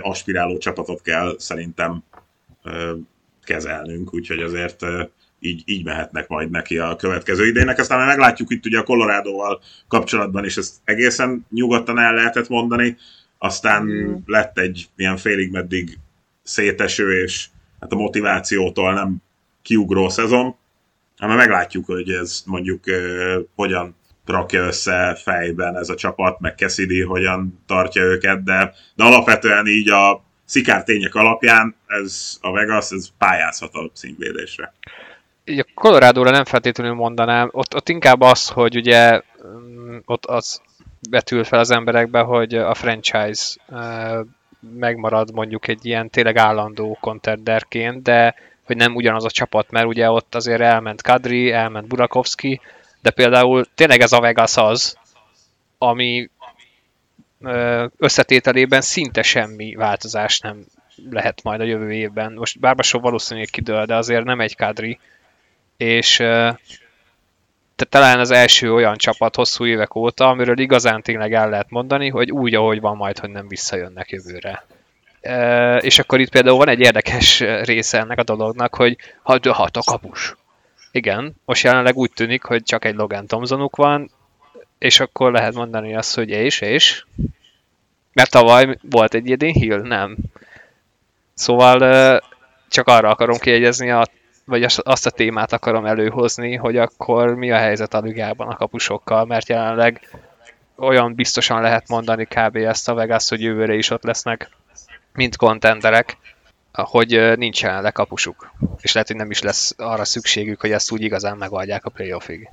aspiráló 0.00 0.58
csapatot 0.58 1.02
kell 1.02 1.34
szerintem 1.38 2.02
kezelnünk, 3.44 4.14
úgyhogy 4.14 4.42
azért 4.42 4.84
így, 5.40 5.62
így 5.64 5.84
mehetnek 5.84 6.28
majd 6.28 6.50
neki 6.50 6.78
a 6.78 6.96
következő 6.96 7.46
idének. 7.46 7.78
Aztán 7.78 8.06
meglátjuk 8.06 8.50
itt 8.50 8.66
ugye 8.66 8.78
a 8.78 8.82
Colorado-val 8.82 9.60
kapcsolatban 9.88 10.44
is, 10.44 10.56
ezt 10.56 10.74
egészen 10.84 11.46
nyugodtan 11.50 11.98
el 11.98 12.14
lehetett 12.14 12.48
mondani. 12.48 12.96
Aztán 13.38 13.82
mm. 13.82 14.14
lett 14.26 14.58
egy 14.58 14.88
ilyen 14.96 15.16
félig 15.16 15.50
meddig 15.50 15.98
széteső, 16.42 17.22
és 17.22 17.46
hát 17.80 17.92
a 17.92 17.96
motivációtól 17.96 18.92
nem 18.92 19.16
kiugró 19.68 20.08
szezon. 20.08 20.56
Hát 21.18 21.36
meglátjuk, 21.36 21.86
hogy 21.86 22.10
ez 22.10 22.42
mondjuk 22.46 22.84
hogyan 23.54 23.96
rakja 24.26 24.64
össze 24.64 25.14
fejben 25.14 25.76
ez 25.76 25.88
a 25.88 25.94
csapat, 25.94 26.40
meg 26.40 26.54
Cassidy 26.56 27.02
hogyan 27.02 27.62
tartja 27.66 28.02
őket, 28.02 28.42
de, 28.42 28.72
de 28.94 29.04
alapvetően 29.04 29.66
így 29.66 29.90
a 29.90 30.24
szikár 30.44 30.84
tények 30.84 31.14
alapján 31.14 31.74
ez 31.86 32.38
a 32.40 32.52
Vegas, 32.52 32.90
ez 32.90 33.08
pályázhat 33.18 33.74
a 33.74 33.90
színvédésre 33.92 34.72
a 35.48 35.66
Colorado-ra 35.74 36.30
nem 36.30 36.44
feltétlenül 36.44 36.94
mondanám, 36.94 37.48
ott, 37.52 37.74
ott 37.74 37.88
inkább 37.88 38.20
az, 38.20 38.48
hogy 38.48 38.76
ugye 38.76 39.20
mm, 39.46 39.96
ott 40.04 40.26
az 40.26 40.62
betül 41.10 41.44
fel 41.44 41.58
az 41.58 41.70
emberekbe, 41.70 42.20
hogy 42.20 42.54
a 42.54 42.74
franchise 42.74 43.56
megmarad 44.78 45.32
mondjuk 45.32 45.68
egy 45.68 45.86
ilyen 45.86 46.10
tényleg 46.10 46.36
állandó 46.36 46.98
contenderként, 47.00 48.02
de 48.02 48.34
hogy 48.68 48.76
nem 48.76 48.94
ugyanaz 48.94 49.24
a 49.24 49.30
csapat, 49.30 49.70
mert 49.70 49.86
ugye 49.86 50.10
ott 50.10 50.34
azért 50.34 50.60
elment 50.60 51.02
Kadri, 51.02 51.52
elment 51.52 51.86
Burakovsky, 51.86 52.60
de 53.00 53.10
például 53.10 53.66
tényleg 53.74 54.00
ez 54.00 54.12
a 54.12 54.20
Vegas 54.20 54.56
az, 54.56 54.96
ami 55.78 56.30
összetételében 57.96 58.80
szinte 58.80 59.22
semmi 59.22 59.74
változás 59.74 60.40
nem 60.40 60.64
lehet 61.10 61.42
majd 61.42 61.60
a 61.60 61.64
jövő 61.64 61.92
évben. 61.92 62.32
Most 62.32 62.60
Bárbasov 62.60 63.02
valószínűleg 63.02 63.48
kidől, 63.48 63.84
de 63.84 63.96
azért 63.96 64.24
nem 64.24 64.40
egy 64.40 64.56
Kadri, 64.56 64.98
és 65.76 66.16
tehát 67.76 67.92
talán 68.04 68.20
az 68.20 68.30
első 68.30 68.72
olyan 68.72 68.96
csapat 68.96 69.36
hosszú 69.36 69.66
évek 69.66 69.94
óta, 69.94 70.28
amiről 70.28 70.58
igazán 70.58 71.02
tényleg 71.02 71.32
el 71.32 71.48
lehet 71.48 71.70
mondani, 71.70 72.08
hogy 72.08 72.30
úgy, 72.30 72.54
ahogy 72.54 72.80
van 72.80 72.96
majd, 72.96 73.18
hogy 73.18 73.30
nem 73.30 73.48
visszajönnek 73.48 74.10
jövőre. 74.10 74.64
És 75.80 75.98
akkor 75.98 76.20
itt 76.20 76.30
például 76.30 76.56
van 76.56 76.68
egy 76.68 76.80
érdekes 76.80 77.40
része 77.40 77.98
ennek 77.98 78.18
a 78.18 78.22
dolognak, 78.22 78.74
hogy 78.74 78.96
ha 79.22 79.52
hat 79.52 79.76
a 79.76 79.82
kapus. 79.84 80.36
Igen, 80.90 81.34
most 81.44 81.64
jelenleg 81.64 81.96
úgy 81.96 82.10
tűnik, 82.14 82.42
hogy 82.42 82.62
csak 82.62 82.84
egy 82.84 82.94
Logan 82.94 83.26
Thompsonuk 83.26 83.76
van, 83.76 84.10
és 84.78 85.00
akkor 85.00 85.32
lehet 85.32 85.54
mondani 85.54 85.96
azt, 85.96 86.14
hogy 86.14 86.28
és, 86.28 86.60
és. 86.60 87.04
Mert 88.12 88.30
tavaly 88.30 88.78
volt 88.82 89.14
egy 89.14 89.30
Edin 89.30 89.52
Hill, 89.52 89.80
nem. 89.80 90.16
Szóval 91.34 92.22
csak 92.68 92.86
arra 92.86 93.08
akarom 93.08 93.38
kiegyezni 93.38 93.90
a 93.90 94.06
vagy 94.48 94.66
azt 94.76 95.06
a 95.06 95.10
témát 95.10 95.52
akarom 95.52 95.86
előhozni, 95.86 96.54
hogy 96.54 96.76
akkor 96.76 97.34
mi 97.34 97.50
a 97.50 97.56
helyzet 97.56 97.94
a 97.94 98.00
ligában 98.00 98.48
a 98.48 98.56
kapusokkal, 98.56 99.24
mert 99.24 99.48
jelenleg 99.48 100.08
olyan 100.76 101.14
biztosan 101.14 101.60
lehet 101.60 101.88
mondani 101.88 102.24
kb. 102.24 102.56
ezt 102.56 102.88
a 102.88 102.94
Vegas, 102.94 103.28
hogy 103.28 103.42
jövőre 103.42 103.74
is 103.74 103.90
ott 103.90 104.02
lesznek, 104.02 104.50
mint 105.12 105.36
kontenderek. 105.36 106.16
hogy 106.72 107.36
nincsen 107.36 107.82
lekapusuk. 107.82 108.52
És 108.80 108.92
lehet, 108.92 109.08
hogy 109.08 109.16
nem 109.16 109.30
is 109.30 109.40
lesz 109.40 109.74
arra 109.76 110.04
szükségük, 110.04 110.60
hogy 110.60 110.70
ezt 110.70 110.92
úgy 110.92 111.02
igazán 111.02 111.36
megoldják 111.36 111.84
a 111.84 111.90
playoffig. 111.90 112.48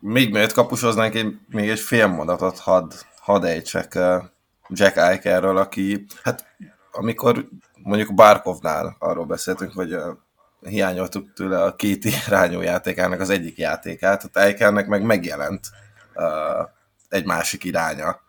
Még 0.00 0.30
mielőtt 0.30 0.52
kapusoznánk, 0.52 1.14
én 1.14 1.46
még 1.48 1.68
egy 1.68 1.80
fél 1.80 2.06
mondatot 2.06 2.58
hadd 2.58 2.92
had 3.18 3.44
ejtsek 3.44 3.98
Jack 4.68 4.96
Eicherről, 4.96 5.56
aki, 5.56 6.06
hát 6.22 6.46
amikor 6.92 7.48
mondjuk 7.82 8.14
Barkovnál 8.14 8.96
arról 8.98 9.24
beszéltünk, 9.24 9.72
hogy 9.72 9.96
hiányoltuk 10.60 11.32
tőle 11.32 11.62
a 11.62 11.76
két 11.76 12.04
irányú 12.04 12.60
játékának 12.60 13.20
az 13.20 13.30
egyik 13.30 13.58
játékát, 13.58 14.30
tehát 14.30 14.48
Eichernek 14.48 14.86
meg 14.86 15.02
megjelent 15.02 15.66
uh, 16.14 16.68
egy 17.08 17.24
másik 17.24 17.64
iránya. 17.64 18.20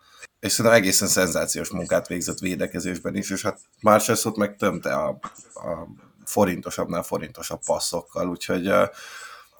És 0.44 0.52
szerintem 0.52 0.80
egészen 0.80 1.08
szenzációs 1.08 1.70
munkát 1.70 2.06
végzett 2.06 2.38
védekezésben 2.38 3.16
is, 3.16 3.30
és 3.30 3.42
hát 3.42 3.60
Marchesot 3.80 4.36
meg 4.36 4.56
tömte 4.56 4.94
a, 4.94 5.08
a 5.54 5.88
forintosabbnál 6.24 7.02
forintosabb 7.02 7.60
passzokkal, 7.66 8.28
úgyhogy 8.28 8.66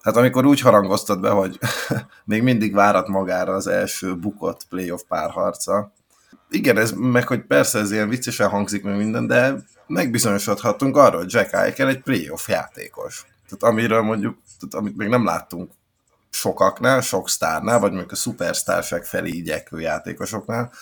hát 0.02 0.16
amikor 0.16 0.46
úgy 0.46 0.60
harangoztad 0.60 1.20
be, 1.20 1.30
hogy 1.30 1.58
még 2.24 2.42
mindig 2.42 2.74
várat 2.74 3.08
magára 3.08 3.54
az 3.54 3.66
első 3.66 4.16
bukott 4.16 4.66
playoff 4.68 5.02
párharca, 5.08 5.92
igen, 6.50 6.76
ez 6.76 6.92
meg, 6.92 7.26
hogy 7.26 7.46
persze 7.46 7.78
ez 7.78 7.92
ilyen 7.92 8.08
viccesen 8.08 8.48
hangzik 8.48 8.82
meg 8.82 8.96
minden, 8.96 9.26
de 9.26 9.54
megbizonyosodhatunk 9.86 10.96
arról, 10.96 11.20
hogy 11.20 11.32
Jack 11.32 11.52
Eichel 11.52 11.88
egy 11.88 12.02
playoff 12.02 12.48
játékos. 12.48 13.26
Tehát 13.48 13.74
amiről 13.74 14.02
mondjuk, 14.02 14.38
tehát 14.58 14.74
amit 14.74 14.96
még 14.96 15.08
nem 15.08 15.24
láttunk 15.24 15.72
sokaknál, 16.34 17.00
sok 17.00 17.28
sztárnál, 17.28 17.78
vagy 17.78 17.90
mondjuk 17.90 18.12
a 18.12 18.16
szupersztárság 18.16 19.04
felé 19.04 19.30
igyekvő 19.30 19.80
játékosoknál, 19.80 20.72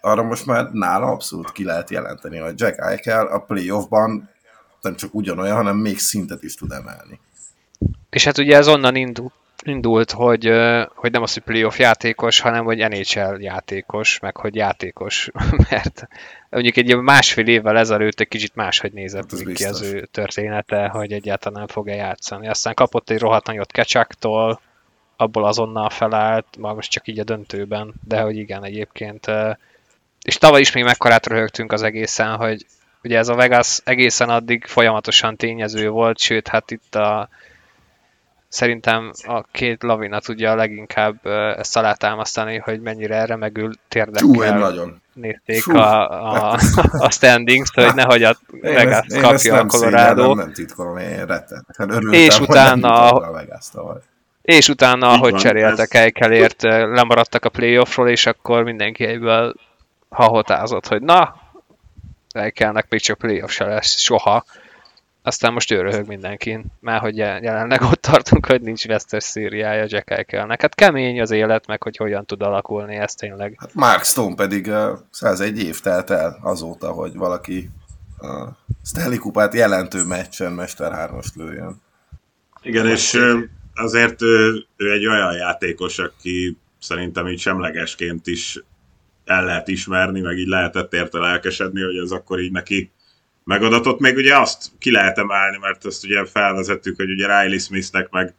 arra 0.00 0.22
most 0.22 0.46
már 0.46 0.70
nála 0.72 1.06
abszolút 1.06 1.52
ki 1.52 1.64
lehet 1.64 1.90
jelenteni, 1.90 2.38
hogy 2.38 2.60
Jack 2.60 2.80
Eichel 2.80 3.26
a 3.26 3.38
playoffban 3.38 4.30
nem 4.80 4.96
csak 4.96 5.14
ugyanolyan, 5.14 5.56
hanem 5.56 5.76
még 5.76 5.98
szintet 5.98 6.42
is 6.42 6.54
tud 6.54 6.72
emelni. 6.72 7.20
És 8.10 8.24
hát 8.24 8.38
ugye 8.38 8.56
ez 8.56 8.68
onnan 8.68 8.96
indult, 8.96 9.32
indult, 9.62 10.10
hogy, 10.10 10.44
hogy 10.94 11.12
nem 11.12 11.22
az, 11.22 11.32
hogy 11.32 11.42
playoff 11.42 11.78
játékos, 11.78 12.40
hanem 12.40 12.64
hogy 12.64 12.88
NHL 12.88 13.40
játékos, 13.40 14.18
meg 14.18 14.36
hogy 14.36 14.54
játékos, 14.54 15.30
mert 15.70 16.08
mondjuk 16.50 16.76
egy 16.76 16.96
másfél 16.96 17.46
évvel 17.46 17.78
ezelőtt 17.78 18.20
egy 18.20 18.28
kicsit 18.28 18.54
máshogy 18.54 18.92
nézett 18.92 19.30
hát 19.30 19.52
ki 19.52 19.64
az 19.64 19.82
ő 19.82 20.08
története, 20.10 20.88
hogy 20.88 21.12
egyáltalán 21.12 21.58
nem 21.58 21.68
fog-e 21.68 21.94
játszani. 21.94 22.48
Aztán 22.48 22.74
kapott 22.74 23.10
egy 23.10 23.18
rohadt 23.18 23.46
nagyot 23.46 23.72
Kecsaktól, 23.72 24.60
abból 25.20 25.44
azonnal 25.46 25.90
felállt, 25.90 26.46
ma 26.58 26.74
most 26.74 26.90
csak 26.90 27.08
így 27.08 27.18
a 27.18 27.24
döntőben, 27.24 27.94
de 28.04 28.20
hogy 28.20 28.36
igen, 28.36 28.64
egyébként. 28.64 29.26
És 30.22 30.38
tavaly 30.38 30.60
is 30.60 30.72
még 30.72 30.84
mekkorát 30.84 31.26
röhögtünk 31.26 31.72
az 31.72 31.82
egészen, 31.82 32.36
hogy 32.36 32.66
ugye 33.02 33.18
ez 33.18 33.28
a 33.28 33.34
Vegas 33.34 33.80
egészen 33.84 34.28
addig 34.28 34.64
folyamatosan 34.66 35.36
tényező 35.36 35.88
volt, 35.88 36.18
sőt, 36.18 36.48
hát 36.48 36.70
itt 36.70 36.94
a 36.94 37.28
szerintem 38.48 39.12
a 39.22 39.42
két 39.42 39.82
lavina 39.82 40.20
tudja 40.20 40.54
leginkább 40.54 41.26
ezt 41.56 41.76
alátámasztani, 41.76 42.56
hogy 42.56 42.80
mennyire 42.80 43.24
remegül 43.24 43.72
térdekkel 43.88 44.58
nagyon. 44.58 45.02
nézték 45.12 45.66
a, 45.66 46.10
a, 46.10 46.58
a 46.98 47.10
standings, 47.10 47.70
hogy 47.74 47.94
nehogy 47.94 48.22
a 48.22 48.36
Vegas 48.60 49.06
kapja 49.20 49.54
a 49.54 49.66
Colorado. 49.66 50.26
Nem, 50.26 50.36
nem 50.36 50.52
titkolom, 50.52 50.96
én 50.96 51.26
rettenetesen 51.26 51.90
örültem, 51.90 52.20
és 52.20 52.40
utána, 52.40 53.10
a 53.10 53.32
Vegas 53.32 53.66
És 54.50 54.68
utána, 54.68 55.08
ahogy 55.08 55.34
cseréltek 55.34 55.94
Eikelért, 55.94 56.62
lemaradtak 56.62 57.44
a 57.44 57.48
playoffról, 57.48 58.08
és 58.08 58.26
akkor 58.26 58.62
mindenki 58.62 59.04
egyből 59.04 59.54
hahotázott, 60.08 60.86
hogy 60.86 61.02
na, 61.02 61.34
Eikelnek 62.32 62.86
még 62.88 63.00
csak 63.00 63.18
playoff 63.18 63.50
se 63.50 63.64
lesz 63.64 63.98
soha 63.98 64.44
aztán 65.22 65.52
most 65.52 65.70
ő 65.70 65.80
röhög 65.80 66.06
mindenkin, 66.06 66.64
már 66.80 67.00
hogy 67.00 67.16
jelenleg 67.16 67.82
ott 67.82 68.00
tartunk, 68.00 68.46
hogy 68.46 68.60
nincs 68.60 68.86
vesztes 68.86 69.24
szíriája 69.24 69.86
Jack 69.88 70.10
Eichelnek. 70.10 70.60
Hát 70.60 70.74
kemény 70.74 71.20
az 71.20 71.30
élet, 71.30 71.66
meg 71.66 71.82
hogy 71.82 71.96
hogyan 71.96 72.26
tud 72.26 72.42
alakulni 72.42 72.96
ez 72.96 73.14
tényleg. 73.14 73.54
Hát 73.58 73.74
Mark 73.74 74.04
Stone 74.04 74.34
pedig 74.34 74.66
uh, 74.66 74.98
101 75.10 75.62
év 75.62 75.80
telt 75.80 76.10
el 76.10 76.38
azóta, 76.42 76.90
hogy 76.92 77.14
valaki 77.14 77.70
a 78.18 78.26
uh, 78.26 78.48
Stanley 78.84 79.18
Kupát 79.18 79.54
jelentő 79.54 80.04
meccsen 80.04 80.52
Mester 80.52 80.92
3 80.92 81.18
lőjön. 81.34 81.80
Igen, 82.62 82.86
és 82.86 83.18
azért 83.74 84.22
ő, 84.22 84.64
ő 84.76 84.92
egy 84.92 85.06
olyan 85.06 85.32
játékos, 85.32 85.98
aki 85.98 86.56
szerintem 86.78 87.28
így 87.28 87.38
semlegesként 87.38 88.26
is 88.26 88.58
el 89.24 89.44
lehet 89.44 89.68
ismerni, 89.68 90.20
meg 90.20 90.38
így 90.38 90.46
lehetett 90.46 90.92
érte 90.92 91.18
lelkesedni, 91.18 91.82
hogy 91.82 91.96
ez 91.96 92.10
akkor 92.10 92.40
így 92.40 92.52
neki 92.52 92.90
megadatott. 93.44 94.00
Még 94.00 94.16
ugye 94.16 94.38
azt 94.38 94.70
ki 94.78 94.90
lehet 94.90 95.18
emelni, 95.18 95.58
mert 95.60 95.84
azt 95.84 96.04
ugye 96.04 96.24
felvezettük, 96.24 96.96
hogy 96.96 97.10
ugye 97.10 97.26
Riley 97.26 97.58
Smithnek 97.58 98.10
meg 98.10 98.34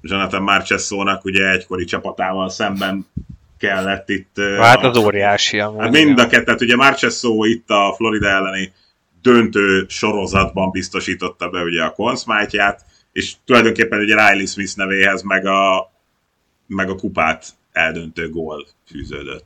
Jonathan 0.00 0.42
Marchessónak 0.42 1.24
ugye 1.24 1.50
egykori 1.50 1.84
csapatával 1.84 2.48
szemben 2.48 3.06
kellett 3.58 4.08
itt... 4.08 4.40
Hát 4.58 4.84
az 4.84 4.96
óriási. 4.96 5.58
Hát 5.58 5.90
mind 5.90 6.18
a 6.18 6.26
kettőt, 6.26 6.60
ugye 6.60 6.76
Marchesso 6.76 7.44
itt 7.44 7.70
a 7.70 7.94
Florida 7.96 8.28
elleni 8.28 8.72
döntő 9.22 9.86
sorozatban 9.88 10.70
biztosította 10.70 11.48
be 11.48 11.62
ugye 11.62 11.82
a 11.82 11.92
konszmájtját, 11.92 12.84
és 13.12 13.32
tulajdonképpen 13.44 13.98
ugye 13.98 14.28
Riley 14.28 14.46
Smith 14.46 14.76
nevéhez 14.76 15.22
meg 15.22 15.46
a, 15.46 15.92
meg 16.66 16.90
a 16.90 16.94
kupát 16.94 17.46
eldöntő 17.72 18.30
gól 18.30 18.66
fűződött. 18.90 19.44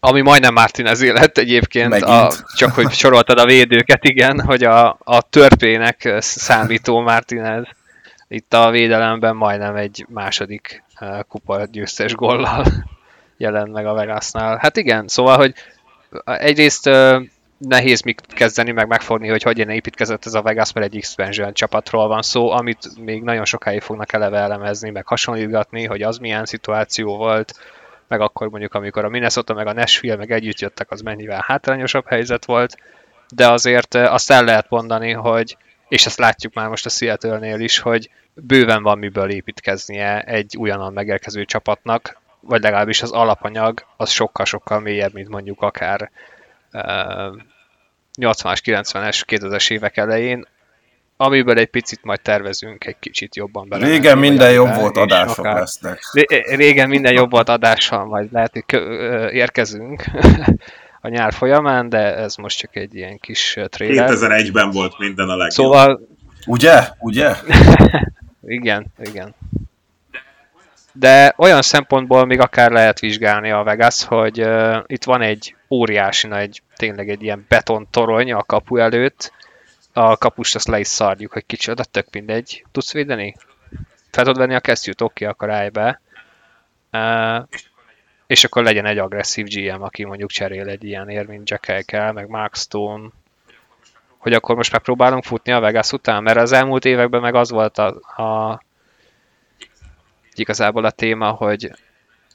Ami 0.00 0.20
majdnem 0.20 0.52
Martinez 0.52 1.00
élet 1.00 1.38
egyébként, 1.38 1.92
a, 1.92 2.32
csak 2.56 2.72
hogy 2.72 2.90
soroltad 2.90 3.38
a 3.38 3.44
védőket, 3.44 4.04
igen, 4.04 4.40
hogy 4.40 4.64
a, 4.64 4.98
a 5.00 5.22
törpének 5.22 6.14
számító 6.18 7.00
Martinez 7.00 7.66
itt 8.28 8.54
a 8.54 8.70
védelemben 8.70 9.36
majdnem 9.36 9.76
egy 9.76 10.06
második 10.08 10.84
kupa 11.28 11.64
győztes 11.64 12.14
gollal 12.14 12.66
jelent 13.36 13.72
meg 13.72 13.86
a 13.86 13.92
Vegasnál. 13.92 14.58
Hát 14.60 14.76
igen, 14.76 15.08
szóval, 15.08 15.36
hogy 15.36 15.54
egyrészt 16.24 16.90
nehéz 17.68 18.00
mit 18.00 18.26
kezdeni, 18.26 18.70
meg 18.70 18.86
megfogni, 18.86 19.28
hogy 19.28 19.42
hogyan 19.42 19.68
építkezett 19.68 20.26
ez 20.26 20.34
a 20.34 20.42
Vegas, 20.42 20.72
mert 20.72 20.86
egy 20.86 20.96
expansion 20.96 21.52
csapatról 21.52 22.08
van 22.08 22.22
szó, 22.22 22.50
amit 22.50 22.98
még 22.98 23.22
nagyon 23.22 23.44
sokáig 23.44 23.80
fognak 23.80 24.12
eleve 24.12 24.38
elemezni, 24.38 24.90
meg 24.90 25.06
hasonlítgatni, 25.06 25.84
hogy 25.84 26.02
az 26.02 26.18
milyen 26.18 26.44
szituáció 26.44 27.16
volt, 27.16 27.54
meg 28.08 28.20
akkor 28.20 28.48
mondjuk, 28.48 28.74
amikor 28.74 29.04
a 29.04 29.08
Minnesota 29.08 29.54
meg 29.54 29.66
a 29.66 29.72
Nashville 29.72 30.16
meg 30.16 30.30
együtt 30.30 30.60
jöttek, 30.60 30.90
az 30.90 31.00
mennyivel 31.00 31.44
hátrányosabb 31.46 32.06
helyzet 32.06 32.44
volt, 32.44 32.76
de 33.34 33.48
azért 33.48 33.94
azt 33.94 34.30
el 34.30 34.44
lehet 34.44 34.70
mondani, 34.70 35.12
hogy 35.12 35.56
és 35.88 36.06
ezt 36.06 36.18
látjuk 36.18 36.54
már 36.54 36.68
most 36.68 36.86
a 36.86 36.88
Seattle-nél 36.88 37.60
is, 37.60 37.78
hogy 37.78 38.10
bőven 38.34 38.82
van 38.82 38.98
miből 38.98 39.30
építkeznie 39.30 40.20
egy 40.20 40.56
újonnan 40.56 40.92
megérkező 40.92 41.44
csapatnak, 41.44 42.20
vagy 42.40 42.62
legalábbis 42.62 43.02
az 43.02 43.10
alapanyag 43.10 43.84
az 43.96 44.10
sokkal-sokkal 44.10 44.80
mélyebb, 44.80 45.12
mint 45.12 45.28
mondjuk 45.28 45.62
akár 45.62 46.10
uh, 46.72 47.36
80-as, 48.20 48.58
90-es, 48.64 49.22
2000-es 49.26 49.70
évek 49.70 49.96
elején, 49.96 50.46
amiből 51.16 51.58
egy 51.58 51.70
picit 51.70 51.98
majd 52.02 52.20
tervezünk 52.20 52.86
egy 52.86 52.96
kicsit 52.98 53.36
jobban 53.36 53.68
bele. 53.68 53.86
Régen 53.86 54.18
minden 54.18 54.52
jobb 54.52 54.74
volt 54.74 54.96
adások 54.96 55.44
lesznek. 55.44 55.98
Régen 56.48 56.88
minden 56.88 57.12
jobb 57.12 57.30
volt 57.30 57.48
adással, 57.48 58.04
majd 58.04 58.32
lehet, 58.32 58.52
hogy 58.52 58.80
érkezünk 59.32 60.04
a 61.04 61.08
nyár 61.08 61.32
folyamán, 61.32 61.88
de 61.88 62.16
ez 62.16 62.36
most 62.36 62.58
csak 62.58 62.76
egy 62.76 62.94
ilyen 62.94 63.18
kis 63.18 63.58
trailer. 63.68 64.10
2001-ben 64.12 64.70
volt 64.70 64.98
minden 64.98 65.28
a 65.28 65.36
legjobb. 65.36 65.50
Szóval... 65.50 66.00
Ugye? 66.46 66.88
Ugye? 66.98 67.34
igen, 68.46 68.86
igen. 69.04 69.34
De 70.92 71.34
olyan 71.36 71.62
szempontból 71.62 72.26
még 72.26 72.40
akár 72.40 72.70
lehet 72.70 73.00
vizsgálni 73.00 73.50
a 73.50 73.62
Vegas, 73.62 74.04
hogy 74.04 74.40
uh, 74.40 74.76
itt 74.86 75.04
van 75.04 75.22
egy 75.22 75.56
óriási 75.70 76.26
nagy, 76.26 76.62
tényleg 76.82 77.08
egy 77.08 77.22
ilyen 77.22 77.44
betontorony 77.48 78.32
a 78.32 78.42
kapu 78.42 78.76
előtt, 78.76 79.32
a 79.92 80.16
kapust 80.16 80.54
azt 80.54 80.68
le 80.68 80.78
is 80.78 80.86
szarjuk, 80.86 81.32
hogy 81.32 81.46
kicsoda, 81.46 81.84
tök 81.84 82.06
mindegy. 82.10 82.64
Tudsz 82.72 82.92
védeni? 82.92 83.36
Fel 84.10 84.24
tudod 84.24 84.38
venni 84.38 84.54
a 84.54 84.60
kesztyűt, 84.60 85.00
oké, 85.00 85.24
akkor 85.24 85.50
állj 85.50 85.68
be. 85.68 86.00
Uh, 86.92 87.48
és 88.26 88.44
akkor 88.44 88.62
legyen 88.62 88.86
egy 88.86 88.98
agresszív 88.98 89.46
GM, 89.46 89.82
aki 89.82 90.04
mondjuk 90.04 90.30
cserél 90.30 90.68
egy 90.68 90.84
ilyen 90.84 91.08
ér, 91.08 91.26
mint 91.26 91.50
Jack 91.50 91.90
meg 91.90 92.28
Mark 92.28 92.56
Stone, 92.56 93.08
hogy 94.18 94.32
akkor 94.32 94.56
most 94.56 94.72
megpróbálunk 94.72 95.24
futni 95.24 95.52
a 95.52 95.60
Vegas 95.60 95.92
után, 95.92 96.22
mert 96.22 96.38
az 96.38 96.52
elmúlt 96.52 96.84
években 96.84 97.20
meg 97.20 97.34
az 97.34 97.50
volt 97.50 97.78
a, 97.78 97.86
a 98.22 98.62
igazából 100.34 100.84
a 100.84 100.90
téma, 100.90 101.30
hogy 101.30 101.70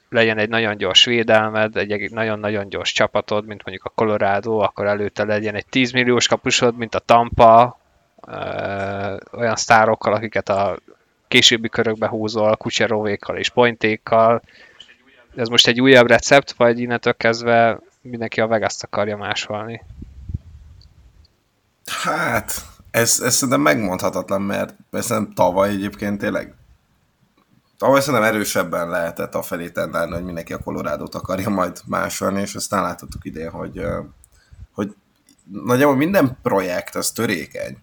legyen 0.09 0.37
egy 0.37 0.49
nagyon 0.49 0.77
gyors 0.77 1.05
védelmed, 1.05 1.75
egy 1.77 2.11
nagyon-nagyon 2.11 2.69
gyors 2.69 2.91
csapatod, 2.91 3.45
mint 3.45 3.63
mondjuk 3.63 3.85
a 3.85 3.91
Colorado, 3.95 4.57
akkor 4.57 4.85
előtte 4.85 5.23
legyen 5.23 5.55
egy 5.55 5.65
10 5.65 5.91
milliós 5.91 6.27
kapusod, 6.27 6.77
mint 6.77 6.95
a 6.95 6.99
Tampa, 6.99 7.79
olyan 9.31 9.55
sztárokkal, 9.55 10.13
akiket 10.13 10.49
a 10.49 10.77
későbbi 11.27 11.69
körökbe 11.69 12.07
húzol, 12.07 12.57
Kucserovékkal 12.57 13.37
és 13.37 13.49
Pointékkal. 13.49 14.41
Ez 15.35 15.47
most 15.47 15.67
egy 15.67 15.81
újabb 15.81 16.07
recept, 16.07 16.51
vagy 16.51 16.79
innentől 16.79 17.13
kezdve 17.13 17.79
mindenki 18.01 18.41
a 18.41 18.47
vegas 18.47 18.75
akarja 18.79 19.17
másolni? 19.17 19.83
Hát, 22.03 22.51
ez, 22.91 23.21
ez 23.23 23.33
szerintem 23.33 23.61
megmondhatatlan, 23.61 24.41
mert 24.41 24.73
szerintem 24.91 25.33
tavaly 25.33 25.69
egyébként 25.69 26.19
tényleg 26.19 26.53
Tavaly 27.77 27.99
szerintem 28.01 28.23
erősebben 28.23 28.89
lehetett 28.89 29.35
a 29.35 29.41
felé 29.41 29.69
tendálni, 29.69 30.13
hogy 30.13 30.23
mindenki 30.23 30.53
a 30.53 30.59
Colorado-t 30.59 31.15
akarja 31.15 31.49
majd 31.49 31.81
másolni, 31.85 32.41
és 32.41 32.55
aztán 32.55 32.81
láthattuk 32.81 33.25
idén, 33.25 33.49
hogy, 33.49 33.81
hogy 34.71 34.95
nagyjából 35.51 35.95
minden 35.95 36.37
projekt 36.41 36.95
az 36.95 37.11
törékeny, 37.11 37.77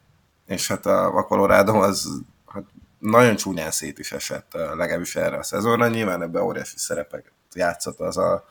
és 0.47 0.69
hát 0.69 0.87
a, 0.87 1.17
a 1.17 1.23
Colorado 1.23 1.75
az 1.75 2.09
hát 2.47 2.65
nagyon 2.99 3.37
csúnyán 3.37 3.71
szét 3.71 3.99
is 3.99 4.13
esett, 4.13 4.53
legalábbis 4.53 5.17
erre 5.17 5.37
a 5.37 5.43
szezonra. 5.43 5.89
Nyilván 5.89 6.23
ebbe 6.23 6.43
óriási 6.43 6.79
szerepek 6.79 7.33
játszott 7.55 8.01
az 8.01 8.17
a 8.17 8.45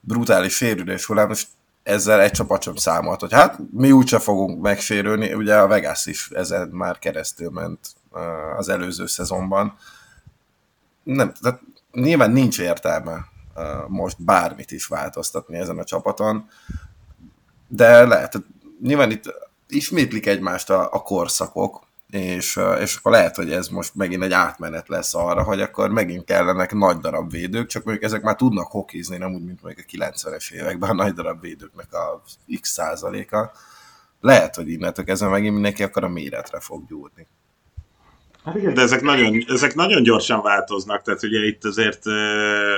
brutális 0.00 0.54
sérülés 0.54 1.06
hullám, 1.06 1.28
most 1.28 1.48
ezzel 1.82 2.20
egy 2.20 2.30
csapat 2.30 2.62
sem 2.62 2.74
számolt, 2.74 3.20
hogy 3.20 3.32
hát 3.32 3.58
mi 3.72 3.92
úgyse 3.92 4.18
fogunk 4.18 4.60
megsérülni, 4.60 5.32
ugye 5.32 5.56
a 5.56 5.66
Vegas 5.66 6.06
is 6.06 6.30
ezen 6.30 6.68
már 6.68 6.98
keresztül 6.98 7.50
ment 7.50 7.78
az 8.56 8.68
előző 8.68 9.06
szezonban. 9.06 9.76
Nem, 11.14 11.32
tehát 11.40 11.60
nyilván 11.92 12.30
nincs 12.30 12.58
értelme 12.58 13.24
most 13.88 14.24
bármit 14.24 14.70
is 14.70 14.86
változtatni 14.86 15.58
ezen 15.58 15.78
a 15.78 15.84
csapaton, 15.84 16.48
de 17.68 18.06
lehet, 18.06 18.42
nyilván 18.82 19.10
itt 19.10 19.34
ismétlik 19.68 20.26
egymást 20.26 20.70
a, 20.70 20.92
a 20.92 21.02
korszakok, 21.02 21.86
és, 22.10 22.60
és 22.80 22.96
akkor 22.96 23.12
lehet, 23.12 23.36
hogy 23.36 23.52
ez 23.52 23.68
most 23.68 23.94
megint 23.94 24.22
egy 24.22 24.32
átmenet 24.32 24.88
lesz 24.88 25.14
arra, 25.14 25.42
hogy 25.42 25.60
akkor 25.60 25.90
megint 25.90 26.24
kellenek 26.24 26.72
nagy 26.72 26.98
darab 26.98 27.30
védők, 27.30 27.66
csak 27.66 27.84
mondjuk 27.84 28.06
ezek 28.06 28.22
már 28.22 28.36
tudnak 28.36 28.70
hokizni, 28.70 29.16
nem 29.16 29.34
úgy, 29.34 29.44
mint 29.44 29.62
mondjuk 29.62 29.86
a 29.88 29.96
90-es 29.96 30.52
években 30.52 30.90
a 30.90 30.94
nagy 30.94 31.12
darab 31.12 31.40
védőknek 31.40 31.92
a 31.92 32.22
x 32.60 32.70
százaléka. 32.70 33.52
Lehet, 34.20 34.54
hogy 34.54 34.68
innentől 34.70 35.04
kezdve 35.04 35.28
megint 35.28 35.54
mindenki 35.54 35.82
akkor 35.82 36.04
a 36.04 36.08
méretre 36.08 36.60
fog 36.60 36.86
gyúrni. 36.86 37.26
Hát 38.44 38.72
de 38.72 38.80
ezek 38.80 39.00
nagyon, 39.00 39.44
ezek 39.48 39.74
nagyon 39.74 40.02
gyorsan 40.02 40.42
változnak, 40.42 41.02
tehát 41.02 41.22
ugye 41.22 41.46
itt 41.46 41.64
azért 41.64 42.06
uh, 42.06 42.14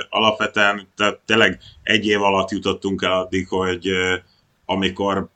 alapvetően 0.09 0.87
tehát 0.95 1.19
tényleg 1.25 1.59
egy 1.83 2.07
év 2.07 2.21
alatt 2.21 2.51
jutottunk 2.51 3.01
el 3.01 3.11
addig, 3.11 3.47
hogy 3.47 3.89
uh, 3.89 4.19
amikor 4.65 5.29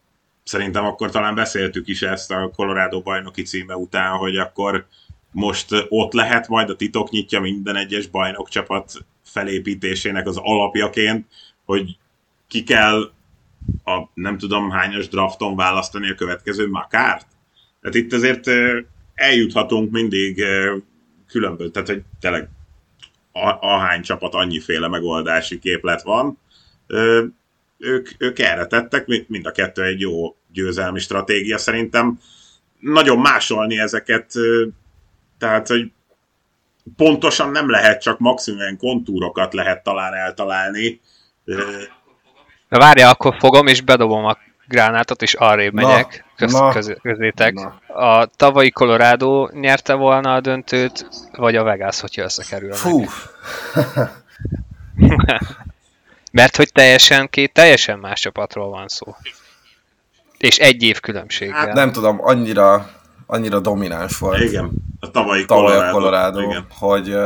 szerintem 0.44 0.86
akkor 0.86 1.12
talán 1.12 1.36
beszéltük 1.36 1.88
is 1.88 2.02
ezt 2.02 2.32
a 2.32 2.52
Colorado 2.56 3.02
bajnoki 3.02 3.42
címe 3.42 3.76
után, 3.76 4.12
hogy 4.12 4.38
akkor 4.38 4.88
most 5.32 5.86
ott 5.90 6.14
lehet 6.14 6.48
majd 6.48 6.70
a 6.70 6.76
titok 6.76 7.10
nyitja 7.10 7.40
minden 7.40 7.76
egyes 7.76 8.08
bajnokcsapat 8.08 8.94
felépítésének 9.24 10.28
az 10.28 10.38
alapjaként, 10.38 11.26
hogy 11.66 11.98
ki 12.48 12.64
kell 12.64 13.12
a 13.84 14.10
nem 14.14 14.38
tudom 14.38 14.70
hányos 14.70 15.08
drafton 15.08 15.56
választani 15.56 16.10
a 16.10 16.16
következő 16.16 16.70
makárt. 16.70 17.28
Tehát 17.82 17.96
itt 17.96 18.14
azért 18.14 18.44
eljuthatunk 19.18 19.92
mindig 19.92 20.44
különböző, 21.28 21.70
tehát 21.70 21.88
hogy 21.88 22.02
tényleg 22.20 22.50
ahány 23.60 24.02
csapat 24.02 24.34
annyiféle 24.34 24.88
megoldási 24.88 25.60
képlet 25.60 26.02
van, 26.02 26.40
ők, 27.78 28.10
ők 28.18 28.40
erre 28.40 28.66
tettek, 28.66 29.06
mind 29.28 29.46
a 29.46 29.52
kettő 29.52 29.84
egy 29.84 30.00
jó 30.00 30.36
győzelmi 30.54 31.00
stratégia. 31.00 31.58
Szerintem 31.58 32.20
nagyon 32.80 33.20
másolni 33.20 33.80
ezeket, 33.80 34.32
tehát, 35.38 35.68
hogy 35.68 35.92
pontosan 36.96 37.52
nem 37.52 37.70
lehet, 37.70 38.02
csak 38.02 38.20
maximum 38.20 38.78
kontúrokat 38.78 39.54
lehet 39.54 39.84
talán 39.84 40.14
eltalálni. 40.14 41.02
Na 42.70 42.78
várja, 42.80 43.10
akkor 43.10 43.36
fogom 43.40 43.68
és 43.68 43.82
bedobom 43.82 44.26
a 44.26 44.38
gránátot, 44.68 45.22
és 45.22 45.34
arrébb 45.34 45.74
megyek 45.74 46.26
köz, 46.38 46.54
na, 46.54 46.72
köz, 46.72 46.94
közétek. 47.02 47.54
Na. 47.54 47.80
A 47.88 48.26
tavalyi 48.36 48.72
Colorado 48.72 49.50
nyerte 49.54 49.94
volna 49.94 50.34
a 50.34 50.40
döntőt, 50.40 51.08
vagy 51.32 51.56
a 51.56 51.64
Vegas, 51.64 52.00
hogyha 52.00 52.24
összekerülnek? 52.24 52.78
Fú! 52.78 53.06
Mert 56.32 56.56
hogy 56.56 56.72
teljesen 56.72 57.30
két 57.30 57.54
teljesen 57.54 58.00
más 58.00 58.20
csapatról 58.20 58.70
van 58.70 58.88
szó. 58.88 59.16
És 60.38 60.58
egy 60.58 60.84
év 60.84 61.00
különbséggel. 61.00 61.58
Hát 61.58 61.74
nem 61.74 61.92
tudom, 61.92 62.18
annyira, 62.22 62.90
annyira 63.26 63.60
domináns 63.60 64.18
volt. 64.18 64.40
Igen, 64.40 64.72
a 65.00 65.12
tavalyi, 65.12 65.46
tavalyi 65.46 65.76
Colorado, 65.76 65.98
Colorado 65.98 66.42
igen. 66.42 66.66
hogy 66.70 67.18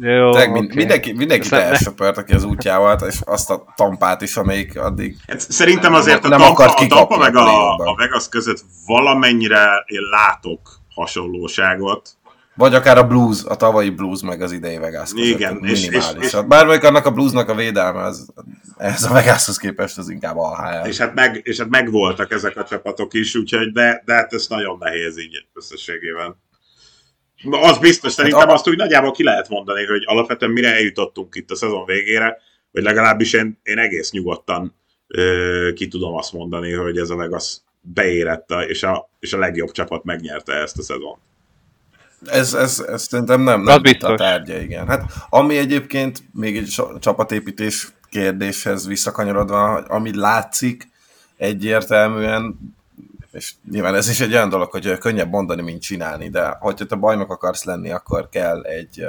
jó, 0.00 0.28
okay. 0.28 0.70
mindenki, 0.74 1.12
mindenki 1.12 1.48
elsöpört, 1.52 2.18
aki 2.18 2.32
az 2.32 2.44
útjával, 2.44 2.98
és 3.08 3.20
azt 3.24 3.50
a 3.50 3.64
tampát 3.76 4.22
is, 4.22 4.36
amelyik 4.36 4.80
addig... 4.80 5.16
Hát 5.26 5.40
szerintem 5.40 5.94
azért 5.94 6.24
a, 6.24 6.28
nem 6.28 6.38
tampa, 6.38 6.64
akart 6.64 6.80
a 6.80 6.86
tampa 6.86 7.16
meg 7.16 7.36
a, 7.36 7.74
a 7.74 7.94
Vegas 7.94 8.28
között 8.28 8.64
valamennyire 8.86 9.84
én 9.86 10.00
látok 10.10 10.60
hasonlóságot. 10.94 12.16
Vagy 12.54 12.74
akár 12.74 12.98
a 12.98 13.06
blues, 13.06 13.44
a 13.44 13.56
tavalyi 13.56 13.90
blues 13.90 14.22
meg 14.22 14.42
az 14.42 14.52
idei 14.52 14.78
Vegas 14.78 15.10
között. 15.12 15.26
Igen, 15.26 15.64
és, 15.64 15.86
és, 15.86 16.04
és, 16.20 16.36
Bármelyik 16.48 16.84
annak 16.84 17.06
a 17.06 17.10
bluesnak 17.10 17.48
a 17.48 17.54
védelme, 17.54 18.02
az, 18.02 18.32
ez 18.76 19.04
a 19.04 19.12
Vegashoz 19.12 19.56
képest 19.56 19.98
az 19.98 20.08
inkább 20.08 20.36
AHL. 20.36 20.86
És 20.86 20.98
hát, 20.98 21.14
meg, 21.14 21.40
és 21.44 21.58
hát 21.58 21.68
megvoltak 21.68 22.32
ezek 22.32 22.56
a 22.56 22.64
csapatok 22.64 23.14
is, 23.14 23.34
úgyhogy 23.34 23.72
de, 23.72 24.02
de 24.04 24.14
hát 24.14 24.32
ez 24.32 24.46
nagyon 24.48 24.76
nehéz 24.80 25.18
így 25.18 25.46
összességében. 25.54 26.36
Az 27.50 27.78
biztos, 27.78 28.08
hát 28.08 28.12
szerintem 28.12 28.40
hát, 28.40 28.52
azt 28.52 28.68
úgy 28.68 28.76
nagyjából 28.76 29.10
ki 29.10 29.22
lehet 29.22 29.48
mondani, 29.48 29.84
hogy 29.84 30.02
alapvetően 30.04 30.52
mire 30.52 30.74
eljutottunk 30.74 31.34
itt 31.34 31.50
a 31.50 31.56
szezon 31.56 31.84
végére, 31.84 32.38
vagy 32.72 32.82
legalábbis 32.82 33.32
én, 33.32 33.60
én 33.62 33.78
egész 33.78 34.10
nyugodtan 34.10 34.74
ö, 35.06 35.70
ki 35.74 35.88
tudom 35.88 36.14
azt 36.14 36.32
mondani, 36.32 36.72
hogy 36.72 36.98
ez 36.98 37.10
a 37.10 37.16
Vegas 37.16 37.56
beérett, 37.80 38.50
és 38.66 38.82
a, 38.82 39.10
és 39.20 39.32
a 39.32 39.38
legjobb 39.38 39.70
csapat 39.70 40.04
megnyerte 40.04 40.52
ezt 40.52 40.78
a 40.78 40.82
szezon. 40.82 41.18
Ez, 42.24 42.54
ez, 42.54 42.84
ez 42.88 43.02
szerintem 43.02 43.40
nem, 43.40 43.62
nem 43.62 43.82
a 44.00 44.14
tárgya, 44.14 44.60
igen. 44.60 44.86
Hát 44.86 45.12
ami 45.28 45.56
egyébként 45.56 46.22
még 46.32 46.56
egy 46.56 46.74
csapatépítés 47.00 47.88
kérdéshez 48.10 48.86
visszakanyarodva, 48.86 49.74
ami 49.74 50.16
látszik 50.16 50.88
egyértelműen, 51.36 52.58
és 53.36 53.52
nyilván 53.70 53.94
ez 53.94 54.08
is 54.08 54.20
egy 54.20 54.32
olyan 54.32 54.48
dolog, 54.48 54.70
hogy 54.70 54.98
könnyebb 54.98 55.30
mondani, 55.30 55.62
mint 55.62 55.82
csinálni, 55.82 56.28
de 56.28 56.56
hogyha 56.60 56.86
te 56.86 56.94
bajnok 56.94 57.30
akarsz 57.30 57.64
lenni, 57.64 57.90
akkor 57.90 58.28
kell 58.28 58.62
egy, 58.62 59.04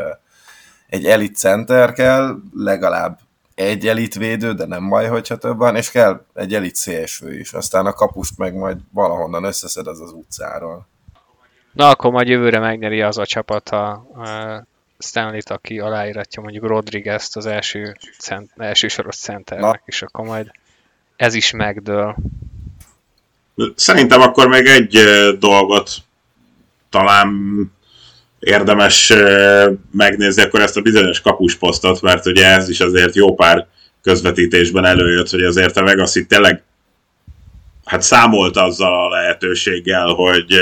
egy 0.88 1.05
elit 1.05 1.36
center 1.36 1.93
kell, 1.93 2.36
legalább 2.53 3.19
egy 3.55 3.88
elit 3.88 4.15
védő, 4.15 4.53
de 4.53 4.65
nem 4.65 4.89
baj, 4.89 5.07
hogyha 5.07 5.36
több 5.36 5.57
van, 5.57 5.75
és 5.75 5.91
kell 5.91 6.25
egy 6.34 6.53
elit 6.53 6.75
szélső 6.75 7.39
is. 7.39 7.53
Aztán 7.53 7.86
a 7.86 7.93
kapust 7.93 8.38
meg 8.38 8.55
majd 8.55 8.78
valahonnan 8.91 9.43
összeszed 9.43 9.88
az 9.88 10.01
az 10.01 10.11
utcáról. 10.11 10.88
Na, 11.73 11.89
akkor 11.89 12.11
majd 12.11 12.28
jövőre 12.28 12.59
megnyeri 12.59 13.01
az 13.01 13.17
a 13.17 13.25
csapat 13.25 13.69
a, 13.69 13.89
a 13.89 14.65
Stanley-t, 14.99 15.49
aki 15.49 15.80
aláíratja 15.80 16.41
mondjuk 16.41 16.65
Rodriguez-t 16.65 17.36
az 17.36 17.45
első, 17.45 17.95
cent, 18.19 18.51
első 18.55 18.88
soros 18.88 19.15
centernek, 19.15 19.82
és 19.86 20.01
akkor 20.01 20.25
majd 20.25 20.51
ez 21.15 21.34
is 21.34 21.51
megdől. 21.51 22.15
Szerintem 23.76 24.22
akkor 24.22 24.47
még 24.47 24.66
egy 24.66 24.99
dolgot 25.39 25.89
talán 26.89 27.32
érdemes 28.39 29.14
megnézni 29.91 30.41
akkor 30.41 30.62
ezt 30.62 30.78
a 30.78 30.82
bizonyos 30.82 31.22
kapusposztot, 31.22 32.01
mert 32.01 32.26
ugye 32.26 32.45
ez 32.45 32.70
is 32.70 32.80
azért 32.80 33.16
jó 33.16 33.36
pár 33.36 33.68
közvetítésben 34.01 34.86
előjött, 34.86 35.30
hogy 35.30 35.43
azért 35.43 35.78
a 35.78 35.84
Vegas 35.84 36.16
itt 36.16 36.28
tényleg 36.28 36.64
hát 37.86 38.01
számolt 38.01 38.58
azzal 38.58 39.05
a 39.05 39.10
lehetőséggel, 39.10 40.08
hogy 40.08 40.53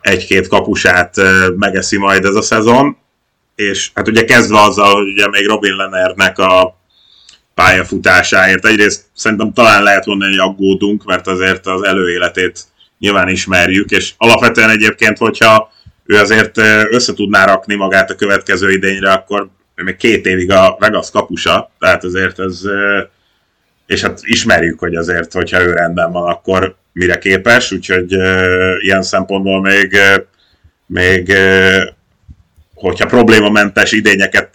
egy-két 0.00 0.48
kapusát 0.48 1.14
megeszi 1.56 1.98
majd 1.98 2.24
ez 2.24 2.34
a 2.34 2.42
szezon, 2.42 2.96
és 3.54 3.90
hát 3.94 4.08
ugye 4.08 4.24
kezdve 4.24 4.60
azzal, 4.60 4.94
hogy 4.94 5.08
ugye 5.08 5.28
még 5.28 5.46
Robin 5.46 5.76
Lennernek 5.76 6.38
a 6.38 6.77
pályafutásáért. 7.58 8.66
Egyrészt 8.66 9.04
szerintem 9.14 9.52
talán 9.52 9.82
lehet 9.82 10.06
mondani, 10.06 10.30
hogy 10.30 10.48
aggódunk, 10.48 11.04
mert 11.04 11.26
azért 11.26 11.66
az 11.66 11.82
előéletét 11.82 12.60
nyilván 12.98 13.28
ismerjük, 13.28 13.90
és 13.90 14.12
alapvetően 14.16 14.70
egyébként, 14.70 15.18
hogyha 15.18 15.72
ő 16.06 16.16
azért 16.16 16.58
össze 16.90 17.12
tudná 17.14 17.44
rakni 17.44 17.74
magát 17.74 18.10
a 18.10 18.14
következő 18.14 18.70
idényre, 18.70 19.12
akkor 19.12 19.48
még 19.74 19.96
két 19.96 20.26
évig 20.26 20.50
a 20.50 20.76
Vegas 20.78 21.10
kapusa, 21.10 21.70
tehát 21.78 22.04
azért 22.04 22.38
ez, 22.38 22.60
és 23.86 24.00
hát 24.00 24.18
ismerjük, 24.22 24.78
hogy 24.78 24.94
azért, 24.94 25.32
hogyha 25.32 25.62
ő 25.62 25.72
rendben 25.72 26.12
van, 26.12 26.30
akkor 26.30 26.76
mire 26.92 27.18
képes, 27.18 27.72
úgyhogy 27.72 28.12
ilyen 28.78 29.02
szempontból 29.02 29.60
még, 29.60 29.96
még 30.86 31.32
hogyha 32.74 33.06
problémamentes 33.06 33.92
idényeket 33.92 34.50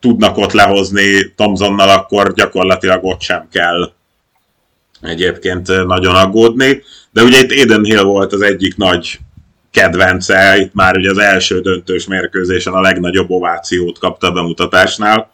tudnak 0.00 0.36
ott 0.36 0.52
lehozni 0.52 1.32
Tomzonnal, 1.36 1.88
akkor 1.88 2.34
gyakorlatilag 2.34 3.04
ott 3.04 3.20
sem 3.20 3.48
kell 3.52 3.92
egyébként 5.02 5.66
nagyon 5.86 6.14
aggódni. 6.14 6.82
De 7.10 7.22
ugye 7.22 7.40
itt 7.40 7.52
Eden 7.52 7.84
Hill 7.84 8.02
volt 8.02 8.32
az 8.32 8.40
egyik 8.40 8.76
nagy 8.76 9.18
kedvence, 9.70 10.56
itt 10.58 10.74
már 10.74 10.96
ugye 10.96 11.10
az 11.10 11.18
első 11.18 11.60
döntős 11.60 12.06
mérkőzésen 12.06 12.72
a 12.72 12.80
legnagyobb 12.80 13.30
ovációt 13.30 13.98
kapta 13.98 14.26
a 14.26 14.32
bemutatásnál, 14.32 15.30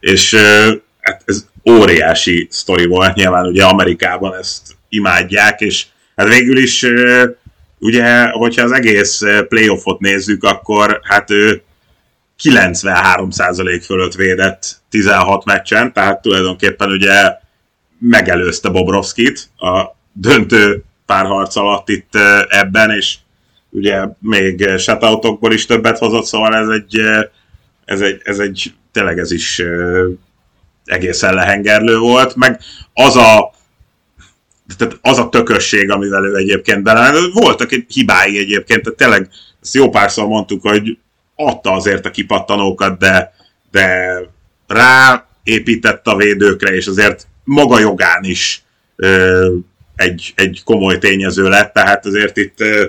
és 0.00 0.34
hát 1.00 1.22
ez 1.24 1.46
óriási 1.70 2.46
sztori 2.50 2.86
volt, 2.86 3.14
nyilván 3.14 3.46
ugye 3.46 3.64
Amerikában 3.64 4.34
ezt 4.34 4.62
imádják, 4.88 5.60
és 5.60 5.86
hát 6.16 6.28
végül 6.28 6.58
is 6.58 6.86
ugye, 7.78 8.28
hogyha 8.28 8.62
az 8.62 8.72
egész 8.72 9.22
playoffot 9.48 10.00
nézzük, 10.00 10.44
akkor 10.44 11.00
hát 11.02 11.30
ő 11.30 11.62
93% 12.42 13.82
fölött 13.84 14.14
védett 14.14 14.76
16 14.90 15.44
meccsen, 15.44 15.92
tehát 15.92 16.22
tulajdonképpen 16.22 16.90
ugye 16.90 17.32
megelőzte 17.98 18.68
Bobrovskit 18.68 19.48
a 19.56 19.84
döntő 20.12 20.84
párharc 21.06 21.56
alatt 21.56 21.88
itt 21.88 22.14
ebben, 22.48 22.90
és 22.90 23.16
ugye 23.70 24.06
még 24.18 24.68
shutoutokból 24.78 25.52
is 25.52 25.66
többet 25.66 25.98
hozott, 25.98 26.24
szóval 26.24 26.54
ez 26.54 26.68
egy, 26.68 27.00
ez 27.84 28.00
egy, 28.00 28.20
ez 28.24 28.38
egy 28.38 28.74
tényleg 28.92 29.18
ez 29.18 29.32
is 29.32 29.62
egészen 30.84 31.34
lehengerlő 31.34 31.98
volt, 31.98 32.36
meg 32.36 32.60
az 32.92 33.16
a 33.16 33.52
tehát 34.76 34.98
az 35.02 35.18
a 35.18 35.28
tökösség, 35.28 35.90
amivel 35.90 36.24
ő 36.24 36.36
egyébként 36.36 36.82
bele, 36.82 37.12
voltak 37.32 37.72
egy 37.72 37.84
hibái 37.88 38.38
egyébként, 38.38 38.82
tehát 38.82 38.98
tényleg 38.98 39.28
ezt 39.62 39.74
jó 39.74 39.88
párszor 39.88 40.26
mondtuk, 40.26 40.62
hogy 40.62 40.98
adta 41.46 41.72
azért 41.72 42.06
a 42.06 42.10
kipattanókat, 42.10 42.98
de, 42.98 43.34
de 43.70 44.16
rá 44.66 45.26
épített 45.42 46.06
a 46.06 46.16
védőkre, 46.16 46.74
és 46.74 46.86
azért 46.86 47.26
maga 47.44 47.78
jogán 47.78 48.24
is 48.24 48.62
ö, 48.96 49.54
egy, 49.96 50.32
egy 50.34 50.60
komoly 50.64 50.98
tényező 50.98 51.48
lett, 51.48 51.72
tehát 51.72 52.06
azért 52.06 52.36
itt, 52.36 52.60
ö, 52.60 52.86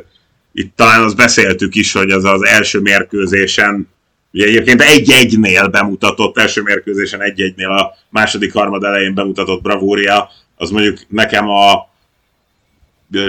itt 0.53 0.75
talán 0.75 1.03
azt 1.03 1.15
beszéltük 1.15 1.75
is, 1.75 1.91
hogy 1.91 2.11
az 2.11 2.23
az 2.23 2.45
első 2.45 2.79
mérkőzésen 2.79 3.89
Ugye 4.33 4.45
egyébként 4.45 4.81
egy-egynél 4.81 5.67
bemutatott, 5.67 6.37
első 6.37 6.61
mérkőzésen 6.61 7.21
egy-egynél 7.21 7.69
a 7.69 7.95
második 8.09 8.53
harmad 8.53 8.83
elején 8.83 9.13
bemutatott 9.13 9.61
bravúria, 9.61 10.29
az 10.55 10.69
mondjuk 10.69 10.99
nekem 11.07 11.49
a 11.49 11.89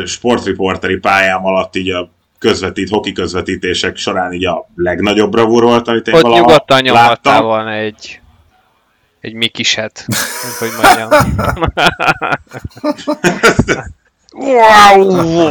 sportriporteri 0.04 0.96
pályám 0.96 1.46
alatt 1.46 1.76
így 1.76 1.90
a 1.90 2.10
közvetít, 2.42 2.88
hoki 2.88 3.12
közvetítések 3.12 3.96
során 3.96 4.32
így 4.32 4.44
a 4.44 4.66
legnagyobb 4.74 5.30
bravúr 5.30 5.62
volt, 5.62 5.88
amit 5.88 6.06
én 6.06 6.14
Ott 6.14 6.34
nyugodtan 6.34 6.80
nyomhattál 6.80 7.42
volna 7.42 7.72
egy, 7.72 8.20
egy 9.20 9.34
mikiset, 9.34 10.06
hogy 10.58 10.70
mondjam. 10.82 11.10
wow! 14.30 15.48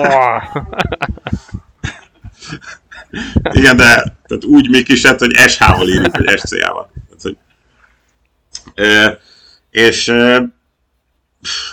Igen, 3.52 3.78
de 3.78 3.86
tehát 4.28 4.44
úgy 4.46 4.70
mikiset, 4.70 5.20
hogy 5.20 5.36
SH-val 5.36 5.88
írjuk, 5.88 6.18
vagy 6.18 6.42
hogy, 7.22 7.38
e, 8.76 9.20
és 9.70 10.08
e, 10.08 10.44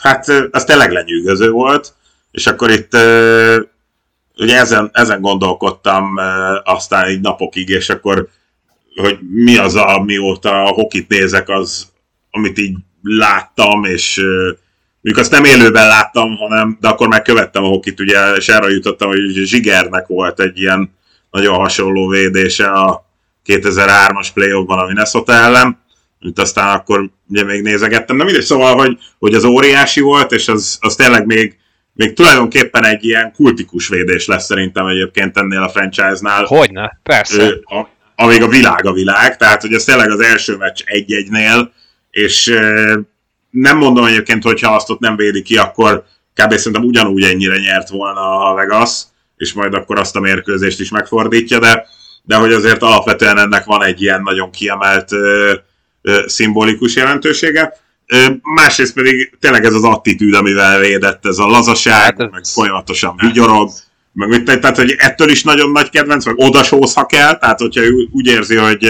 hát 0.03 0.29
az 0.51 0.65
tényleg 0.65 0.91
lenyűgöző 0.91 1.51
volt, 1.51 1.95
és 2.31 2.47
akkor 2.47 2.71
itt 2.71 2.97
ugye 4.39 4.57
ezen, 4.57 4.91
ezen 4.93 5.21
gondolkodtam 5.21 6.15
aztán 6.65 7.11
így 7.11 7.21
napokig, 7.21 7.69
és 7.69 7.89
akkor 7.89 8.29
hogy 8.95 9.19
mi 9.33 9.57
az, 9.57 9.75
amióta 9.75 10.63
a 10.63 10.69
hokit 10.69 11.09
nézek, 11.09 11.49
az, 11.49 11.87
amit 12.31 12.59
így 12.59 12.77
láttam, 13.03 13.85
és 13.85 14.17
mondjuk 15.01 15.17
azt 15.17 15.31
nem 15.31 15.45
élőben 15.45 15.87
láttam, 15.87 16.37
hanem, 16.37 16.79
de 16.81 16.89
akkor 16.89 17.09
már 17.09 17.23
követtem 17.23 17.65
a 17.65 17.69
hokit, 17.69 18.01
ugye, 18.01 18.33
és 18.33 18.49
erre 18.49 18.69
jutottam, 18.69 19.09
hogy 19.09 19.33
Zsigernek 19.35 20.07
volt 20.07 20.41
egy 20.41 20.59
ilyen 20.61 20.97
nagyon 21.31 21.55
hasonló 21.55 22.09
védése 22.09 22.67
a 22.67 23.07
2003-as 23.47 24.29
playoffban 24.35 24.79
a 24.79 24.87
Minnesota 24.87 25.33
ellen, 25.33 25.79
mint 26.21 26.39
aztán 26.39 26.77
akkor 26.77 27.11
ugye 27.29 27.45
még 27.45 27.63
nézegettem, 27.63 28.17
de 28.17 28.25
mindegy, 28.25 28.43
szóval, 28.43 28.75
hogy, 28.75 28.99
hogy 29.19 29.35
az 29.35 29.45
óriási 29.45 30.01
volt, 30.01 30.33
és 30.33 30.49
az, 30.49 30.79
az 30.81 30.95
tényleg 30.95 31.27
még, 31.27 31.59
még 31.99 32.15
tulajdonképpen 32.15 32.85
egy 32.85 33.05
ilyen 33.05 33.33
kultikus 33.33 33.89
védés 33.89 34.27
lesz 34.27 34.45
szerintem 34.45 34.87
egyébként 34.87 35.37
ennél 35.37 35.63
a 35.63 35.69
franchise-nál. 35.69 36.45
Hogyne, 36.45 37.01
persze. 37.03 37.43
Ő, 37.43 37.63
a, 37.65 37.89
amíg 38.15 38.43
a 38.43 38.49
világ 38.49 38.87
a 38.87 38.93
világ, 38.93 39.37
tehát 39.37 39.61
hogy 39.61 39.73
ez 39.73 39.85
tényleg 39.85 40.11
az 40.11 40.21
első 40.21 40.57
meccs 40.57 40.81
egy-egynél, 40.85 41.73
és 42.11 42.55
nem 43.51 43.77
mondom 43.77 44.05
egyébként, 44.05 44.43
hogy 44.43 44.61
ha 44.61 44.75
azt 44.75 44.91
ott 44.91 45.01
nem 45.01 45.17
védi 45.17 45.43
ki, 45.43 45.57
akkor 45.57 46.05
kb. 46.35 46.55
szerintem 46.55 46.85
ugyanúgy 46.85 47.23
ennyire 47.23 47.59
nyert 47.59 47.89
volna 47.89 48.51
a 48.51 48.55
Vegas, 48.55 49.03
és 49.37 49.53
majd 49.53 49.75
akkor 49.75 49.99
azt 49.99 50.17
a 50.17 50.21
mérkőzést 50.21 50.81
is 50.81 50.91
megfordítja, 50.91 51.59
de, 51.59 51.87
de 52.23 52.37
hogy 52.37 52.53
azért 52.53 52.83
alapvetően 52.83 53.39
ennek 53.39 53.65
van 53.65 53.85
egy 53.85 54.03
ilyen 54.03 54.23
nagyon 54.23 54.51
kiemelt 54.51 55.13
ö, 55.13 55.55
ö, 56.03 56.23
szimbolikus 56.27 56.97
jelentősége. 56.97 57.73
Másrészt 58.43 58.95
pedig 58.95 59.37
tényleg 59.41 59.65
ez 59.65 59.75
az 59.75 59.85
attitűd, 59.85 60.35
amivel 60.35 60.81
védett, 60.81 61.27
ez 61.27 61.39
a 61.39 61.47
lazaság, 61.47 62.03
hát 62.03 62.21
ez... 62.21 62.31
meg 62.31 62.45
folyamatosan 62.45 63.15
vigyorog, 63.17 63.71
meg 64.13 64.29
mit, 64.29 64.45
tehát 64.45 64.77
hogy 64.77 64.95
ettől 64.99 65.29
is 65.29 65.43
nagyon 65.43 65.71
nagy 65.71 65.91
kedvenc, 65.91 66.25
meg 66.25 66.39
odasóz, 66.39 66.95
ha 66.95 67.07
kell, 67.07 67.39
tehát 67.39 67.59
hogyha 67.61 67.83
úgy 68.13 68.27
érzi, 68.27 68.57
hogy, 68.57 68.89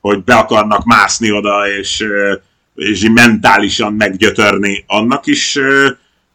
hogy 0.00 0.24
be 0.24 0.34
akarnak 0.34 0.84
mászni 0.84 1.32
oda, 1.32 1.68
és, 1.78 2.04
és 2.74 3.08
mentálisan 3.14 3.92
meggyötörni, 3.92 4.84
annak 4.86 5.26
is 5.26 5.58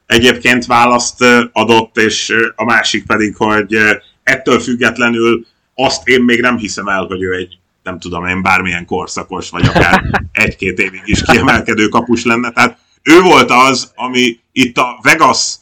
egyébként 0.06 0.66
választ 0.66 1.26
adott, 1.52 1.98
és 1.98 2.34
a 2.56 2.64
másik 2.64 3.06
pedig, 3.06 3.36
hogy 3.36 3.78
ettől 4.24 4.60
függetlenül 4.60 5.46
azt 5.76 6.08
én 6.08 6.22
még 6.22 6.42
nem 6.42 6.58
hiszem 6.58 6.88
el, 6.88 7.04
hogy 7.04 7.22
ő 7.22 7.34
egy 7.34 7.58
nem 7.84 8.00
tudom 8.00 8.26
én, 8.26 8.42
bármilyen 8.42 8.86
korszakos, 8.86 9.50
vagy 9.50 9.66
akár 9.66 10.04
egy-két 10.32 10.80
évig 10.80 11.02
is 11.06 11.24
kiemelkedő 11.24 11.88
kapus 11.88 12.24
lenne. 12.26 12.52
Tehát 12.52 12.78
ő 13.04 13.22
volt 13.22 13.52
az, 13.52 13.92
ami 13.96 14.40
itt 14.52 14.78
a 14.78 15.00
Vegas 15.02 15.56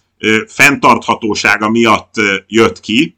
fenntarthatósága 0.47 1.69
miatt 1.69 2.13
jött 2.47 2.79
ki, 2.79 3.15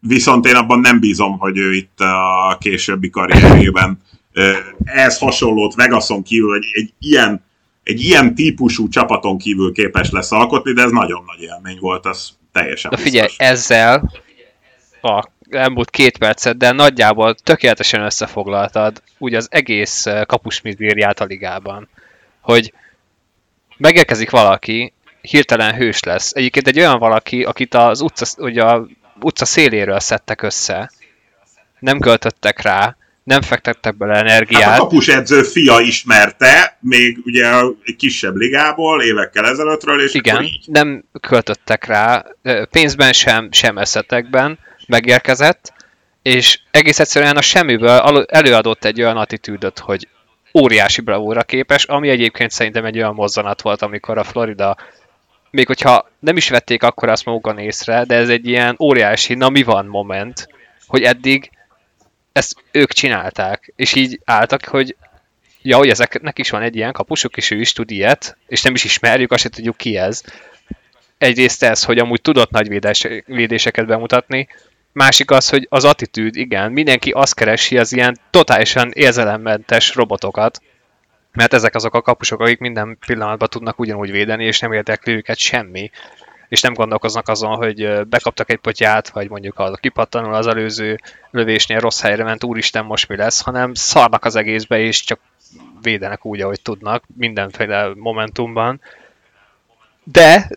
viszont 0.00 0.46
én 0.46 0.54
abban 0.54 0.80
nem 0.80 1.00
bízom, 1.00 1.38
hogy 1.38 1.58
ő 1.58 1.74
itt 1.74 2.00
a 2.00 2.56
későbbi 2.60 3.10
karrierjében 3.10 4.02
ehhez 4.84 5.18
hasonlót 5.18 5.74
Vegason 5.74 6.22
kívül, 6.22 6.48
hogy 6.48 6.64
egy 6.72 6.92
ilyen 6.98 7.48
egy 7.82 8.00
ilyen 8.00 8.34
típusú 8.34 8.88
csapaton 8.88 9.38
kívül 9.38 9.72
képes 9.72 10.10
lesz 10.10 10.32
alkotni, 10.32 10.72
de 10.72 10.82
ez 10.82 10.90
nagyon 10.90 11.22
nagy 11.26 11.42
élmény 11.42 11.78
volt, 11.80 12.06
az 12.06 12.30
teljesen 12.52 12.90
De 12.90 12.96
figyelj, 12.96 13.26
biztos. 13.26 13.46
ezzel 13.46 14.10
a 15.02 15.28
elmúlt 15.50 15.90
két 15.90 16.18
percet, 16.18 16.56
de 16.56 16.72
nagyjából 16.72 17.34
tökéletesen 17.34 18.02
összefoglaltad 18.02 19.02
úgy 19.18 19.34
az 19.34 19.48
egész 19.50 20.06
kapusmizériát 20.26 21.20
a 21.20 21.24
ligában, 21.24 21.88
hogy 22.40 22.72
megérkezik 23.76 24.30
valaki, 24.30 24.92
hirtelen 25.20 25.74
hős 25.74 26.02
lesz. 26.02 26.32
Egyébként 26.34 26.68
egy 26.68 26.78
olyan 26.78 26.98
valaki, 26.98 27.42
akit 27.42 27.74
az 27.74 28.00
utca, 28.00 28.42
ugye 28.42 28.62
a 28.62 28.86
utca 29.20 29.44
széléről 29.44 30.00
szedtek 30.00 30.42
össze, 30.42 30.90
nem 31.78 31.98
költöttek 31.98 32.62
rá, 32.62 32.96
nem 33.22 33.42
fektettek 33.42 33.96
bele 33.96 34.18
energiát. 34.18 34.62
Hát 34.62 34.78
a 34.78 34.82
kapus 34.82 35.08
edző 35.08 35.42
fia 35.42 35.80
ismerte, 35.80 36.78
még 36.80 37.18
ugye 37.24 37.46
egy 37.84 37.96
kisebb 37.96 38.34
ligából, 38.34 39.02
évekkel 39.02 39.46
ezelőttről, 39.46 40.02
és 40.02 40.14
Igen, 40.14 40.42
így. 40.42 40.64
nem 40.66 41.04
költöttek 41.20 41.84
rá, 41.84 42.24
pénzben 42.70 43.12
sem, 43.12 43.52
sem 43.52 43.78
eszetekben 43.78 44.58
megérkezett, 44.90 45.72
és 46.22 46.60
egész 46.70 46.98
egyszerűen 46.98 47.36
a 47.36 47.40
semmiből 47.40 48.24
előadott 48.28 48.84
egy 48.84 49.02
olyan 49.02 49.16
attitűdöt, 49.16 49.78
hogy 49.78 50.08
óriási 50.58 51.00
bravúra 51.00 51.42
képes, 51.42 51.84
ami 51.84 52.08
egyébként 52.08 52.50
szerintem 52.50 52.84
egy 52.84 52.96
olyan 52.96 53.14
mozzanat 53.14 53.62
volt, 53.62 53.82
amikor 53.82 54.18
a 54.18 54.24
Florida 54.24 54.76
még 55.50 55.66
hogyha 55.66 56.10
nem 56.18 56.36
is 56.36 56.48
vették 56.48 56.82
akkor 56.82 57.08
azt 57.08 57.24
magukon 57.24 57.58
észre, 57.58 58.04
de 58.04 58.14
ez 58.14 58.28
egy 58.28 58.46
ilyen 58.46 58.76
óriási, 58.78 59.34
na 59.34 59.48
mi 59.48 59.62
van 59.62 59.86
moment, 59.86 60.48
hogy 60.86 61.02
eddig 61.02 61.50
ezt 62.32 62.54
ők 62.70 62.92
csinálták, 62.92 63.72
és 63.76 63.94
így 63.94 64.20
álltak, 64.24 64.64
hogy 64.64 64.96
ja, 65.62 65.76
hogy 65.76 65.88
ezeknek 65.88 66.38
is 66.38 66.50
van 66.50 66.62
egy 66.62 66.76
ilyen 66.76 66.92
kapusuk, 66.92 67.36
és 67.36 67.50
ő 67.50 67.60
is 67.60 67.72
tud 67.72 67.90
ilyet, 67.90 68.36
és 68.46 68.62
nem 68.62 68.74
is 68.74 68.84
ismerjük, 68.84 69.32
azt 69.32 69.42
se 69.42 69.48
tudjuk 69.48 69.76
ki 69.76 69.96
ez. 69.96 70.22
Egyrészt 71.18 71.62
ez, 71.62 71.84
hogy 71.84 71.98
amúgy 71.98 72.20
tudott 72.20 72.50
nagy 72.50 72.68
védés, 72.68 73.06
védéseket 73.26 73.86
bemutatni, 73.86 74.48
másik 74.92 75.30
az, 75.30 75.48
hogy 75.48 75.66
az 75.70 75.84
attitűd, 75.84 76.36
igen, 76.36 76.72
mindenki 76.72 77.10
azt 77.10 77.34
keresi 77.34 77.78
az 77.78 77.92
ilyen 77.92 78.18
totálisan 78.30 78.90
érzelemmentes 78.92 79.94
robotokat, 79.94 80.62
mert 81.32 81.52
ezek 81.52 81.74
azok 81.74 81.94
a 81.94 82.02
kapusok, 82.02 82.40
akik 82.40 82.58
minden 82.58 82.98
pillanatban 83.06 83.48
tudnak 83.48 83.78
ugyanúgy 83.78 84.10
védeni, 84.10 84.44
és 84.44 84.58
nem 84.58 84.72
érdekli 84.72 85.12
őket 85.12 85.38
semmi 85.38 85.90
és 86.50 86.60
nem 86.60 86.74
gondolkoznak 86.74 87.28
azon, 87.28 87.56
hogy 87.56 88.06
bekaptak 88.06 88.50
egy 88.50 88.58
potyát, 88.58 89.08
vagy 89.08 89.28
mondjuk 89.28 89.58
a 89.58 89.74
kipattanul 89.74 90.34
az 90.34 90.46
előző 90.46 90.98
lövésnél 91.30 91.80
rossz 91.80 92.00
helyre 92.00 92.24
ment, 92.24 92.44
úristen 92.44 92.84
most 92.84 93.08
mi 93.08 93.16
lesz, 93.16 93.40
hanem 93.42 93.74
szarnak 93.74 94.24
az 94.24 94.36
egészbe, 94.36 94.78
és 94.78 95.04
csak 95.04 95.20
védenek 95.82 96.24
úgy, 96.24 96.40
ahogy 96.40 96.60
tudnak, 96.60 97.04
mindenféle 97.16 97.90
momentumban. 97.94 98.80
De, 100.04 100.48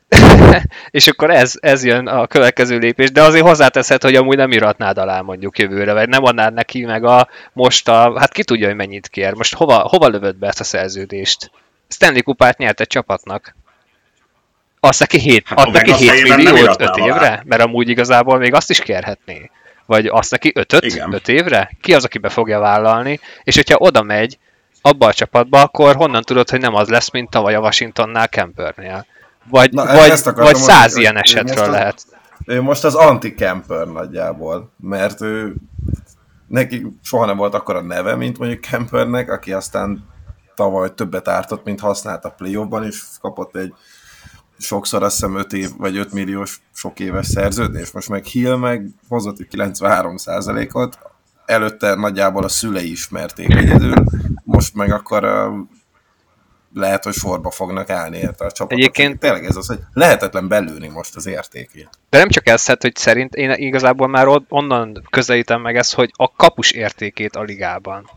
és 0.92 1.08
akkor 1.08 1.30
ez, 1.32 1.54
ez 1.60 1.84
jön 1.84 2.08
a 2.08 2.28
következő 2.28 2.78
lépés, 2.78 3.12
de 3.12 3.22
azért 3.22 3.46
hozzáteszed, 3.46 4.02
hogy 4.02 4.16
amúgy 4.16 4.38
nem 4.38 4.52
iratnád 4.52 4.98
alá 4.98 5.22
mondjuk 5.22 5.60
jövőre, 5.60 5.94
vagy 5.94 6.10
nem 6.10 6.24
adnád 6.24 6.54
neki 6.54 6.86
meg 6.86 7.04
a 7.04 7.28
most 7.54 7.88
a, 7.88 8.20
hát 8.20 8.32
ki 8.32 8.44
tudja, 8.44 8.68
hogy 8.68 8.76
mennyit 8.76 9.08
kér. 9.08 9.34
Most 9.34 9.56
hova, 9.56 9.78
hova 9.78 10.08
lövöd 10.08 10.36
be 10.36 10.48
ezt 10.48 10.60
a 10.60 10.64
szerződést? 10.64 11.52
Stanley 11.88 12.24
kupát 12.24 12.58
nyert 12.58 12.80
egy 12.80 12.88
csapatnak. 12.88 13.56
Azt 14.80 15.00
neki 15.00 15.20
7, 15.20 15.48
Hát 15.48 15.58
azt 15.58 15.68
a 15.68 15.72
neki 15.72 15.86
Vegas 15.86 16.00
7 16.00 16.10
helyében 16.10 16.40
nem 16.40 16.54
milliót 16.54 16.80
iratnám 16.80 16.88
5 16.88 16.96
alá. 16.96 17.16
évre? 17.16 17.44
Mert 17.46 17.62
amúgy 17.62 17.90
igazából 17.90 18.38
még 18.38 18.54
azt 18.54 18.70
is 18.70 18.80
kérhetné. 18.80 19.50
Vagy 19.86 20.06
azt 20.06 20.32
neki 20.32 20.52
5 20.56 20.74
Igen. 20.80 21.14
5 21.14 21.28
évre? 21.28 21.72
Ki 21.82 21.94
az, 21.94 22.04
aki 22.04 22.18
be 22.18 22.30
fogja 22.30 22.60
vállalni? 22.60 23.20
És 23.44 23.56
hogyha 23.56 23.78
oda 23.78 24.02
megy 24.02 24.38
abba 24.82 25.08
a 25.08 25.14
csapatba, 25.14 25.62
akkor 25.62 25.96
honnan 25.96 26.22
tudod, 26.22 26.50
hogy 26.50 26.60
nem 26.60 26.76
az 26.76 26.88
lesz, 26.88 27.12
mint 27.12 27.30
tavaly 27.30 27.56
a 27.56 27.60
Washingtonnál 27.60 28.30
Kempernél? 28.30 29.06
Vagy, 29.50 29.74
Na, 29.74 29.86
vagy, 29.86 30.22
vagy 30.36 30.56
száz 30.56 30.96
ilyen 30.96 31.18
esetről 31.18 31.56
most 31.56 31.68
az- 31.68 31.74
lehet. 31.74 32.06
Ő 32.46 32.62
most 32.62 32.84
az 32.84 32.96
anti-camper 32.96 33.88
nagyjából, 33.88 34.72
mert 34.80 35.22
ő 35.22 35.56
neki 36.48 36.88
soha 37.04 37.26
nem 37.26 37.38
volt 37.38 37.54
akkora 37.54 37.82
neve, 37.82 38.16
mint 38.16 38.38
mondjuk 38.38 38.62
Kempernek, 38.62 39.32
aki 39.32 39.54
aztán 39.54 40.06
tavaly 40.56 40.94
többet 40.94 41.28
ártott, 41.28 41.64
mint 41.66 41.80
használt 41.80 42.26
a 42.26 42.30
playoffban, 42.30 42.84
és 42.84 43.04
kapott 43.22 43.56
egy 43.56 43.74
sokszor 44.58 45.04
azt 45.04 45.16
hiszem 45.16 45.38
5 45.38 45.54
év, 45.54 45.70
vagy 45.78 45.98
5 45.98 46.14
milliós 46.14 46.62
sok 46.74 47.00
éves 47.00 47.28
szerződés. 47.28 47.92
Most 47.92 48.10
meg 48.10 48.24
Hill 48.26 48.56
meg 48.56 48.88
hozott 49.08 49.40
egy 49.40 49.48
93%-ot, 49.52 50.98
előtte 51.46 51.96
nagyjából 51.96 52.44
a 52.44 52.48
szülei 52.50 52.92
ismerték 52.92 53.56
egyedül, 53.56 53.94
most 54.44 54.76
meg 54.76 54.92
akkor 54.92 55.24
uh, 55.24 55.54
lehet, 56.74 57.04
hogy 57.04 57.14
sorba 57.14 57.52
fognak 57.52 57.90
állni 57.90 58.18
érte 58.18 58.46
a 58.46 58.52
csapatok. 58.52 58.80
Egyébként- 58.80 59.20
Tényleg 59.20 59.46
ez 59.46 59.56
az, 59.56 59.68
hogy 59.68 59.80
lehetetlen 59.94 60.48
belőni 60.48 60.88
most 60.88 61.16
az 61.16 61.26
értékét. 61.26 61.90
De 62.10 62.18
nem 62.18 62.30
csak 62.30 62.48
ez, 62.48 62.66
hát, 62.66 62.82
hogy 62.82 62.96
szerint 62.96 63.36
én 63.36 63.52
igazából 63.52 64.08
már 64.08 64.28
on- 64.28 64.46
onnan 64.50 65.08
közelítem 65.10 65.62
meg 65.62 65.76
ezt, 65.76 65.94
hogy 65.94 66.12
a 66.16 66.32
kapus 66.32 66.72
értékét 66.72 67.36
a 67.36 67.42
ligában. 67.42 68.10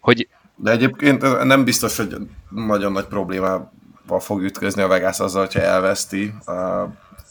Hogy 0.00 0.28
De 0.56 0.70
egyébként 0.70 1.44
nem 1.44 1.64
biztos, 1.64 1.96
hogy 1.96 2.16
nagyon 2.50 2.92
nagy 2.92 3.06
problémával 3.06 3.70
fog 4.18 4.42
ütközni 4.42 4.82
a 4.82 4.86
Vegas 4.88 5.18
azzal, 5.20 5.40
hogyha 5.40 5.60
elveszti. 5.60 6.34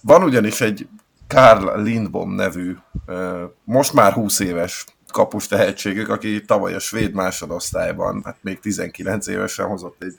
Van 0.01 0.23
ugyanis 0.23 0.61
egy 0.61 0.87
Karl 1.27 1.81
Lindbom 1.81 2.31
nevű, 2.31 2.75
most 3.63 3.93
már 3.93 4.13
20 4.13 4.39
éves 4.39 4.85
kapus 5.11 5.47
tehetségük, 5.47 6.09
aki 6.09 6.41
tavaly 6.41 6.73
a 6.73 6.79
svéd 6.79 7.13
másodosztályban, 7.13 8.21
hát 8.25 8.37
még 8.41 8.59
19 8.59 9.27
évesen 9.27 9.65
hozott 9.67 10.03
egy 10.03 10.13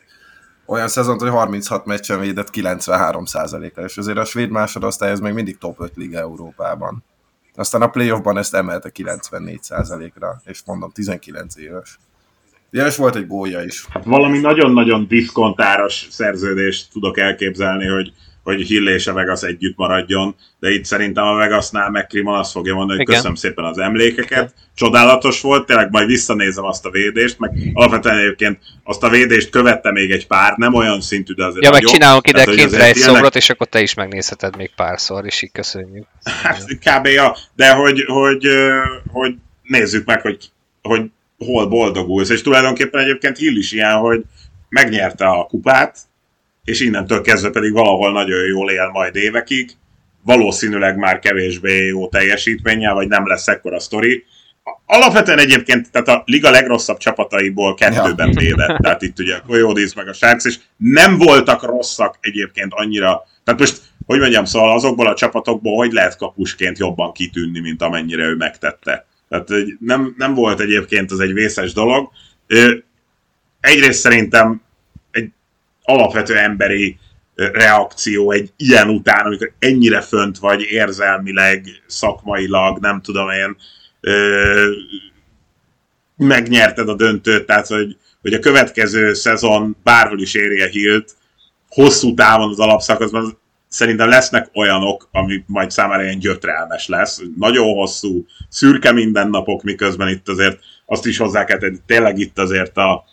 olyan 0.68 0.88
szezont, 0.88 1.20
hogy 1.20 1.30
36 1.30 1.84
meccsen 1.84 2.20
védett 2.20 2.48
93%-kal, 2.52 3.84
és 3.84 3.96
azért 3.96 4.18
a 4.18 4.24
svéd 4.24 4.50
másodosztály 4.50 5.10
ez 5.10 5.20
még 5.20 5.32
mindig 5.32 5.58
top 5.58 5.80
5 5.80 5.92
liga 5.96 6.18
Európában. 6.18 7.04
Aztán 7.54 7.82
a 7.82 7.88
playoffban 7.88 8.38
ezt 8.38 8.54
emelte 8.54 8.90
94%-ra, 8.94 10.40
és 10.44 10.62
mondom, 10.66 10.90
19 10.90 11.56
éves. 11.56 11.98
Ja, 12.70 12.86
és 12.86 12.96
volt 12.96 13.16
egy 13.16 13.26
gólja 13.26 13.62
is. 13.62 13.86
Hát 13.90 14.04
valami 14.04 14.38
nagyon-nagyon 14.38 15.06
diszkontáros 15.06 16.06
szerződést 16.10 16.92
tudok 16.92 17.18
elképzelni, 17.18 17.86
hogy, 17.86 18.12
hogy 18.54 18.66
Hill 18.66 18.88
és 18.88 19.06
a 19.06 19.12
Vegas 19.12 19.42
együtt 19.42 19.76
maradjon, 19.76 20.34
de 20.60 20.70
itt 20.70 20.84
szerintem 20.84 21.24
a 21.24 21.34
Vegasnál 21.34 21.90
McCrimmon 21.90 22.38
azt 22.38 22.50
fogja 22.50 22.74
mondani, 22.74 22.98
hogy 22.98 23.08
Igen. 23.08 23.14
köszönöm 23.14 23.36
szépen 23.36 23.64
az 23.64 23.78
emlékeket, 23.78 24.54
csodálatos 24.74 25.40
volt, 25.40 25.66
tényleg 25.66 25.90
majd 25.90 26.06
visszanézem 26.06 26.64
azt 26.64 26.86
a 26.86 26.90
védést, 26.90 27.38
meg 27.38 27.50
alapvetően 27.72 28.18
egyébként 28.18 28.58
azt 28.84 29.02
a 29.02 29.08
védést 29.08 29.50
követte 29.50 29.92
még 29.92 30.10
egy 30.10 30.26
pár, 30.26 30.56
nem 30.56 30.74
olyan 30.74 31.00
szintű, 31.00 31.34
de 31.34 31.44
azért 31.44 31.64
ja, 31.64 31.70
meg 31.70 31.82
csinálunk 31.82 32.28
ide 32.28 32.44
Tehát, 32.44 32.58
kintre 32.58 32.84
egy 32.84 32.96
ilyenek- 32.96 33.14
szobrot, 33.14 33.36
és 33.36 33.50
akkor 33.50 33.66
te 33.66 33.80
is 33.80 33.94
megnézheted 33.94 34.56
még 34.56 34.70
párszor, 34.76 35.26
és 35.26 35.42
így 35.42 35.52
köszönjük. 35.52 36.06
Hát 36.42 36.64
kb. 36.64 37.06
Ja, 37.06 37.36
de 37.54 37.70
hogy, 37.72 38.04
hogy, 38.06 38.48
hogy 39.12 39.34
nézzük 39.62 40.06
meg, 40.06 40.20
hogy, 40.20 40.38
hogy 40.82 41.02
hol 41.38 41.66
boldogulsz, 41.66 42.28
és 42.30 42.42
tulajdonképpen 42.42 43.00
egyébként 43.00 43.36
Hill 43.38 43.56
is 43.56 43.72
ilyen, 43.72 43.96
hogy 43.96 44.22
megnyerte 44.68 45.26
a 45.26 45.44
kupát, 45.44 45.98
és 46.68 46.80
innentől 46.80 47.20
kezdve 47.20 47.50
pedig 47.50 47.72
valahol 47.72 48.12
nagyon 48.12 48.46
jól 48.46 48.70
él 48.70 48.88
majd 48.92 49.16
évekig, 49.16 49.70
valószínűleg 50.22 50.96
már 50.96 51.18
kevésbé 51.18 51.86
jó 51.86 52.08
teljesítménnyel, 52.08 52.94
vagy 52.94 53.08
nem 53.08 53.26
lesz 53.26 53.48
ekkora 53.48 53.80
sztori. 53.80 54.24
Alapvetően 54.86 55.38
egyébként, 55.38 55.90
tehát 55.90 56.08
a 56.08 56.22
liga 56.26 56.50
legrosszabb 56.50 56.98
csapataiból 56.98 57.74
kettőben 57.74 58.30
védett, 58.30 58.76
tehát 58.76 59.02
itt 59.02 59.18
ugye 59.18 59.34
a 59.34 59.42
Coyotes 59.46 59.94
meg 59.94 60.08
a 60.08 60.12
Sharks, 60.12 60.44
és 60.44 60.58
nem 60.76 61.18
voltak 61.18 61.62
rosszak 61.62 62.18
egyébként 62.20 62.72
annyira, 62.74 63.22
tehát 63.44 63.60
most, 63.60 63.80
hogy 64.06 64.18
mondjam, 64.18 64.44
szóval 64.44 64.72
azokból 64.72 65.06
a 65.06 65.14
csapatokból 65.14 65.76
hogy 65.76 65.92
lehet 65.92 66.16
kapusként 66.16 66.78
jobban 66.78 67.12
kitűnni, 67.12 67.60
mint 67.60 67.82
amennyire 67.82 68.22
ő 68.22 68.34
megtette. 68.34 69.06
Tehát 69.28 69.48
nem, 69.80 70.14
nem 70.18 70.34
volt 70.34 70.60
egyébként 70.60 71.10
az 71.10 71.20
egy 71.20 71.32
vészes 71.32 71.72
dolog. 71.72 72.10
Egyrészt 73.60 74.00
szerintem 74.00 74.62
alapvető 75.88 76.36
emberi 76.36 76.98
reakció 77.34 78.30
egy 78.30 78.52
ilyen 78.56 78.88
után, 78.88 79.24
amikor 79.24 79.52
ennyire 79.58 80.00
fönt 80.00 80.38
vagy 80.38 80.60
érzelmileg, 80.60 81.64
szakmailag, 81.86 82.78
nem 82.78 83.00
tudom 83.00 83.30
én, 83.30 83.56
ö, 84.00 84.70
megnyerted 86.16 86.88
a 86.88 86.94
döntőt, 86.94 87.46
tehát 87.46 87.66
hogy, 87.66 87.96
hogy 88.22 88.32
a 88.32 88.38
következő 88.38 89.14
szezon 89.14 89.76
bárhol 89.82 90.20
is 90.20 90.34
érje 90.34 90.68
Hilt, 90.68 91.16
hosszú 91.68 92.14
távon 92.14 92.50
az 92.50 92.58
alapszakaszban 92.58 93.38
szerintem 93.68 94.08
lesznek 94.08 94.50
olyanok, 94.54 95.08
ami 95.12 95.44
majd 95.46 95.70
számára 95.70 96.02
ilyen 96.02 96.18
gyötrelmes 96.18 96.88
lesz. 96.88 97.22
Nagyon 97.36 97.74
hosszú, 97.74 98.26
szürke 98.48 98.92
mindennapok, 98.92 99.62
miközben 99.62 100.08
itt 100.08 100.28
azért 100.28 100.58
azt 100.86 101.06
is 101.06 101.18
hozzá 101.18 101.44
kell 101.44 101.58
tenni, 101.58 101.78
tényleg 101.86 102.18
itt 102.18 102.38
azért 102.38 102.76
a 102.76 103.04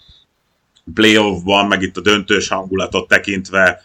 playoffban, 0.94 1.68
meg 1.68 1.82
itt 1.82 1.98
a 1.98 2.02
döntős 2.02 2.48
hangulatot 2.48 3.08
tekintve 3.08 3.82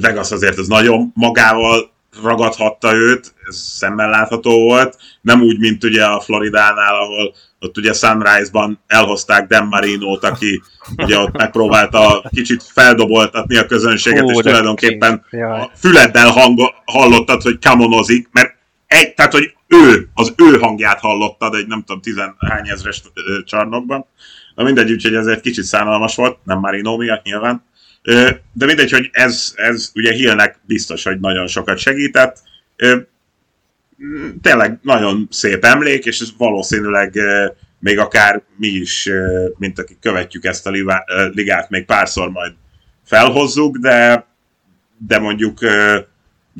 Vegas 0.00 0.30
azért 0.30 0.58
ez 0.58 0.66
nagyon 0.66 1.12
magával 1.14 1.90
ragadhatta 2.22 2.94
őt, 2.94 3.34
ez 3.48 3.56
szemmel 3.56 4.10
látható 4.10 4.62
volt, 4.62 4.96
nem 5.20 5.42
úgy, 5.42 5.58
mint 5.58 5.84
ugye 5.84 6.04
a 6.04 6.20
Floridánál, 6.20 6.94
ahol 6.94 7.34
ott 7.60 7.78
ugye 7.78 7.92
Sunrise-ban 7.92 8.80
elhozták 8.86 9.46
Dan 9.46 9.66
Marino-t, 9.66 10.24
aki 10.24 10.62
ugye 10.96 11.18
ott 11.18 11.36
megpróbálta 11.36 12.24
kicsit 12.34 12.62
feldoboltatni 12.62 13.56
a 13.56 13.66
közönséget, 13.66 14.22
Hú, 14.22 14.30
és 14.30 14.36
tulajdonképpen 14.36 15.24
a 15.30 15.70
füleddel 15.74 16.30
hang, 16.30 16.60
hallottad, 16.84 17.42
hogy 17.42 17.58
kamonozik, 17.58 18.28
mert 18.32 18.54
egy, 18.86 19.14
tehát, 19.14 19.32
hogy 19.32 19.54
ő, 19.66 20.08
az 20.14 20.34
ő 20.36 20.58
hangját 20.58 21.00
hallottad 21.00 21.54
egy 21.54 21.66
nem 21.66 21.82
tudom, 21.86 22.02
tizenhány 22.02 22.68
ezres 22.68 23.02
csarnokban. 23.44 24.06
Na 24.54 24.62
mindegy, 24.62 24.90
úgyhogy 24.90 25.14
ez 25.14 25.26
egy 25.26 25.40
kicsit 25.40 25.64
szánalmas 25.64 26.14
volt, 26.14 26.38
nem 26.44 26.58
Marino 26.58 26.96
miatt 26.96 27.24
nyilván. 27.24 27.64
De 28.52 28.66
mindegy, 28.66 28.90
hogy 28.90 29.10
ez, 29.12 29.52
ez 29.56 29.90
ugye 29.94 30.12
Hillnek 30.12 30.58
biztos, 30.66 31.02
hogy 31.02 31.20
nagyon 31.20 31.46
sokat 31.46 31.78
segített. 31.78 32.42
Tényleg 34.42 34.78
nagyon 34.82 35.28
szép 35.30 35.64
emlék, 35.64 36.04
és 36.04 36.20
ez 36.20 36.28
valószínűleg 36.36 37.18
még 37.78 37.98
akár 37.98 38.42
mi 38.56 38.66
is, 38.66 39.08
mint 39.58 39.78
akik 39.78 39.98
követjük 40.00 40.44
ezt 40.44 40.66
a 40.66 40.70
ligát, 41.32 41.70
még 41.70 41.84
párszor 41.84 42.30
majd 42.30 42.52
felhozzuk, 43.04 43.76
de, 43.76 44.26
de 44.98 45.18
mondjuk 45.18 45.58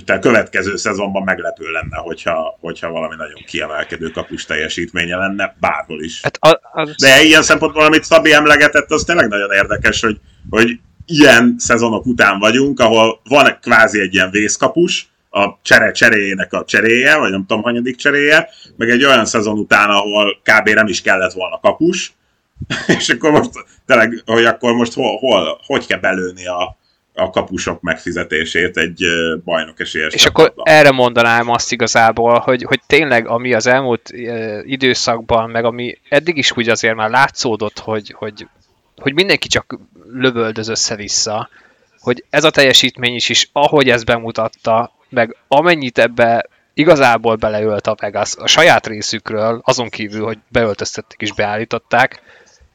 a 0.07 0.19
következő 0.19 0.77
szezonban 0.77 1.23
meglepő 1.23 1.71
lenne, 1.71 1.97
hogyha, 1.97 2.59
hogyha 2.61 2.91
valami 2.91 3.15
nagyon 3.17 3.43
kiemelkedő 3.47 4.09
kapus 4.09 4.45
teljesítménye 4.45 5.17
lenne, 5.17 5.57
bárhol 5.61 6.03
is. 6.03 6.21
Hát 6.23 6.37
a, 6.41 6.61
az, 6.73 6.95
De 6.97 7.23
ilyen 7.23 7.43
szempontból, 7.43 7.85
amit 7.85 8.05
Szabi 8.05 8.33
emlegetett, 8.33 8.91
az 8.91 9.05
tényleg 9.05 9.29
nagyon 9.29 9.51
érdekes, 9.51 10.01
hogy, 10.01 10.21
hogy 10.51 10.81
ilyen 11.07 11.55
szezonok 11.59 12.07
után 12.07 12.39
vagyunk, 12.39 12.81
ahol 12.81 13.21
van 13.25 13.59
kvázi 13.61 14.01
egy 14.01 14.15
ilyen 14.15 14.31
vészkapus, 14.31 15.11
a 15.31 15.59
csere 15.63 15.91
cseréjének 15.91 16.53
a 16.53 16.65
cseréje, 16.65 17.17
vagy 17.17 17.31
nem 17.31 17.47
tudom, 17.47 17.63
hanyadik 17.63 17.97
cseréje, 17.97 18.49
meg 18.77 18.91
egy 18.91 19.05
olyan 19.05 19.25
szezon 19.25 19.59
után, 19.59 19.91
ahol 19.91 20.41
kb. 20.43 20.69
nem 20.69 20.87
is 20.87 21.03
kellett 21.03 21.33
volna 21.33 21.61
kapus, 21.61 22.13
és 22.99 23.09
akkor 23.09 23.31
most 23.31 23.51
tényleg, 23.87 24.23
hogy 24.27 24.45
akkor 24.45 24.73
most 24.73 24.93
hol, 24.93 25.19
hol 25.19 25.61
hogy 25.67 25.87
kell 25.87 25.99
belőni 25.99 26.47
a, 26.47 26.77
a 27.15 27.31
kapusok 27.31 27.81
megfizetését 27.81 28.77
egy 28.77 29.05
bajnok 29.45 29.81
esélyes 29.81 30.15
És 30.15 30.27
akkor 30.27 30.45
csapatban. 30.45 30.75
erre 30.75 30.91
mondanám 30.91 31.51
azt 31.51 31.73
igazából, 31.73 32.39
hogy, 32.39 32.63
hogy 32.63 32.81
tényleg 32.87 33.29
ami 33.29 33.55
az 33.55 33.67
elmúlt 33.67 34.11
időszakban, 34.63 35.51
meg 35.51 35.65
ami 35.65 35.99
eddig 36.09 36.37
is 36.37 36.57
úgy 36.57 36.69
azért 36.69 36.95
már 36.95 37.11
látszódott, 37.11 37.79
hogy, 37.79 38.15
hogy, 38.17 38.47
hogy 38.97 39.15
mindenki 39.15 39.49
csak 39.49 39.79
lövöldöz 40.13 40.69
össze-vissza, 40.69 41.49
hogy 42.01 42.25
ez 42.31 42.45
a 42.45 42.51
teljesítmény 42.51 43.15
is, 43.15 43.29
is 43.29 43.49
ahogy 43.53 43.89
ezt 43.89 44.05
bemutatta, 44.05 44.93
meg 45.09 45.37
amennyit 45.49 45.99
ebbe 45.99 46.47
igazából 46.75 47.37
beleölt 47.37 47.87
a 47.87 47.97
Vegas 48.01 48.37
a 48.37 48.47
saját 48.47 48.87
részükről, 48.87 49.61
azon 49.65 49.89
kívül, 49.89 50.25
hogy 50.25 50.39
beöltöztették 50.49 51.21
és 51.21 51.33
beállították, 51.33 52.23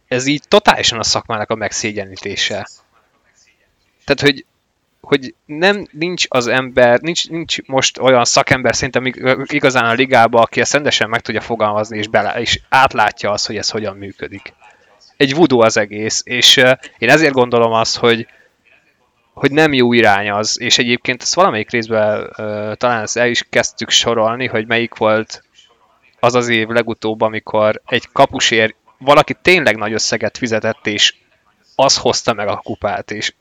ez 0.08 0.26
így 0.26 0.44
totálisan 0.48 1.00
a 1.00 1.04
szakmának 1.04 1.50
a 1.50 1.56
megszégyenítése. 1.56 2.68
Tehát, 4.08 4.34
hogy 4.34 4.45
hogy 5.01 5.34
nem, 5.45 5.88
nincs 5.91 6.26
az 6.28 6.47
ember, 6.47 6.99
nincs, 6.99 7.30
nincs 7.30 7.62
most 7.62 7.99
olyan 7.99 8.26
szakember 8.26 8.76
szerintem 8.76 9.05
ig- 9.05 9.51
igazán 9.51 9.86
a 9.86 9.93
ligában, 9.93 10.41
aki 10.41 10.60
ezt 10.60 10.74
rendesen 10.74 11.10
meg 11.10 11.22
tudja 11.22 11.41
fogalmazni, 11.41 11.97
és, 11.97 12.08
bele, 12.08 12.34
és 12.39 12.60
átlátja 12.70 13.32
azt, 13.32 13.47
hogy 13.47 13.58
ez 13.58 13.70
hogyan 13.70 13.97
működik. 13.97 14.53
Egy 15.18 15.36
voodoo 15.36 15.60
az 15.60 15.78
egész, 15.78 16.22
és 16.26 16.58
én 16.97 17.10
ezért 17.10 17.34
gondolom 17.34 17.72
azt, 17.72 17.97
hogy, 17.97 18.28
hogy 19.34 19.51
nem 19.51 19.74
jó 19.74 19.93
irány 19.93 20.30
az, 20.30 20.60
és 20.60 20.78
egyébként 20.78 21.22
ezt 21.22 21.34
valamelyik 21.34 21.72
részben 21.72 22.30
talán 22.78 23.01
ezt 23.01 23.18
el 23.18 23.28
is 23.28 23.45
kezdtük 23.49 23.89
sorolni, 23.89 24.47
hogy 24.47 24.68
melyik 24.68 24.95
volt 24.95 25.43
az 26.20 26.36
az 26.36 26.47
év 26.47 26.68
legutóbb, 26.68 27.22
amikor 27.22 27.82
egy 27.86 28.08
kapusért 28.12 28.76
valaki 28.97 29.36
tényleg 29.41 29.76
nagy 29.76 29.93
összeget 29.93 30.38
fizetett, 30.38 30.88
és 30.88 31.14
az 31.76 31.97
hozta 31.97 32.34
meg 32.34 32.47
a 32.47 32.62
kupát, 32.64 33.12
és 33.12 33.34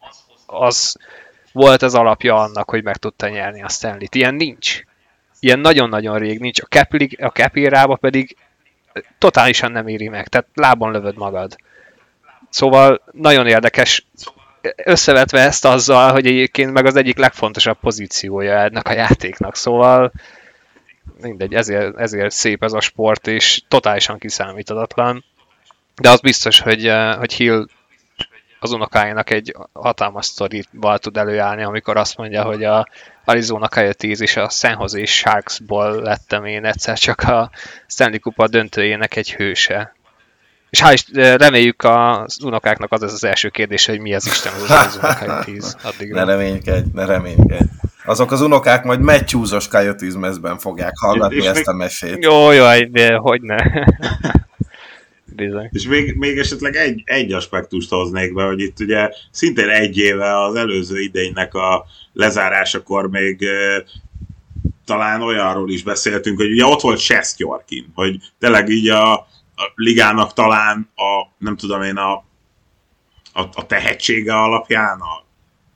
az 0.47 0.97
volt 1.53 1.82
az 1.82 1.94
alapja 1.94 2.34
annak, 2.34 2.70
hogy 2.70 2.82
meg 2.82 2.97
tudta 2.97 3.28
nyerni 3.28 3.62
a 3.62 3.68
Stanley-t. 3.68 4.14
Ilyen 4.14 4.34
nincs. 4.34 4.80
Ilyen 5.40 5.59
nagyon-nagyon 5.59 6.18
rég 6.18 6.40
nincs. 6.40 6.61
A 6.61 6.66
cap, 6.66 6.92
a 7.20 7.28
cap 7.28 7.99
pedig 8.01 8.36
totálisan 9.18 9.72
nem 9.72 9.88
éri 9.88 10.09
meg, 10.09 10.28
tehát 10.28 10.49
lábon 10.55 10.92
lövöd 10.92 11.16
magad. 11.16 11.57
Szóval 12.51 13.03
nagyon 13.12 13.47
érdekes 13.47 14.07
összevetve 14.76 15.40
ezt 15.40 15.64
azzal, 15.64 16.12
hogy 16.12 16.26
egyébként 16.26 16.72
meg 16.72 16.86
az 16.86 16.97
egyik 16.97 17.16
legfontosabb 17.16 17.78
pozíciója 17.80 18.59
ennek 18.59 18.88
a 18.88 18.92
játéknak, 18.92 19.57
szóval 19.57 20.12
mindegy, 21.20 21.55
ezért, 21.55 21.97
ezért 21.97 22.30
szép 22.30 22.62
ez 22.62 22.72
a 22.72 22.80
sport, 22.80 23.26
és 23.26 23.62
totálisan 23.68 24.18
kiszámíthatatlan. 24.18 25.24
De 25.94 26.11
az 26.11 26.20
biztos, 26.20 26.61
hogy, 26.61 26.86
eh, 26.86 27.16
hogy 27.16 27.32
Hill 27.32 27.66
az 28.61 28.72
unokájának 28.72 29.30
egy 29.30 29.57
hatalmas 29.72 30.26
sztorival 30.26 30.98
tud 30.98 31.16
előállni, 31.16 31.62
amikor 31.62 31.96
azt 31.96 32.16
mondja, 32.16 32.42
hogy 32.42 32.64
a 32.64 32.88
Arizona 33.24 33.68
Coyotes 33.68 34.20
és 34.20 34.36
a 34.36 34.48
San 34.48 34.76
Jose 34.80 35.04
Sharksból 35.04 36.02
lettem 36.02 36.44
én 36.44 36.64
egyszer 36.64 36.98
csak 36.98 37.20
a 37.20 37.50
Stanley 37.86 38.20
Kupa 38.20 38.48
döntőjének 38.48 39.16
egy 39.16 39.34
hőse. 39.34 39.94
És 40.70 40.82
hál' 40.84 40.92
is 40.92 41.04
reméljük 41.36 41.84
az 41.84 42.42
unokáknak 42.42 42.92
az 42.92 43.02
ez 43.02 43.12
az 43.12 43.24
első 43.24 43.48
kérdés, 43.48 43.86
hogy 43.86 44.00
mi 44.00 44.14
az 44.14 44.26
Isten 44.26 44.52
az 44.52 44.70
Arizona 44.70 45.16
Coyotes 45.18 45.72
addigra. 45.82 46.24
Ne 46.24 46.32
reménykedj, 46.32 46.88
ne 46.92 47.04
reménykedj. 47.04 47.64
Azok 48.04 48.32
az 48.32 48.40
unokák 48.40 48.84
majd 48.84 49.00
meccsúzos 49.00 49.68
Coyotes 49.68 50.14
mezben 50.14 50.59
fogják 50.59 50.92
hallgatni 51.00 51.36
és 51.36 51.44
ezt 51.44 51.68
a 51.68 51.72
mesét. 51.72 52.24
Jó, 52.24 52.50
jó, 52.50 52.64
de 52.90 53.14
hogy 53.16 53.42
ne. 53.42 53.57
Bizony. 55.37 55.68
És 55.72 55.87
még, 55.87 56.14
még 56.14 56.39
esetleg 56.39 56.76
egy, 56.76 57.03
egy 57.05 57.32
aspektust 57.32 57.91
hoznék 57.91 58.34
be, 58.34 58.45
hogy 58.45 58.61
itt 58.61 58.80
ugye 58.80 59.11
szintén 59.30 59.68
egy 59.68 59.99
éve 59.99 60.43
az 60.43 60.55
előző 60.55 61.01
idénynek 61.01 61.55
a 61.55 61.84
lezárásakor 62.12 63.11
még 63.11 63.43
e, 63.43 63.84
talán 64.84 65.22
olyanról 65.22 65.70
is 65.70 65.82
beszéltünk, 65.82 66.39
hogy 66.39 66.51
ugye 66.51 66.64
ott 66.64 66.80
volt 66.80 66.99
Sestjorkin, 66.99 67.93
hogy 67.95 68.16
tényleg 68.39 68.68
így 68.68 68.89
a, 68.89 69.12
a 69.14 69.72
ligának 69.74 70.32
talán 70.32 70.91
a, 70.95 71.34
nem 71.39 71.57
tudom 71.57 71.82
én, 71.82 71.97
a, 71.97 72.12
a, 73.32 73.41
a 73.53 73.66
tehetsége 73.66 74.34
alapján 74.34 74.99
a, 75.01 75.24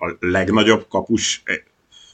a 0.07 0.17
legnagyobb 0.21 0.87
kapus 0.89 1.43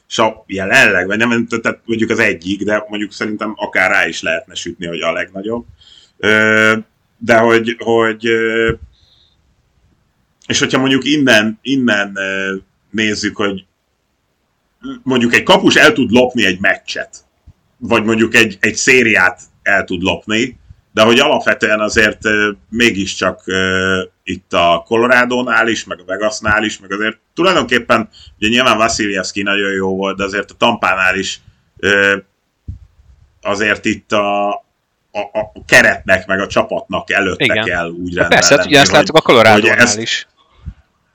sa 0.06 0.44
jelenleg, 0.46 1.06
vagy 1.06 1.18
nem, 1.18 1.46
tehát 1.46 1.80
mondjuk 1.84 2.10
az 2.10 2.18
egyik, 2.18 2.62
de 2.62 2.84
mondjuk 2.88 3.12
szerintem 3.12 3.52
akár 3.56 3.90
rá 3.90 4.06
is 4.06 4.22
lehetne 4.22 4.54
sütni, 4.54 4.86
hogy 4.86 5.00
a 5.00 5.12
legnagyobb. 5.12 5.64
Ö, 6.16 6.76
de 7.18 7.38
hogy, 7.38 7.76
hogy 7.78 8.24
és 10.46 10.58
hogyha 10.58 10.78
mondjuk 10.78 11.04
innen, 11.04 11.58
innen 11.62 12.18
nézzük, 12.90 13.36
hogy 13.36 13.64
mondjuk 15.02 15.34
egy 15.34 15.42
kapus 15.42 15.74
el 15.74 15.92
tud 15.92 16.10
lopni 16.10 16.44
egy 16.44 16.60
meccset, 16.60 17.16
vagy 17.78 18.04
mondjuk 18.04 18.34
egy, 18.34 18.56
egy 18.60 18.74
szériát 18.74 19.40
el 19.62 19.84
tud 19.84 20.02
lopni, 20.02 20.58
de 20.92 21.02
hogy 21.02 21.18
alapvetően 21.18 21.80
azért 21.80 22.20
mégiscsak 22.68 23.42
itt 24.24 24.52
a 24.52 24.82
Colorado-nál 24.86 25.68
is, 25.68 25.84
meg 25.84 26.00
a 26.00 26.04
Vegasnál 26.04 26.64
is, 26.64 26.78
meg 26.78 26.92
azért 26.92 27.18
tulajdonképpen, 27.34 28.08
ugye 28.38 28.48
nyilván 28.48 28.78
Vasiljevski 28.78 29.42
nagyon 29.42 29.72
jó 29.72 29.96
volt, 29.96 30.16
de 30.16 30.24
azért 30.24 30.50
a 30.50 30.54
Tampánál 30.54 31.18
is 31.18 31.40
azért 33.42 33.84
itt 33.84 34.12
a, 34.12 34.64
a, 35.16 35.38
a 35.38 35.52
keretnek, 35.66 36.26
meg 36.26 36.40
a 36.40 36.46
csapatnak 36.46 37.10
előtte 37.10 37.44
Igen. 37.44 37.64
kell 37.64 37.88
úgy 37.88 38.14
rendelni. 38.14 38.34
Persze, 38.34 38.56
hát 38.56 38.66
ugye 38.66 38.80
ezt 38.80 38.92
láttuk 38.92 39.16
a 39.16 39.20
colorado 39.20 39.68
is. 39.96 40.26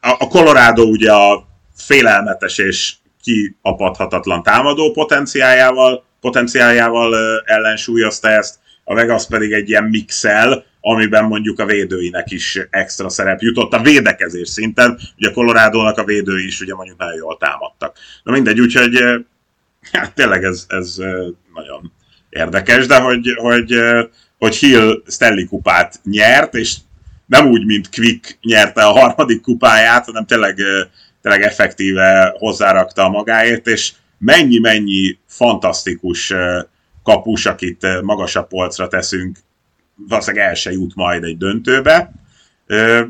A, 0.01 0.09
a 0.09 0.27
Colorado 0.27 0.83
ugye 0.83 1.11
a 1.11 1.47
félelmetes 1.75 2.57
és 2.57 2.93
kiapadhatatlan 3.23 4.43
támadó 4.43 4.91
potenciájával, 4.91 6.03
potenciájával 6.21 7.15
ellensúlyozta 7.45 8.29
ezt, 8.29 8.59
a 8.83 8.93
Vegas 8.93 9.27
pedig 9.27 9.51
egy 9.51 9.69
ilyen 9.69 9.83
mixel, 9.83 10.65
amiben 10.81 11.23
mondjuk 11.23 11.59
a 11.59 11.65
védőinek 11.65 12.31
is 12.31 12.59
extra 12.69 13.09
szerep 13.09 13.41
jutott 13.41 13.73
a 13.73 13.81
védekezés 13.81 14.49
szinten. 14.49 14.99
Ugye 15.17 15.29
a 15.29 15.33
Colorado-nak 15.33 15.97
a 15.97 16.03
védői 16.03 16.45
is 16.45 16.61
ugye 16.61 16.75
mondjuk 16.75 16.97
nagyon 16.97 17.15
jól 17.15 17.37
támadtak. 17.37 17.97
Na 18.23 18.31
mindegy, 18.31 18.59
úgyhogy 18.59 19.03
hát 19.91 20.13
tényleg 20.13 20.43
ez, 20.43 20.65
ez 20.67 20.95
nagyon 21.53 21.91
érdekes, 22.31 22.85
de 22.85 22.99
hogy, 22.99 23.35
hogy, 23.37 23.75
hogy 24.37 24.55
Hill 24.55 25.03
Stanley 25.07 25.47
kupát 25.47 25.99
nyert, 26.03 26.55
és 26.55 26.75
nem 27.25 27.47
úgy, 27.47 27.65
mint 27.65 27.89
Quick 27.89 28.37
nyerte 28.41 28.83
a 28.83 28.91
harmadik 28.91 29.41
kupáját, 29.41 30.05
hanem 30.05 30.25
tényleg, 30.25 30.57
tényleg 31.21 31.41
effektíve 31.41 32.35
hozzárakta 32.37 33.03
a 33.03 33.09
magáért, 33.09 33.67
és 33.67 33.91
mennyi-mennyi 34.17 35.17
fantasztikus 35.27 36.33
kapus, 37.03 37.45
akit 37.45 38.01
magasabb 38.01 38.47
polcra 38.47 38.87
teszünk, 38.87 39.37
valószínűleg 39.95 40.47
el 40.47 40.53
se 40.53 40.71
jut 40.71 40.95
majd 40.95 41.23
egy 41.23 41.37
döntőbe. 41.37 42.11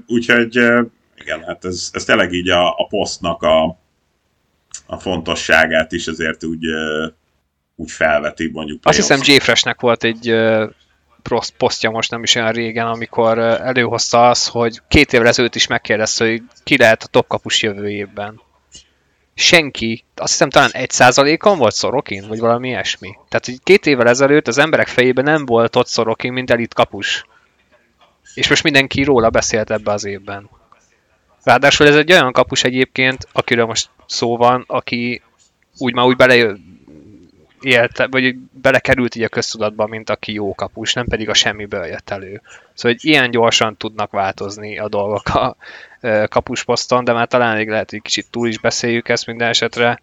Úgyhogy 0.07 0.55
igen, 1.21 1.43
hát 1.45 1.65
ez, 1.65 1.89
ez 1.93 2.03
tényleg 2.03 2.33
így 2.33 2.49
a, 2.49 2.69
a 2.69 2.87
posztnak 2.89 3.43
a, 3.43 3.79
a 4.85 4.97
fontosságát 4.97 5.91
is 5.91 6.07
azért 6.07 6.43
úgy 6.43 6.65
úgy 7.81 7.91
felveti 7.91 8.49
mondjuk. 8.53 8.79
Azt 8.83 8.97
hiszem 8.97 9.19
J. 9.23 9.37
volt 9.79 10.03
egy 10.03 10.35
posztja 11.57 11.89
most 11.89 12.11
nem 12.11 12.23
is 12.23 12.35
olyan 12.35 12.51
régen, 12.51 12.87
amikor 12.87 13.39
előhozta 13.39 14.29
az, 14.29 14.47
hogy 14.47 14.81
két 14.87 15.13
évvel 15.13 15.27
ezelőtt 15.27 15.55
is 15.55 15.67
megkérdezte, 15.67 16.29
hogy 16.29 16.43
ki 16.63 16.77
lehet 16.77 17.03
a 17.03 17.07
topkapus 17.07 17.61
jövő 17.61 17.89
évben. 17.89 18.41
Senki, 19.33 20.03
azt 20.15 20.31
hiszem 20.31 20.49
talán 20.49 20.69
egy 20.71 20.89
százalékon 20.89 21.57
volt 21.57 21.73
Szorokin, 21.73 22.27
vagy 22.27 22.39
valami 22.39 22.67
ilyesmi. 22.67 23.09
Tehát, 23.29 23.45
hogy 23.45 23.59
két 23.63 23.85
évvel 23.85 24.07
ezelőtt 24.07 24.47
az 24.47 24.57
emberek 24.57 24.87
fejében 24.87 25.23
nem 25.23 25.45
volt 25.45 25.75
ott 25.75 25.87
Szorokin, 25.87 26.33
mint 26.33 26.51
elit 26.51 26.73
kapus. 26.73 27.25
És 28.33 28.49
most 28.49 28.63
mindenki 28.63 29.03
róla 29.03 29.29
beszélt 29.29 29.71
ebbe 29.71 29.91
az 29.91 30.05
évben. 30.05 30.49
Ráadásul 31.43 31.87
ez 31.87 31.95
egy 31.95 32.11
olyan 32.11 32.31
kapus 32.31 32.63
egyébként, 32.63 33.27
akiről 33.31 33.65
most 33.65 33.89
szó 34.07 34.37
van, 34.37 34.63
aki 34.67 35.21
úgy 35.77 35.93
már 35.93 36.05
úgy 36.05 36.15
bele 36.15 36.55
élt, 37.61 38.07
vagy 38.09 38.35
belekerült 38.37 39.15
így 39.15 39.23
a 39.23 39.29
köztudatba, 39.29 39.85
mint 39.85 40.09
aki 40.09 40.33
jó 40.33 40.55
kapus, 40.55 40.93
nem 40.93 41.05
pedig 41.05 41.29
a 41.29 41.33
semmiből 41.33 41.85
jött 41.85 42.09
elő. 42.09 42.41
Szóval 42.73 42.97
hogy 42.97 43.05
ilyen 43.05 43.31
gyorsan 43.31 43.77
tudnak 43.77 44.11
változni 44.11 44.79
a 44.79 44.87
dolgok 44.87 45.27
a 45.27 45.55
kapusposzton, 46.27 47.03
de 47.03 47.13
már 47.13 47.27
talán 47.27 47.55
még 47.55 47.69
lehet, 47.69 47.89
hogy 47.89 48.01
kicsit 48.01 48.29
túl 48.29 48.47
is 48.47 48.59
beszéljük 48.59 49.09
ezt 49.09 49.25
minden 49.25 49.49
esetre. 49.49 49.99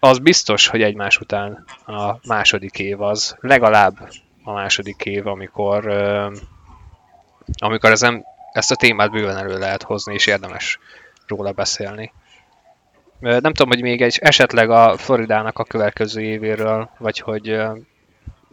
Az 0.00 0.18
biztos, 0.18 0.66
hogy 0.66 0.82
egymás 0.82 1.20
után 1.20 1.64
a 1.86 2.18
második 2.26 2.78
év 2.78 3.00
az, 3.00 3.36
legalább 3.40 4.08
a 4.42 4.52
második 4.52 5.04
év, 5.04 5.26
amikor, 5.26 5.86
amikor 7.58 7.90
ezen, 7.90 8.24
ezt 8.52 8.70
a 8.70 8.76
témát 8.76 9.10
bőven 9.10 9.36
elő 9.36 9.58
lehet 9.58 9.82
hozni, 9.82 10.14
és 10.14 10.26
érdemes 10.26 10.78
róla 11.26 11.52
beszélni. 11.52 12.12
Nem 13.20 13.40
tudom, 13.40 13.68
hogy 13.68 13.82
még 13.82 14.02
egy 14.02 14.18
esetleg 14.20 14.70
a 14.70 14.96
Floridának 14.96 15.58
a 15.58 15.64
következő 15.64 16.20
évéről, 16.20 16.90
vagy 16.98 17.18
hogy 17.18 17.60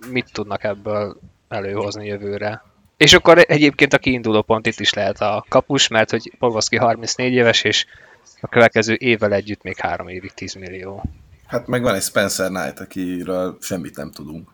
mit 0.09 0.32
tudnak 0.32 0.63
ebből 0.63 1.18
előhozni 1.47 2.05
jövőre. 2.07 2.63
És 2.97 3.13
akkor 3.13 3.43
egyébként 3.47 3.93
a 3.93 3.97
kiinduló 3.97 4.41
pont 4.41 4.68
itt 4.68 4.80
is 4.80 4.93
lehet 4.93 5.22
a 5.22 5.45
kapus, 5.49 5.88
mert 5.88 6.09
hogy 6.09 6.32
Pogowski 6.39 6.78
34 6.78 7.34
éves, 7.34 7.63
és 7.63 7.86
a 8.41 8.47
következő 8.47 8.95
évvel 8.99 9.34
együtt 9.34 9.63
még 9.63 9.78
három 9.78 10.07
évig 10.07 10.32
10 10.32 10.53
millió. 10.53 11.03
Hát 11.47 11.68
meg 11.68 11.82
van 11.82 11.95
egy 11.95 12.01
Spencer 12.01 12.49
Knight, 12.49 12.80
akiről 12.80 13.57
semmit 13.61 13.95
nem 13.95 14.11
tudunk. 14.11 14.49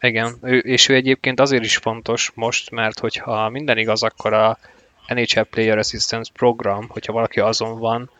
Igen, 0.00 0.36
ő, 0.42 0.58
és 0.58 0.88
ő 0.88 0.94
egyébként 0.94 1.40
azért 1.40 1.64
is 1.64 1.76
fontos 1.76 2.32
most, 2.34 2.70
mert 2.70 2.98
hogyha 2.98 3.48
minden 3.48 3.78
igaz, 3.78 4.02
akkor 4.02 4.32
a 4.32 4.58
NHL 5.08 5.40
Player 5.40 5.78
Assistance 5.78 6.30
program, 6.34 6.88
hogyha 6.88 7.12
valaki 7.12 7.40
azon 7.40 7.78
van, 7.78 8.10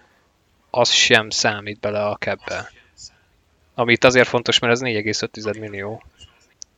az 0.75 0.91
sem 0.91 1.31
számít 1.31 1.81
bele 1.81 2.05
a 2.05 2.17
kebbe. 2.17 2.71
Amit 3.75 4.05
azért 4.05 4.29
fontos, 4.29 4.59
mert 4.59 4.73
ez 4.73 4.81
4,5 4.83 5.61
millió. 5.61 6.03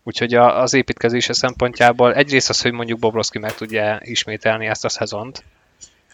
Úgyhogy 0.02 0.34
a, 0.34 0.60
az 0.60 0.74
építkezése 0.74 1.32
szempontjából 1.32 2.14
egyrészt 2.14 2.48
az, 2.48 2.62
hogy 2.62 2.72
mondjuk 2.72 2.98
Bobrovski 2.98 3.38
meg 3.38 3.54
tudja 3.54 4.00
ismételni 4.02 4.66
ezt 4.66 4.84
a 4.84 4.88
szezont, 4.88 5.44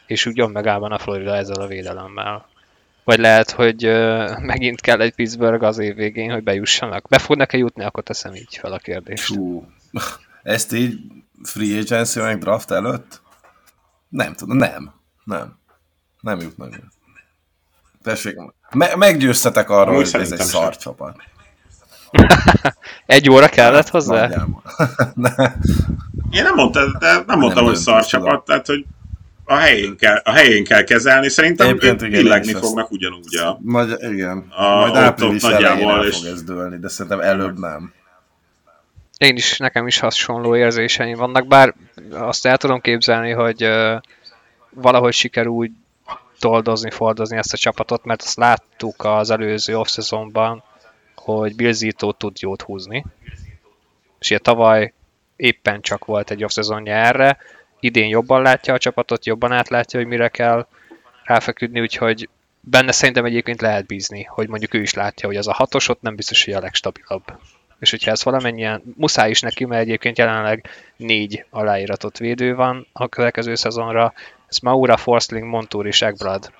és 0.06 0.26
úgy 0.26 0.36
jön 0.36 0.50
megállban 0.50 0.92
a 0.92 0.98
Florida 0.98 1.36
ezzel 1.36 1.60
a 1.60 1.66
védelemmel. 1.66 2.48
Vagy 3.04 3.18
lehet, 3.18 3.50
hogy 3.50 3.86
uh, 3.86 4.40
megint 4.40 4.80
kell 4.80 5.00
egy 5.00 5.14
Pittsburgh 5.14 5.64
az 5.64 5.78
év 5.78 5.94
végén, 5.94 6.30
hogy 6.30 6.42
bejussanak. 6.42 7.08
Be 7.08 7.18
fognak-e 7.18 7.58
jutni, 7.58 7.84
akkor 7.84 8.02
teszem 8.02 8.34
így 8.34 8.56
fel 8.56 8.72
a 8.72 8.78
kérdést. 8.78 9.34
Hú. 9.34 9.66
Ezt 10.42 10.72
így 10.72 10.98
free 11.42 11.78
agency 11.78 12.20
meg 12.20 12.38
draft 12.38 12.70
előtt? 12.70 13.20
Nem 14.08 14.34
tudom, 14.34 14.56
nem. 14.56 14.94
Nem. 15.24 15.58
Nem 16.20 16.40
jutnak. 16.40 16.74
Tessék, 18.02 18.36
me- 18.72 18.96
meggyőztetek 18.96 19.70
arról, 19.70 19.94
Amúgy 19.94 20.10
hogy 20.12 20.20
ez 20.20 20.32
egy 20.32 20.38
szar 20.38 20.76
csapat. 20.76 21.16
Egy 23.06 23.30
óra 23.30 23.48
kellett 23.48 23.88
hozzá? 23.88 24.20
Nagyjából. 24.20 24.62
Ne. 25.14 25.30
Én 26.30 26.42
nem 26.42 26.54
mondtam, 26.54 26.92
de 26.98 27.12
nem 27.26 27.38
mondtam, 27.38 27.64
Nem 27.64 27.72
hogy 27.72 27.76
szar 27.82 28.04
csapat, 28.06 28.44
tehát 28.44 28.66
hogy 28.66 28.84
a 29.44 29.54
helyén 29.54 29.96
kell, 29.96 30.20
a 30.24 30.30
helyén 30.30 30.64
kell 30.64 30.82
kezelni. 30.82 31.28
Szerintem 31.28 31.66
Egyébként 31.68 32.02
ők 32.02 32.08
igen, 32.08 32.20
illegni 32.20 32.52
fognak 32.52 32.90
ugyanúgy 32.90 33.36
a... 33.36 33.58
Nagy, 33.64 33.96
igen. 34.12 34.46
A- 34.56 34.74
Majd 34.76 34.94
április 34.94 35.42
nagyjából, 35.42 36.04
és- 36.04 36.16
fog 36.16 36.26
ez 36.26 36.42
dőlni, 36.42 36.78
de 36.78 36.88
szerintem 36.88 37.20
előbb 37.20 37.58
nem. 37.58 37.92
Én 39.18 39.36
is, 39.36 39.56
nekem 39.58 39.86
is 39.86 39.98
hasonló 39.98 40.56
érzéseim 40.56 41.16
vannak, 41.16 41.46
bár 41.46 41.74
azt 42.12 42.46
el 42.46 42.56
tudom 42.56 42.80
képzelni, 42.80 43.30
hogy 43.30 43.62
ö, 43.62 43.96
valahogy 44.70 45.12
sikerül 45.12 45.50
úgy 45.52 45.70
toldozni, 46.40 46.90
fordozni 46.90 47.36
ezt 47.36 47.52
a 47.52 47.56
csapatot, 47.56 48.04
mert 48.04 48.22
azt 48.22 48.36
láttuk 48.36 49.04
az 49.04 49.30
előző 49.30 49.78
off-szezonban, 49.78 50.62
hogy 51.14 51.56
Bill 51.56 51.72
Zito 51.72 52.12
tud 52.12 52.40
jót 52.40 52.62
húzni. 52.62 53.04
És 54.18 54.30
ugye 54.30 54.38
tavaly 54.38 54.92
éppen 55.36 55.80
csak 55.80 56.04
volt 56.04 56.30
egy 56.30 56.44
off-szezonja 56.44 56.94
erre, 56.94 57.38
idén 57.80 58.08
jobban 58.08 58.42
látja 58.42 58.74
a 58.74 58.78
csapatot, 58.78 59.26
jobban 59.26 59.52
átlátja, 59.52 59.98
hogy 59.98 60.08
mire 60.08 60.28
kell 60.28 60.66
ráfeküdni, 61.24 61.80
úgyhogy 61.80 62.28
benne 62.60 62.92
szerintem 62.92 63.24
egyébként 63.24 63.60
lehet 63.60 63.86
bízni, 63.86 64.22
hogy 64.22 64.48
mondjuk 64.48 64.74
ő 64.74 64.80
is 64.80 64.94
látja, 64.94 65.28
hogy 65.28 65.36
az 65.36 65.48
a 65.48 65.52
hatos 65.52 65.88
ott 65.88 66.02
nem 66.02 66.16
biztos, 66.16 66.44
hogy 66.44 66.54
a 66.54 66.60
legstabilabb. 66.60 67.24
És 67.78 67.90
hogyha 67.90 68.10
ez 68.10 68.24
valamennyien, 68.24 68.82
muszáj 68.96 69.30
is 69.30 69.40
neki, 69.40 69.64
mert 69.64 69.82
egyébként 69.82 70.18
jelenleg 70.18 70.68
négy 70.96 71.44
aláíratott 71.50 72.16
védő 72.16 72.54
van 72.54 72.86
a 72.92 73.08
következő 73.08 73.54
szezonra, 73.54 74.12
ez 74.50 74.58
Maura, 74.58 74.96
Forsling, 74.96 75.44
Montour 75.46 75.86
és 75.86 76.02
Ekblad. 76.02 76.52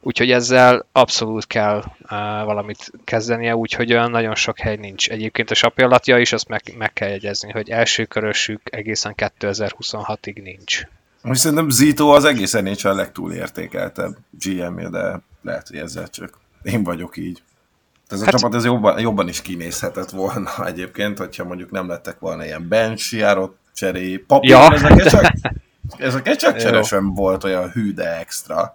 Úgyhogy 0.00 0.30
ezzel 0.30 0.86
abszolút 0.92 1.46
kell 1.46 1.76
uh, 1.76 2.08
valamit 2.44 2.90
kezdenie, 3.04 3.56
úgyhogy 3.56 3.92
olyan 3.92 4.10
nagyon 4.10 4.34
sok 4.34 4.58
hely 4.58 4.76
nincs. 4.76 5.08
Egyébként 5.08 5.50
a 5.50 5.54
sapjalatja 5.54 6.18
is, 6.18 6.32
azt 6.32 6.48
meg, 6.48 6.62
meg 6.78 6.92
kell 6.92 7.08
jegyezni, 7.08 7.50
hogy 7.50 7.70
első 7.70 8.04
körösük 8.04 8.60
egészen 8.64 9.14
2026-ig 9.16 10.42
nincs. 10.42 10.80
Most 11.22 11.40
szerintem 11.40 11.68
Zito 11.70 12.08
az 12.08 12.24
egész 12.24 12.52
NHL 12.52 12.88
a 12.88 12.94
legtúlértékeltebb 12.94 14.16
GM-je, 14.30 14.88
de 14.88 15.20
lehet, 15.42 15.68
hogy 15.68 15.76
ezzel 15.78 16.08
csak 16.08 16.38
én 16.62 16.84
vagyok 16.84 17.16
így. 17.16 17.42
Ez 18.08 18.20
a 18.20 18.24
Hát- 18.24 18.34
csapat 18.34 18.54
ez 18.54 18.64
jobban, 18.64 19.00
jobban 19.00 19.28
is 19.28 19.42
kinézhetett 19.42 20.10
volna 20.10 20.66
egyébként, 20.66 21.18
hogyha 21.18 21.44
mondjuk 21.44 21.70
nem 21.70 21.88
lettek 21.88 22.18
volna 22.18 22.44
ilyen 22.44 22.68
bench 22.68 23.14
járott 23.14 23.56
cseré, 23.74 24.16
papír, 24.16 24.50
Ja. 24.50 24.72
ezeket 24.72 25.08
csak, 25.08 25.32
ezeket 25.98 26.38
csak 26.38 26.54
Jó. 26.54 26.60
csere 26.60 26.82
sem 26.82 27.14
volt 27.14 27.44
olyan 27.44 27.70
hű, 27.70 27.92
de 27.92 28.18
extra. 28.18 28.74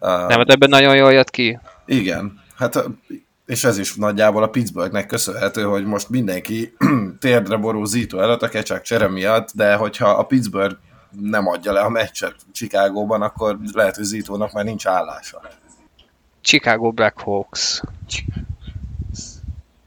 Nem, 0.00 0.28
hát 0.28 0.50
ebben 0.50 0.68
nagyon 0.68 0.96
jól 0.96 1.12
jött 1.12 1.30
ki. 1.30 1.58
igen, 1.86 2.40
hát 2.56 2.84
és 3.46 3.64
ez 3.64 3.78
is 3.78 3.94
nagyjából 3.94 4.42
a 4.42 4.48
Pittsburghnek 4.48 5.06
köszönhető, 5.06 5.62
hogy 5.62 5.84
most 5.84 6.08
mindenki 6.08 6.76
térdre 7.20 7.56
borul 7.56 7.86
Zito 7.86 8.18
előtt 8.18 8.42
a 8.42 8.48
kecsák 8.48 8.82
csere 8.82 9.08
miatt, 9.08 9.50
de 9.54 9.74
hogyha 9.74 10.08
a 10.08 10.22
Pittsburgh 10.22 10.76
nem 11.20 11.46
adja 11.46 11.72
le 11.72 11.80
a 11.80 11.88
meccset 11.88 12.34
Chicagóban, 12.52 13.22
akkor 13.22 13.58
lehet, 13.72 13.96
hogy 13.96 14.04
Zitónak 14.04 14.52
már 14.52 14.64
nincs 14.64 14.86
állása. 14.86 15.40
Chicago 16.40 16.90
Blackhawks. 16.92 17.82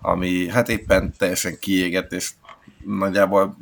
ami 0.00 0.48
hát 0.48 0.68
éppen 0.68 1.12
teljesen 1.18 1.58
kiégett, 1.58 2.12
és 2.12 2.30
nagyjából 2.84 3.56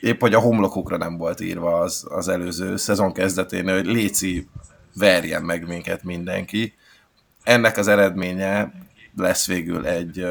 épp, 0.00 0.20
hogy 0.20 0.34
a 0.34 0.40
homlokukra 0.40 0.96
nem 0.96 1.16
volt 1.16 1.40
írva 1.40 1.78
az, 1.78 2.06
az 2.08 2.28
előző 2.28 2.76
szezon 2.76 3.12
kezdetén, 3.12 3.68
hogy 3.68 3.86
Léci 3.86 4.48
verjen 4.94 5.42
meg 5.42 5.66
minket 5.66 6.02
mindenki. 6.02 6.74
Ennek 7.42 7.76
az 7.76 7.88
eredménye 7.88 8.72
lesz 9.16 9.46
végül 9.46 9.86
egy, 9.86 10.26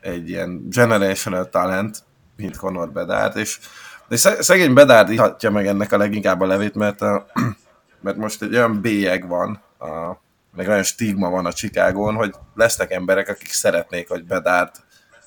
egy 0.00 0.28
ilyen 0.28 0.68
generational 0.70 1.48
talent, 1.48 2.02
mint 2.36 2.56
Conor 2.56 2.90
Bedard, 2.92 3.36
és 3.36 3.58
de 4.08 4.16
sze- 4.16 4.42
szegény 4.42 4.74
Bedard 4.74 5.10
ihatja 5.10 5.50
meg 5.50 5.66
ennek 5.66 5.92
a 5.92 5.96
leginkább 5.96 6.40
a 6.40 6.46
levét, 6.46 6.74
mert, 6.74 7.00
a, 7.00 7.26
mert 8.02 8.16
most 8.16 8.42
egy 8.42 8.54
olyan 8.54 8.80
bélyeg 8.80 9.28
van, 9.28 9.62
a, 9.78 10.20
meg 10.56 10.68
olyan 10.68 10.82
stigma 10.82 11.30
van 11.30 11.46
a 11.46 11.52
Chicagón, 11.52 12.14
hogy 12.14 12.34
lesznek 12.54 12.90
emberek, 12.90 13.28
akik 13.28 13.52
szeretnék, 13.52 14.08
hogy 14.08 14.24
Bedard 14.24 14.70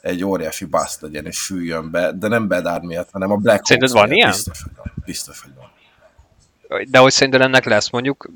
egy 0.01 0.23
óriási 0.23 0.65
baszt 0.65 1.01
legyen 1.01 1.25
és 1.25 1.35
süljön 1.37 1.91
be, 1.91 2.11
de 2.11 2.27
nem 2.27 2.47
Bedard 2.47 2.85
miatt, 2.85 3.09
hanem 3.11 3.31
a 3.31 3.35
Black 3.35 3.65
Szerinted 3.65 3.91
van 3.91 4.07
miatt. 4.07 4.17
ilyen? 4.17 4.29
Biztos, 4.29 4.61
hogy 4.63 4.71
van. 4.75 4.93
Biztos, 5.05 5.41
hogy 5.41 5.51
van. 5.55 5.73
De 6.89 6.97
hogy 6.97 7.11
szerinted 7.11 7.41
ennek 7.41 7.65
lesz 7.65 7.89
mondjuk 7.89 8.29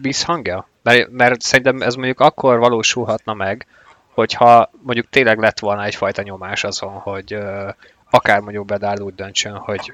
visszhangja? 0.00 0.68
Mert, 0.82 1.10
mert 1.10 1.40
szerintem 1.40 1.82
ez 1.82 1.94
mondjuk 1.94 2.20
akkor 2.20 2.58
valósulhatna 2.58 3.34
meg, 3.34 3.66
hogyha 4.14 4.70
mondjuk 4.82 5.08
tényleg 5.08 5.38
lett 5.38 5.58
volna 5.58 5.84
egyfajta 5.84 6.22
nyomás 6.22 6.64
azon, 6.64 6.92
hogy 6.92 7.34
uh, 7.34 7.68
akár 8.10 8.40
mondjuk 8.40 8.66
Bedard 8.66 9.02
úgy 9.02 9.14
döntsön, 9.14 9.56
hogy 9.56 9.92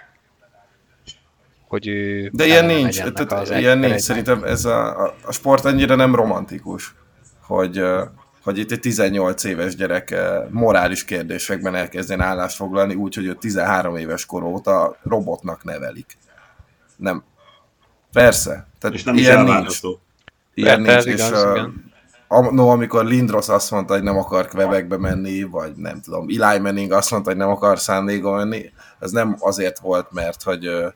hogy 1.68 1.86
ő 1.88 2.30
De 2.32 2.46
ilyen 2.46 2.64
nincs, 2.64 2.98
tehát 3.02 3.32
az 3.32 3.50
ilyen 3.50 3.70
egy- 3.72 3.78
nincs. 3.78 3.92
egy- 3.92 4.00
Szerintem 4.00 4.44
ez 4.44 4.64
a, 4.64 5.04
a, 5.04 5.14
a 5.24 5.32
sport 5.32 5.64
annyira 5.64 5.94
nem 5.94 6.14
romantikus, 6.14 6.94
hogy, 7.42 7.82
hogy 8.42 8.58
itt 8.58 8.70
egy 8.70 8.80
18 8.80 9.44
éves 9.44 9.74
gyerek 9.76 10.14
morális 10.50 11.04
kérdésekben 11.04 11.74
elkezdjen 11.74 12.20
állást 12.20 12.56
foglalni, 12.56 12.94
úgy, 12.94 13.14
hogy 13.14 13.26
ő 13.26 13.34
13 13.34 13.96
éves 13.96 14.26
kor 14.26 14.42
óta 14.42 14.96
robotnak 15.02 15.64
nevelik. 15.64 16.16
Nem. 16.96 17.22
Persze. 18.12 18.66
Tehát 18.78 18.96
És 18.96 19.02
nem 19.04 19.14
is 19.14 19.20
ilyen 19.20 19.36
nincs. 19.36 19.48
elvárható. 19.50 20.00
Ilyen 20.54 20.82
Persze, 20.82 21.08
nincs, 21.08 21.20
és 21.20 21.26
igaz, 21.28 21.44
uh, 21.44 21.50
igen. 21.50 22.54
no, 22.54 22.68
amikor 22.68 23.04
Lindros 23.04 23.48
azt 23.48 23.70
mondta, 23.70 23.92
hogy 23.94 24.02
nem 24.02 24.16
akar 24.16 24.48
Quebecbe 24.48 24.96
menni, 24.98 25.42
vagy 25.42 25.72
nem 25.76 26.00
tudom, 26.00 26.26
Eli 26.40 26.58
Manning 26.58 26.92
azt 26.92 27.10
mondta, 27.10 27.30
hogy 27.30 27.38
nem 27.38 27.48
akar 27.48 27.78
San 27.78 28.06
Diego 28.06 28.32
menni, 28.34 28.72
ez 28.98 29.10
nem 29.10 29.36
azért 29.38 29.78
volt, 29.78 30.12
mert 30.12 30.42
hogy 30.42 30.66
ö, 30.66 30.88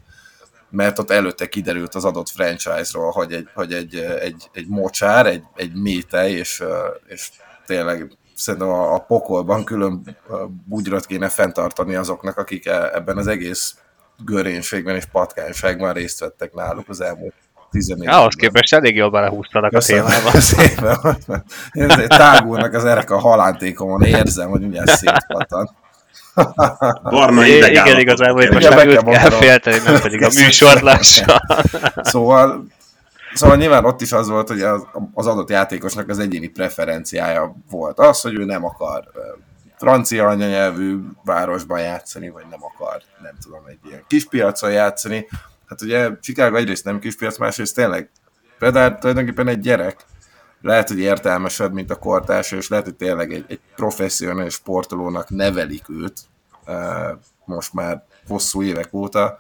mert 0.73 0.99
ott 0.99 1.11
előtte 1.11 1.49
kiderült 1.49 1.95
az 1.95 2.05
adott 2.05 2.29
franchise-ról, 2.29 3.11
hogy 3.11 3.33
egy, 3.33 3.49
hogy 3.55 3.73
egy, 3.73 3.95
egy, 3.97 4.51
egy 4.53 4.67
mocsár, 4.69 5.27
egy, 5.27 5.43
egy 5.55 5.75
métej, 5.75 6.33
és, 6.33 6.63
és 7.07 7.31
tényleg 7.67 8.17
szerintem 8.35 8.69
a, 8.69 8.95
a 8.95 8.99
pokolban 8.99 9.65
külön 9.65 10.17
ö, 10.29 10.45
bugyrot 10.69 11.07
kéne 11.07 11.29
fenntartani 11.29 11.95
azoknak, 11.95 12.37
akik 12.37 12.67
e- 12.67 12.91
ebben 12.95 13.17
az 13.17 13.27
egész 13.27 13.77
görénységben 14.25 14.97
és 14.97 15.05
patkányságban 15.05 15.93
részt 15.93 16.21
vettek 16.21 16.53
náluk 16.53 16.89
az 16.89 17.01
elmúlt 17.01 17.35
14 17.71 18.09
Ahhoz 18.09 18.35
képest 18.35 18.75
elég 18.75 18.97
jól 18.97 19.11
belehúztanak 19.11 19.73
a 19.73 19.79
témába. 19.79 20.31
Szépen, 20.31 20.99
tágulnak 22.09 22.75
az 22.75 22.85
erek 22.85 23.11
a 23.11 23.19
halántékomon, 23.19 24.03
érzem, 24.03 24.49
hogy 24.49 24.61
mindjárt 24.61 24.91
szétpattan. 24.91 25.77
Barna 27.03 27.47
ideg 27.47 27.71
igen, 27.71 27.99
igazából 27.99 28.43
itt 28.43 28.53
most 28.53 28.69
már 28.69 28.87
őt 28.87 29.05
kell 29.05 29.31
félteni, 29.31 29.79
nem 29.85 30.01
pedig 30.01 30.23
a 30.23 30.31
műsort 30.35 30.81
lássa. 30.81 31.43
Szóval, 31.97 32.67
szóval 33.35 33.57
nyilván 33.57 33.85
ott 33.85 34.01
is 34.01 34.13
az 34.13 34.29
volt, 34.29 34.49
hogy 34.49 34.61
az, 34.61 34.87
az 35.15 35.27
adott 35.27 35.51
játékosnak 35.51 36.09
az 36.09 36.19
egyéni 36.19 36.49
preferenciája 36.49 37.57
volt 37.71 37.99
az, 37.99 38.21
hogy 38.21 38.35
ő 38.35 38.45
nem 38.45 38.65
akar 38.65 39.05
francia 39.79 40.27
anyanyelvű 40.29 40.99
városban 41.25 41.81
játszani, 41.81 42.29
vagy 42.29 42.45
nem 42.51 42.61
akar, 42.65 43.03
nem 43.23 43.35
tudom, 43.43 43.61
egy 43.67 43.79
ilyen 43.89 44.05
kispiacon 44.07 44.71
játszani. 44.71 45.29
Hát 45.69 45.83
ugye 45.83 46.11
Chicago 46.21 46.57
egyrészt 46.57 46.85
nem 46.85 46.99
kispiac, 46.99 47.39
másrészt 47.39 47.75
tényleg 47.75 48.11
Pedár 48.59 48.99
tulajdonképpen 48.99 49.49
egy 49.49 49.61
gyerek, 49.61 49.97
lehet, 50.63 50.89
hogy 50.89 50.99
értelmesebb, 50.99 51.73
mint 51.73 51.91
a 51.91 51.97
kortársa, 51.97 52.57
és 52.57 52.69
lehet, 52.69 52.85
hogy 52.85 52.95
tényleg 52.95 53.33
egy, 53.33 53.45
egy 53.49 53.61
professzionális 53.77 54.55
sportolónak 54.55 55.31
nevelik 55.31 55.85
őt 55.89 56.21
most 57.45 57.73
már 57.73 58.03
hosszú 58.27 58.63
évek 58.63 58.93
óta, 58.93 59.37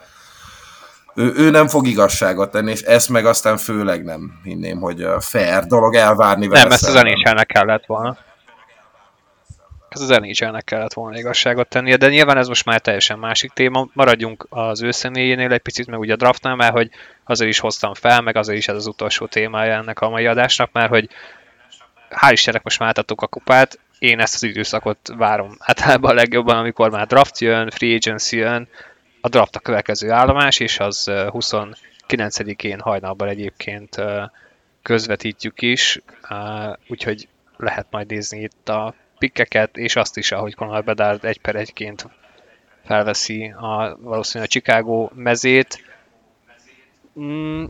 ő, 1.14 1.32
ő 1.36 1.50
nem 1.50 1.68
fog 1.68 1.86
igazságot 1.86 2.50
tenni, 2.50 2.70
és 2.70 2.80
ezt 2.80 3.08
meg 3.08 3.26
aztán 3.26 3.56
főleg 3.56 4.04
nem 4.04 4.40
hinném, 4.42 4.80
hogy 4.80 5.02
a 5.02 5.20
fair 5.20 5.64
dolog 5.64 5.94
elvárni 5.94 6.48
vele 6.48 6.62
Nem, 6.62 6.72
ezt 6.72 6.88
az 6.88 6.94
nhl 6.94 7.42
kellett 7.42 7.86
volna. 7.86 8.16
Ez 9.94 10.00
az 10.00 10.08
nhl 10.08 10.58
kellett 10.64 10.92
volna 10.92 11.18
igazságot 11.18 11.68
tennie, 11.68 11.96
de 11.96 12.08
nyilván 12.08 12.38
ez 12.38 12.48
most 12.48 12.64
már 12.64 12.80
teljesen 12.80 13.18
másik 13.18 13.50
téma. 13.50 13.88
Maradjunk 13.92 14.46
az 14.48 14.82
ő 14.82 14.90
személyénél 14.90 15.52
egy 15.52 15.60
picit, 15.60 15.86
meg 15.86 15.98
ugye 15.98 16.12
a 16.12 16.16
draftnál, 16.16 16.54
mert 16.54 16.72
hogy 16.72 16.90
azért 17.24 17.50
is 17.50 17.58
hoztam 17.58 17.94
fel, 17.94 18.20
meg 18.20 18.36
azért 18.36 18.58
is 18.58 18.68
ez 18.68 18.76
az 18.76 18.86
utolsó 18.86 19.26
témája 19.26 19.74
ennek 19.74 20.00
a 20.00 20.08
mai 20.08 20.26
adásnak, 20.26 20.72
mert 20.72 20.88
hogy 20.88 21.08
hál' 22.10 22.32
Istennek 22.32 22.62
most 22.62 22.78
már 22.78 22.88
átadtuk 22.88 23.20
a 23.20 23.26
kupát, 23.26 23.78
én 23.98 24.20
ezt 24.20 24.34
az 24.34 24.42
időszakot 24.42 25.12
várom 25.16 25.56
általában 25.58 26.10
a 26.10 26.14
legjobban, 26.14 26.56
amikor 26.56 26.90
már 26.90 27.06
draft 27.06 27.40
jön, 27.40 27.70
free 27.70 27.94
agency 27.94 28.36
jön, 28.36 28.68
a 29.20 29.28
draft 29.28 29.56
a 29.56 29.60
következő 29.60 30.10
állomás, 30.10 30.58
és 30.58 30.78
az 30.78 31.08
ö, 31.08 31.28
29-én 31.32 32.80
hajnalban 32.80 33.28
egyébként 33.28 34.02
közvetítjük 34.82 35.62
is, 35.62 36.00
úgyhogy 36.88 37.28
lehet 37.56 37.86
majd 37.90 38.06
nézni 38.06 38.40
itt 38.40 38.68
a 38.68 38.94
pikkeket, 39.22 39.76
és 39.76 39.96
azt 39.96 40.16
is, 40.16 40.32
ahogy 40.32 40.54
Conor 40.54 40.84
Bedard 40.84 41.24
egy 41.24 41.40
per 41.40 41.56
egyként 41.56 42.08
felveszi 42.84 43.54
a, 43.56 43.96
valószínűleg 44.00 44.48
a 44.48 44.52
Chicago 44.52 45.08
mezét. 45.14 45.84
Mm, 47.20 47.64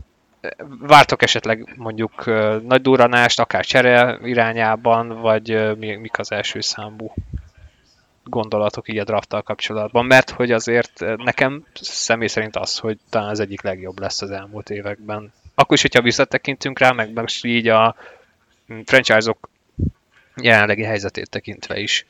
vártok 0.79 1.21
esetleg 1.21 1.73
mondjuk 1.77 2.25
nagy 2.63 2.81
durranást, 2.81 3.39
akár 3.39 3.65
csere 3.65 4.19
irányában, 4.23 5.21
vagy 5.21 5.77
mi, 5.77 5.95
mik 5.95 6.19
az 6.19 6.31
első 6.31 6.61
számú 6.61 7.13
gondolatok 8.23 8.89
így 8.89 8.97
a 8.97 9.03
drafttal 9.03 9.41
kapcsolatban, 9.41 10.05
mert 10.05 10.29
hogy 10.29 10.51
azért 10.51 10.99
nekem 11.17 11.65
személy 11.73 12.27
szerint 12.27 12.55
az, 12.55 12.77
hogy 12.77 12.97
talán 13.09 13.29
az 13.29 13.39
egyik 13.39 13.61
legjobb 13.61 13.99
lesz 13.99 14.21
az 14.21 14.31
elmúlt 14.31 14.69
években. 14.69 15.33
Akkor 15.55 15.75
is, 15.75 15.81
hogyha 15.81 16.01
visszatekintünk 16.01 16.79
rá, 16.79 16.91
meg 16.91 17.13
most 17.13 17.45
így 17.45 17.67
a 17.67 17.95
mm, 18.73 18.79
franchise-ok 18.85 19.49
jelenlegi 20.41 20.83
helyzetét 20.83 21.29
tekintve 21.29 21.79
is. 21.79 22.05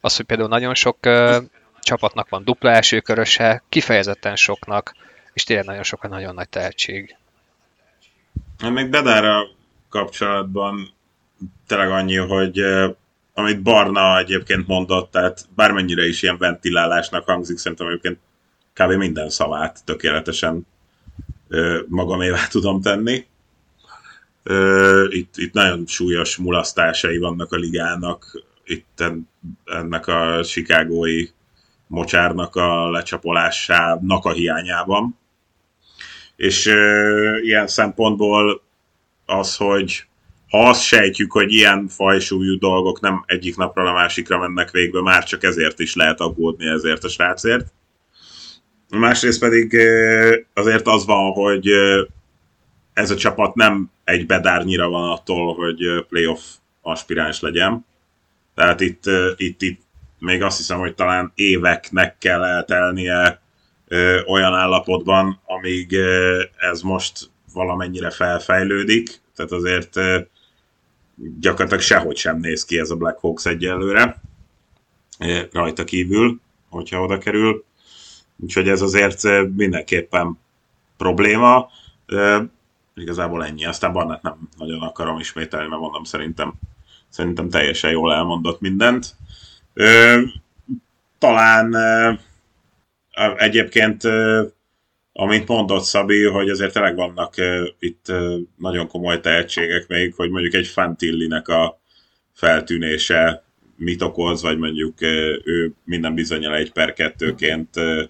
Az, 0.00 0.16
hogy 0.16 0.26
például 0.26 0.48
nagyon 0.48 0.74
sok 0.74 0.96
uh, 1.06 1.36
csapatnak 1.80 2.28
van 2.28 2.44
dupla 2.44 2.70
elsőköröse, 2.70 3.62
kifejezetten 3.68 4.36
soknak, 4.36 4.94
és 5.32 5.44
tényleg 5.44 5.66
nagyon 5.66 5.82
sok 5.82 6.04
a 6.04 6.08
nagyon 6.08 6.34
nagy 6.34 6.48
tehetség. 6.48 7.16
Hát 8.58 8.70
Még 8.70 8.88
Bedára 8.88 9.46
kapcsolatban 9.88 10.88
tényleg 11.66 11.90
annyi, 11.90 12.16
hogy 12.16 12.58
amit 13.34 13.62
Barna 13.62 14.18
egyébként 14.18 14.66
mondott, 14.66 15.10
tehát 15.10 15.44
bármennyire 15.54 16.06
is 16.06 16.22
ilyen 16.22 16.38
ventilálásnak 16.38 17.24
hangzik, 17.24 17.58
szerintem 17.58 17.86
egyébként 17.86 18.18
kb. 18.72 18.92
minden 18.92 19.30
szavát 19.30 19.84
tökéletesen 19.84 20.66
ö, 21.48 21.80
magamévá 21.88 22.46
tudom 22.46 22.80
tenni. 22.80 23.26
Itt, 25.08 25.36
itt 25.36 25.52
nagyon 25.52 25.86
súlyos 25.86 26.36
mulasztásai 26.36 27.18
vannak 27.18 27.52
a 27.52 27.56
ligának, 27.56 28.42
itt 28.64 29.00
en- 29.00 29.28
ennek 29.64 30.06
a 30.06 30.44
chicagói 30.44 31.26
mocsárnak 31.86 32.56
a 32.56 32.90
lecsapolásának 32.90 34.24
a 34.24 34.32
hiányában. 34.32 35.18
És 36.36 36.66
ilyen 37.42 37.66
szempontból 37.66 38.62
az, 39.26 39.56
hogy 39.56 40.06
ha 40.50 40.68
azt 40.68 40.82
sejtjük, 40.82 41.32
hogy 41.32 41.52
ilyen 41.52 41.88
fajsúlyú 41.88 42.58
dolgok 42.58 43.00
nem 43.00 43.22
egyik 43.26 43.56
napról 43.56 43.86
a 43.86 43.92
másikra 43.92 44.38
mennek 44.38 44.70
végbe, 44.70 45.02
már 45.02 45.24
csak 45.24 45.42
ezért 45.42 45.78
is 45.78 45.94
lehet 45.94 46.20
aggódni 46.20 46.66
ezért 46.66 47.04
a 47.04 47.08
srácért. 47.08 47.72
Másrészt 48.88 49.40
pedig 49.40 49.76
azért 50.54 50.86
az 50.86 51.06
van, 51.06 51.32
hogy 51.32 51.70
ez 52.98 53.10
a 53.10 53.16
csapat 53.16 53.54
nem 53.54 53.90
egy 54.04 54.26
bedárnyira 54.26 54.88
van 54.88 55.10
attól, 55.10 55.54
hogy 55.54 56.06
playoff 56.08 56.40
aspiráns 56.82 57.40
legyen. 57.40 57.86
Tehát 58.54 58.80
itt, 58.80 59.04
itt, 59.36 59.62
itt 59.62 59.80
még 60.18 60.42
azt 60.42 60.56
hiszem, 60.56 60.78
hogy 60.78 60.94
talán 60.94 61.32
éveknek 61.34 62.18
kell 62.18 62.44
eltelnie 62.44 63.40
ö, 63.88 64.20
olyan 64.26 64.54
állapotban, 64.54 65.40
amíg 65.44 65.92
ö, 65.92 66.42
ez 66.56 66.80
most 66.80 67.30
valamennyire 67.52 68.10
felfejlődik. 68.10 69.20
Tehát 69.36 69.52
azért 69.52 69.96
ö, 69.96 70.20
gyakorlatilag 71.40 71.82
sehogy 71.82 72.16
sem 72.16 72.38
néz 72.38 72.64
ki 72.64 72.78
ez 72.78 72.90
a 72.90 72.96
Black 72.96 73.18
Hawks 73.18 73.46
egyelőre 73.46 74.22
ö, 75.18 75.40
rajta 75.52 75.84
kívül, 75.84 76.40
hogyha 76.68 77.02
oda 77.02 77.18
kerül. 77.18 77.64
Úgyhogy 78.36 78.68
ez 78.68 78.82
azért 78.82 79.22
mindenképpen 79.56 80.38
probléma. 80.96 81.70
Igazából 83.00 83.44
ennyi. 83.44 83.64
Aztán 83.64 83.92
Barnett 83.92 84.22
nem 84.22 84.48
nagyon 84.58 84.80
akarom 84.80 85.18
ismételni, 85.18 85.68
mert 85.68 85.80
mondom, 85.80 86.04
szerintem, 86.04 86.52
szerintem 87.08 87.48
teljesen 87.48 87.90
jól 87.90 88.14
elmondott 88.14 88.60
mindent. 88.60 89.14
Ö, 89.74 90.20
talán 91.18 91.74
ö, 91.74 92.12
egyébként, 93.36 94.04
ö, 94.04 94.46
amit 95.12 95.48
mondott 95.48 95.84
Szabi, 95.84 96.24
hogy 96.24 96.50
azért 96.50 96.72
tényleg 96.72 96.96
vannak 96.96 97.36
ö, 97.36 97.68
itt 97.78 98.08
ö, 98.08 98.38
nagyon 98.56 98.88
komoly 98.88 99.20
tehetségek 99.20 99.88
még, 99.88 100.14
hogy 100.14 100.30
mondjuk 100.30 100.54
egy 100.54 100.66
Fantillinek 100.66 101.48
a 101.48 101.80
feltűnése 102.34 103.42
mit 103.76 104.02
okoz, 104.02 104.42
vagy 104.42 104.58
mondjuk 104.58 105.00
ö, 105.00 105.38
ő 105.44 105.72
minden 105.84 106.14
bizonyal 106.14 106.54
egy 106.54 106.72
per 106.72 106.92
kettőként 106.92 107.76
ö, 107.76 108.04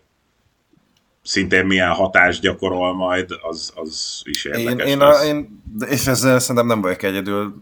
szintén 1.28 1.66
milyen 1.66 1.92
hatást 1.92 2.40
gyakorol 2.40 2.94
majd, 2.94 3.30
az, 3.42 3.72
az 3.74 4.20
is 4.24 4.44
Én, 4.44 4.55
érdekes 4.55 4.90
én, 4.90 4.98
lesz. 4.98 5.20
a, 5.20 5.24
én, 5.24 5.62
és 5.88 6.06
ezzel 6.06 6.38
szerintem 6.38 6.66
nem 6.66 6.80
vagyok 6.80 7.02
egyedül, 7.02 7.55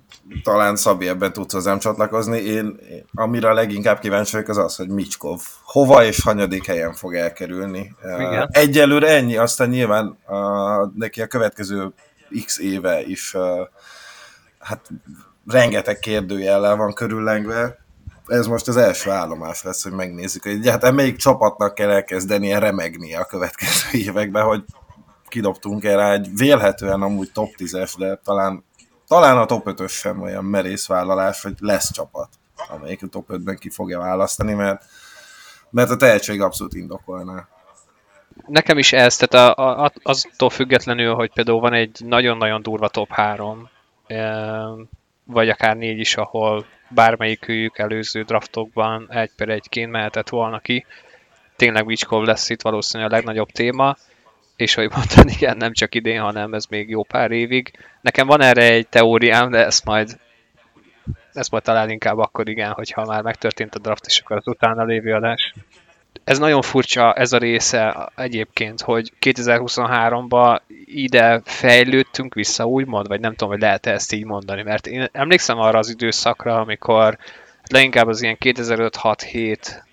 talán 0.42 0.76
Szabi 0.76 1.08
ebben 1.08 1.32
tudsz 1.32 1.52
hozzám 1.52 1.78
csatlakozni. 1.78 2.38
Én, 2.38 2.78
én 2.90 3.04
amire 3.14 3.48
a 3.48 3.52
leginkább 3.52 3.98
kíváncsi 3.98 4.32
vagyok, 4.32 4.48
az 4.48 4.56
az, 4.56 4.76
hogy 4.76 4.88
Micskov 4.88 5.40
hova 5.62 6.04
és 6.04 6.22
hanyadik 6.22 6.66
helyen 6.66 6.94
fog 6.94 7.14
elkerülni. 7.14 7.94
Igen. 8.18 8.48
Egyelőre 8.50 9.08
ennyi, 9.08 9.36
aztán 9.36 9.68
nyilván 9.68 10.18
uh, 10.26 10.92
neki 10.94 11.22
a 11.22 11.26
következő 11.26 11.92
x 12.44 12.58
éve 12.58 13.02
is 13.02 13.34
uh, 13.34 13.42
hát 14.58 14.90
rengeteg 15.46 15.98
kérdőjellel 15.98 16.76
van 16.76 16.92
körüllengve. 16.92 17.85
Ez 18.26 18.46
most 18.46 18.68
az 18.68 18.76
első 18.76 19.10
állomás 19.10 19.62
lesz, 19.62 19.82
hogy 19.82 19.92
megnézzük, 19.92 20.42
hogy 20.42 20.52
egyáltalán 20.52 20.94
melyik 20.94 21.16
csapatnak 21.16 21.74
kell 21.74 21.90
elkezdenie 21.90 22.58
remegnie 22.58 23.18
a 23.18 23.24
következő 23.24 23.98
években, 24.08 24.44
hogy 24.44 24.64
kidobtunk 25.28 25.84
erre 25.84 26.10
egy 26.10 26.28
vélhetően 26.36 27.02
amúgy 27.02 27.32
top 27.32 27.48
10-es, 27.58 27.94
de 27.98 28.20
talán, 28.24 28.64
talán 29.06 29.38
a 29.38 29.44
top 29.46 29.62
5-ös 29.70 29.90
sem 29.90 30.22
olyan 30.22 30.44
merész 30.44 30.86
vállalás, 30.86 31.42
hogy 31.42 31.54
lesz 31.58 31.92
csapat, 31.92 32.28
amelyik 32.68 33.02
a 33.02 33.06
top 33.06 33.26
5-ben 33.28 33.56
ki 33.56 33.70
fogja 33.70 33.98
választani, 33.98 34.52
mert, 34.52 34.84
mert 35.70 35.90
a 35.90 35.96
tehetség 35.96 36.40
abszolút 36.40 36.74
indokolná. 36.74 37.48
Nekem 38.46 38.78
is 38.78 38.92
ez, 38.92 39.16
tehát 39.16 39.58
a, 39.58 39.84
a, 39.84 39.92
aztól 40.02 40.50
függetlenül, 40.50 41.14
hogy 41.14 41.32
például 41.32 41.60
van 41.60 41.72
egy 41.72 42.00
nagyon-nagyon 42.04 42.62
durva 42.62 42.88
top 42.88 43.10
3, 43.10 43.68
vagy 45.24 45.48
akár 45.48 45.76
négy 45.76 45.98
is, 45.98 46.16
ahol 46.16 46.66
bármelyikük 46.88 47.78
előző 47.78 48.22
draftokban 48.22 49.06
egy 49.10 49.30
per 49.36 49.48
egyként 49.48 49.90
mehetett 49.90 50.28
volna 50.28 50.58
ki. 50.58 50.86
Tényleg 51.56 51.86
Vicskov 51.86 52.24
lesz 52.24 52.50
itt 52.50 52.62
valószínűleg 52.62 53.12
a 53.12 53.14
legnagyobb 53.14 53.48
téma, 53.48 53.96
és 54.56 54.74
hogy 54.74 54.90
mondtad, 54.90 55.28
igen, 55.36 55.56
nem 55.56 55.72
csak 55.72 55.94
idén, 55.94 56.20
hanem 56.20 56.54
ez 56.54 56.66
még 56.66 56.88
jó 56.88 57.02
pár 57.02 57.30
évig. 57.30 57.72
Nekem 58.00 58.26
van 58.26 58.42
erre 58.42 58.62
egy 58.62 58.88
teóriám, 58.88 59.50
de 59.50 59.64
ezt 59.64 59.84
majd 59.84 60.18
ezt 61.32 61.50
majd 61.50 61.62
talán 61.62 61.90
inkább 61.90 62.18
akkor 62.18 62.48
igen, 62.48 62.72
hogyha 62.72 63.04
már 63.04 63.22
megtörtént 63.22 63.74
a 63.74 63.78
draft, 63.78 64.06
és 64.06 64.20
akkor 64.20 64.36
az 64.36 64.46
utána 64.46 64.84
lévő 64.84 65.14
adás. 65.14 65.54
Ez 66.26 66.38
nagyon 66.38 66.62
furcsa 66.62 67.12
ez 67.12 67.32
a 67.32 67.38
része 67.38 68.10
egyébként, 68.16 68.80
hogy 68.80 69.12
2023-ban 69.20 70.60
ide 70.84 71.40
fejlődtünk 71.44 72.34
vissza, 72.34 72.64
úgymond, 72.64 73.08
vagy 73.08 73.20
nem 73.20 73.30
tudom, 73.30 73.48
hogy 73.48 73.60
lehet 73.60 73.86
ezt 73.86 74.12
így 74.12 74.24
mondani, 74.24 74.62
mert 74.62 74.86
én 74.86 75.08
emlékszem 75.12 75.58
arra 75.58 75.78
az 75.78 75.88
időszakra, 75.88 76.60
amikor 76.60 77.18
leginkább 77.68 78.06
az 78.06 78.22
ilyen 78.22 78.36
2005-6-7 78.40 79.84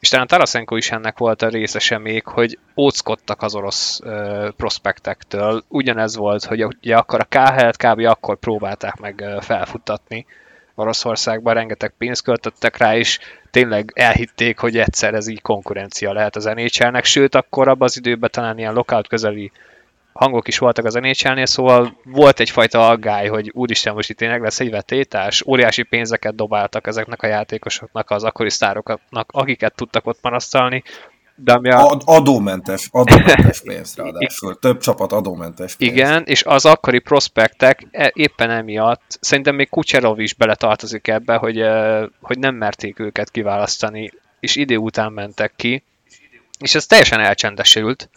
és 0.00 0.08
talán 0.08 0.26
Tarasenko 0.26 0.76
is 0.76 0.90
ennek 0.90 1.18
volt 1.18 1.42
a 1.42 1.48
részese 1.48 1.98
még, 1.98 2.26
hogy 2.26 2.58
óckodtak 2.76 3.42
az 3.42 3.54
orosz 3.54 4.00
uh, 4.00 4.48
prospektektől. 4.48 5.64
Ugyanez 5.68 6.16
volt, 6.16 6.44
hogy 6.44 6.64
ugye 6.64 6.96
akkor 6.96 7.20
a 7.20 7.38
KHL-t 7.38 7.76
kb. 7.76 8.00
akkor 8.00 8.38
próbálták 8.38 8.96
meg 8.96 9.24
felfuttatni 9.40 10.26
Oroszországban, 10.74 11.54
rengeteg 11.54 11.94
pénzt 11.98 12.22
költöttek 12.22 12.76
rá, 12.76 12.96
és 12.96 13.18
tényleg 13.50 13.92
elhitték, 13.94 14.58
hogy 14.58 14.78
egyszer 14.78 15.14
ez 15.14 15.26
így 15.26 15.42
konkurencia 15.42 16.12
lehet 16.12 16.36
az 16.36 16.44
NHL-nek, 16.44 17.04
sőt 17.04 17.34
akkor 17.34 17.68
abban 17.68 17.88
az 17.88 17.96
időben 17.96 18.30
talán 18.32 18.58
ilyen 18.58 18.72
lockout 18.72 19.08
közeli 19.08 19.52
hangok 20.12 20.48
is 20.48 20.58
voltak 20.58 20.84
az 20.84 20.94
nhl 20.94 21.44
szóval 21.44 21.96
volt 22.04 22.40
egyfajta 22.40 22.88
aggály, 22.88 23.28
hogy 23.28 23.50
úristen, 23.54 23.94
most 23.94 24.10
itt 24.10 24.16
tényleg 24.16 24.42
lesz 24.42 24.60
egy 24.60 24.70
vetétás, 24.70 25.46
óriási 25.46 25.82
pénzeket 25.82 26.34
dobáltak 26.34 26.86
ezeknek 26.86 27.22
a 27.22 27.26
játékosoknak, 27.26 28.10
az 28.10 28.24
akkori 28.24 28.50
sztároknak, 28.50 29.28
akiket 29.32 29.74
tudtak 29.74 30.06
ott 30.06 30.18
marasztalni, 30.22 30.82
de 31.36 31.52
ami 31.52 31.70
a... 31.70 31.86
Ad, 31.86 32.02
adómentes, 32.04 32.88
adómentes 32.90 33.60
pénz 33.60 33.94
ráadásul. 33.96 34.58
Több 34.58 34.78
csapat 34.78 35.12
adómentes 35.12 35.74
pénz. 35.74 35.92
Igen, 35.92 36.22
és 36.26 36.44
az 36.44 36.64
akkori 36.64 36.98
prospektek 36.98 37.86
e- 37.90 38.12
éppen 38.14 38.50
emiatt, 38.50 39.18
szerintem 39.20 39.54
még 39.54 39.68
Kucserov 39.68 40.20
is 40.20 40.34
beletartozik 40.34 41.08
ebbe, 41.08 41.34
hogy, 41.34 41.58
e, 41.58 42.08
hogy 42.20 42.38
nem 42.38 42.54
merték 42.54 42.98
őket 42.98 43.30
kiválasztani, 43.30 44.12
és 44.40 44.56
idő 44.56 44.76
után 44.76 45.12
mentek 45.12 45.52
ki, 45.56 45.82
és 46.58 46.74
ez 46.74 46.86
teljesen 46.86 47.20
elcsendesült. 47.20 48.08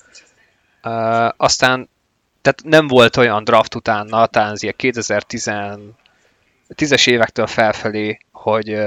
Uh, 0.83 1.29
aztán 1.37 1.89
tehát 2.41 2.61
nem 2.63 2.87
volt 2.87 3.17
olyan 3.17 3.43
draft 3.43 3.75
utána, 3.75 4.25
talán 4.25 4.51
az 4.51 4.63
ilyen 4.63 4.75
2010-es 4.77 7.07
évektől 7.07 7.47
felfelé, 7.47 8.17
hogy 8.31 8.79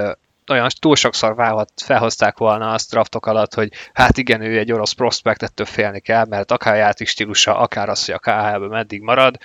olyan 0.51 0.69
túl 0.79 0.97
sokszor 0.97 1.35
válhat, 1.35 1.73
felhozták 1.77 2.39
volna 2.39 2.73
azt 2.73 2.91
draftok 2.91 3.27
alatt, 3.27 3.55
hogy 3.55 3.73
hát 3.93 4.19
igen, 4.19 4.41
ő 4.41 4.59
egy 4.59 4.73
orosz 4.73 4.93
prospekt, 4.93 5.43
ettől 5.43 5.67
félni 5.67 6.01
kell, 6.01 6.27
mert 6.27 6.51
akár 6.51 6.77
játék 6.77 7.09
stílusa, 7.09 7.59
akár 7.59 7.89
az, 7.89 8.05
hogy 8.05 8.15
a 8.15 8.19
KHL-ben 8.19 8.69
meddig 8.69 9.01
marad, 9.01 9.37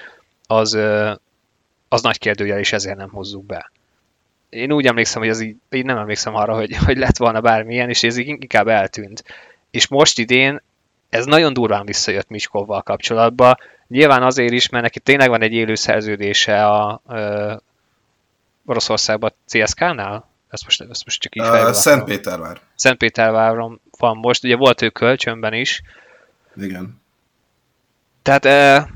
az, 0.48 0.74
az 1.90 2.02
nagy 2.02 2.18
kérdőjel, 2.18 2.60
és 2.60 2.74
ezért 2.74 2.98
nem 2.98 3.10
hozzuk 3.10 3.46
be. 3.46 3.72
Én 4.50 4.72
úgy 4.72 4.86
emlékszem, 4.86 5.22
hogy 5.22 5.30
az 5.30 5.42
így, 5.42 5.56
így 5.70 5.86
nem 5.86 5.98
emlékszem 5.98 6.36
arra, 6.36 6.56
hogy, 6.56 6.76
hogy 6.86 6.98
lett 6.98 7.18
volna 7.18 7.42
bármilyen, 7.42 7.90
és 7.90 8.04
ez 8.04 8.18
így 8.18 8.28
inkább 8.28 8.68
eltűnt. 8.68 9.24
És 9.72 9.88
most 9.88 10.20
idén 10.20 10.62
ez 11.10 11.26
nagyon 11.26 11.54
durván 11.54 11.86
visszajött 11.86 12.30
Micskovval 12.30 12.82
kapcsolatban. 12.82 13.58
Nyilván 13.88 14.24
azért 14.24 14.54
is, 14.54 14.70
mert 14.70 14.84
neki 14.84 15.00
tényleg 15.00 15.30
van 15.30 15.42
egy 15.42 15.54
élő 15.54 15.76
szerződése 15.76 16.66
a, 16.66 16.90
a 16.90 17.62
Oroszországban 18.66 19.34
CSK-nál, 19.48 20.28
ezt 20.56 20.64
most, 20.64 20.82
ezt 20.82 21.06
most 21.06 21.22
csak 21.22 21.36
így 21.36 21.44
uh, 21.44 21.72
Szentpétervár. 21.72 22.60
Szentpéterváron 22.76 23.82
van 23.98 24.18
most, 24.18 24.44
ugye 24.44 24.56
volt 24.56 24.82
ő 24.82 24.90
kölcsönben 24.90 25.54
is. 25.54 25.82
Igen. 26.56 27.02
Tehát 28.22 28.46
e, 28.46 28.90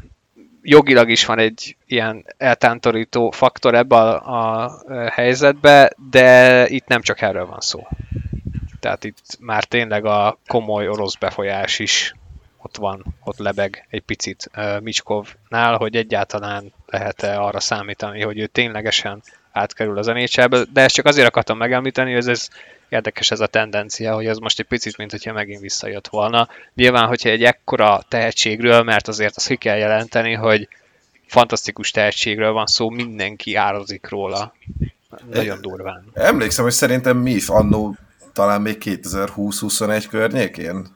jogilag 0.61 1.09
is 1.09 1.25
van 1.25 1.39
egy 1.39 1.77
ilyen 1.85 2.25
eltántorító 2.37 3.31
faktor 3.31 3.75
ebbe 3.75 3.95
a, 3.95 4.65
a 4.65 4.81
helyzetbe, 5.09 5.93
de 6.09 6.67
itt 6.67 6.87
nem 6.87 7.01
csak 7.01 7.21
erről 7.21 7.45
van 7.45 7.59
szó. 7.59 7.87
Tehát 8.79 9.03
itt 9.03 9.37
már 9.39 9.63
tényleg 9.63 10.05
a 10.05 10.37
komoly 10.47 10.87
orosz 10.87 11.15
befolyás 11.15 11.79
is 11.79 12.13
ott 12.57 12.77
van, 12.77 13.05
ott 13.23 13.37
lebeg 13.37 13.87
egy 13.89 14.01
picit 14.01 14.49
uh, 14.55 14.81
Micskovnál, 14.81 15.77
hogy 15.77 15.95
egyáltalán 15.95 16.73
lehet-e 16.85 17.41
arra 17.41 17.59
számítani, 17.59 18.21
hogy 18.21 18.39
ő 18.39 18.47
ténylegesen 18.47 19.21
átkerül 19.51 19.97
az 19.97 20.07
nhl 20.07 20.63
de 20.73 20.81
ezt 20.81 20.95
csak 20.95 21.05
azért 21.05 21.27
akartam 21.27 21.57
megemlíteni, 21.57 22.09
hogy 22.09 22.19
ez, 22.19 22.27
ez 22.27 22.47
érdekes 22.89 23.31
ez 23.31 23.39
a 23.39 23.47
tendencia, 23.47 24.13
hogy 24.13 24.25
ez 24.25 24.37
most 24.37 24.59
egy 24.59 24.65
picit, 24.65 24.97
mint 24.97 25.11
hogyha 25.11 25.33
megint 25.33 25.61
visszajött 25.61 26.07
volna. 26.07 26.47
Nyilván, 26.73 27.07
hogyha 27.07 27.29
egy 27.29 27.43
ekkora 27.43 28.01
tehetségről, 28.07 28.83
mert 28.83 29.07
azért 29.07 29.35
azt 29.35 29.47
ki 29.47 29.55
kell 29.55 29.77
jelenteni, 29.77 30.33
hogy 30.33 30.67
fantasztikus 31.27 31.91
tehetségről 31.91 32.51
van 32.51 32.65
szó, 32.65 32.89
mindenki 32.89 33.55
árazik 33.55 34.09
róla. 34.09 34.53
Nagyon 35.31 35.61
durván. 35.61 36.05
Emlékszem, 36.13 36.63
hogy 36.63 36.73
szerintem 36.73 37.17
mi 37.17 37.31
is 37.31 37.47
annó 37.47 37.95
talán 38.33 38.61
még 38.61 38.77
2020-21 38.85 40.05
környékén, 40.09 40.87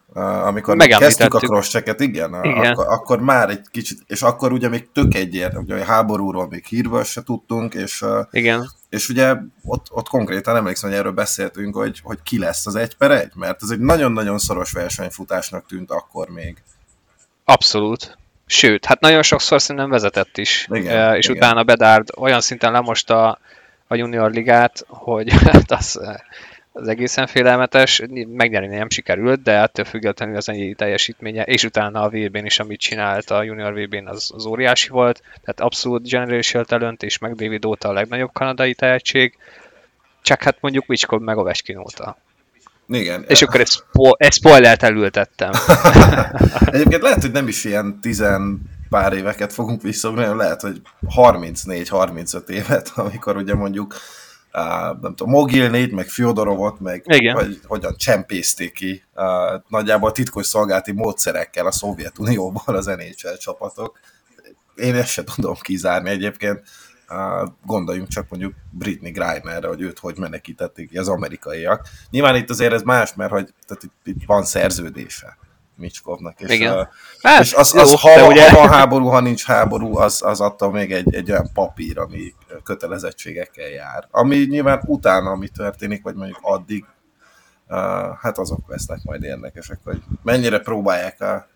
amikor 0.46 0.78
kezdtük 0.78 1.34
a 1.34 1.40
crosschecket, 1.40 2.00
igen, 2.00 2.40
igen. 2.44 2.72
Akkor, 2.72 2.86
akkor, 2.88 3.20
már 3.20 3.50
egy 3.50 3.62
kicsit, 3.72 4.00
és 4.08 4.22
akkor 4.22 4.52
ugye 4.52 4.70
még 4.70 4.92
tök 4.92 5.14
egyért, 5.14 5.58
ugye 5.58 5.76
a 5.76 5.84
háborúról 5.84 6.48
még 6.48 6.66
hírből 6.66 7.04
se 7.04 7.24
tudtunk, 7.24 7.74
és, 7.74 8.06
igen. 8.32 8.70
és 8.90 9.10
ugye 9.10 9.36
ott, 9.64 9.86
ott 9.90 10.08
konkrétan 10.08 10.56
emlékszem, 10.56 10.90
hogy 10.90 11.00
erről 11.00 11.12
beszéltünk, 11.12 11.76
hogy, 11.76 12.00
hogy 12.04 12.18
ki 12.24 12.40
lesz 12.40 12.66
az 12.66 12.76
egy 12.76 12.96
per 12.96 13.12
egy, 13.12 13.32
mert 13.36 13.64
ez 13.64 13.70
egy 13.70 13.80
nagyon-nagyon 13.80 14.38
szoros 14.38 14.72
versenyfutásnak 14.72 15.66
tűnt 15.66 15.92
akkor 15.92 16.30
még. 16.30 16.58
Abszolút. 17.46 18.18
Sőt, 18.46 18.86
hát 18.86 19.00
nagyon 19.00 19.22
sokszor 19.22 19.62
szerintem 19.62 19.90
vezetett 19.90 20.38
is, 20.38 20.68
igen, 20.72 21.16
és 21.16 21.26
igen. 21.26 21.38
utána 21.38 21.64
Bedard 21.64 22.10
olyan 22.18 22.42
szinten 22.42 22.72
lemosta 22.72 23.40
a 23.88 23.96
junior 23.96 24.32
ligát, 24.32 24.86
hogy 24.88 25.32
hát 25.52 25.72
az 25.72 26.00
az 26.76 26.88
egészen 26.88 27.28
félelmetes, 27.28 28.02
megnyerni 28.28 28.76
nem 28.76 28.90
sikerült, 28.90 29.42
de 29.42 29.52
ettől 29.52 29.86
függetlenül 29.86 30.36
az 30.36 30.50
ennyi 30.50 30.74
teljesítménye, 30.74 31.44
és 31.44 31.64
utána 31.64 32.02
a 32.02 32.10
VB-n 32.10 32.46
is, 32.46 32.60
amit 32.60 32.80
csinált 32.80 33.30
a 33.30 33.44
junior 33.44 33.74
VB-n, 33.74 34.08
az, 34.08 34.32
az 34.36 34.46
óriási 34.46 34.90
volt, 34.90 35.22
tehát 35.22 35.60
abszolút 35.60 36.10
generation 36.10 36.66
talent, 36.66 37.04
és 37.04 37.18
meg 37.18 37.36
David 37.36 37.66
óta 37.66 37.90
a 37.90 37.94
legnagyobb 37.94 38.32
kanadai 38.34 38.74
tehetség, 38.74 39.38
csak 40.22 40.44
hát 40.44 40.58
mondjuk 40.62 40.90
Wicskov 40.90 41.22
meg 41.22 41.38
Ovechkin 41.38 41.78
óta. 41.78 42.18
Igen. 42.88 43.26
És 43.28 43.42
akkor 43.42 43.60
ezt, 43.60 43.86
ezt 44.18 44.38
spoilert 44.38 44.84
elültettem. 44.84 45.52
Egyébként 46.66 47.02
lehet, 47.02 47.22
hogy 47.22 47.32
nem 47.32 47.48
is 47.48 47.64
ilyen 47.64 48.00
tizen 48.02 48.62
pár 48.90 49.14
éveket 49.14 49.54
fogunk 49.54 49.82
visszogni, 49.82 50.22
hanem 50.22 50.38
lehet, 50.38 50.62
hogy 50.62 50.82
34-35 51.16 52.48
évet, 52.48 52.92
amikor 52.96 53.38
ugye 53.38 53.56
mondjuk 53.56 53.96
uh, 54.54 55.02
nem 55.02 55.16
tudom, 55.16 55.30
Mogilnét, 55.30 55.92
meg 55.92 56.08
Fyodorovot, 56.08 56.80
meg 56.80 57.04
Igen. 57.08 57.36
Vagy, 57.36 57.60
hogyan 57.64 57.96
csempészték 57.98 58.74
ki 58.74 59.04
uh, 59.16 59.62
nagyjából 59.68 60.12
titkos 60.12 60.46
szolgálati 60.46 60.92
módszerekkel 60.92 61.66
a 61.66 61.72
Szovjetunióból 61.72 62.76
az 62.76 62.86
NHL 62.86 63.36
csapatok. 63.38 64.00
Én 64.76 64.96
ezt 64.96 65.10
sem 65.12 65.26
tudom 65.26 65.56
kizárni 65.62 66.10
egyébként. 66.10 66.62
Uh, 67.10 67.50
gondoljunk 67.66 68.08
csak 68.08 68.30
mondjuk 68.30 68.54
Britney 68.72 69.12
Grinerre, 69.12 69.68
hogy 69.68 69.82
őt 69.82 70.00
hogy 70.00 70.18
menekítették 70.18 71.00
az 71.00 71.08
amerikaiak. 71.08 71.88
Nyilván 72.10 72.36
itt 72.36 72.50
azért 72.50 72.74
ez 72.74 72.82
más, 72.82 73.14
mert 73.14 73.32
hogy 73.32 73.54
tehát 73.68 73.84
itt, 73.84 73.94
itt 74.04 74.26
van 74.26 74.44
szerződése. 74.44 75.38
Micskovnak. 75.84 76.40
És, 76.40 76.50
Igen. 76.50 76.78
Uh, 76.78 76.88
hát, 77.22 77.42
és 77.42 77.54
az, 77.54 77.76
az, 77.76 77.90
jó, 77.90 77.96
ha, 77.96 78.28
ugye... 78.28 78.50
ha 78.50 78.58
van 78.58 78.70
háború, 78.70 79.08
ha 79.08 79.20
nincs 79.20 79.44
háború, 79.44 79.98
az, 79.98 80.22
az 80.22 80.42
attól 80.42 80.72
még 80.72 80.92
egy, 80.92 81.16
egy 81.16 81.32
olyan 81.32 81.50
papír, 81.54 82.00
ami 82.00 82.34
kötelezettségekkel 82.64 83.68
jár. 83.68 84.08
Ami 84.12 84.36
nyilván 84.36 84.82
utána, 84.86 85.30
ami 85.30 85.48
történik, 85.48 86.04
vagy 86.04 86.16
mondjuk 86.16 86.40
addig, 86.42 86.86
uh, 87.68 87.78
hát 88.22 88.38
azok 88.38 88.60
lesznek 88.68 89.00
majd 89.04 89.24
érdekesek, 89.24 89.80
hogy 89.84 90.02
mennyire 90.22 90.60
próbálják 90.60 91.22
a 91.22 91.48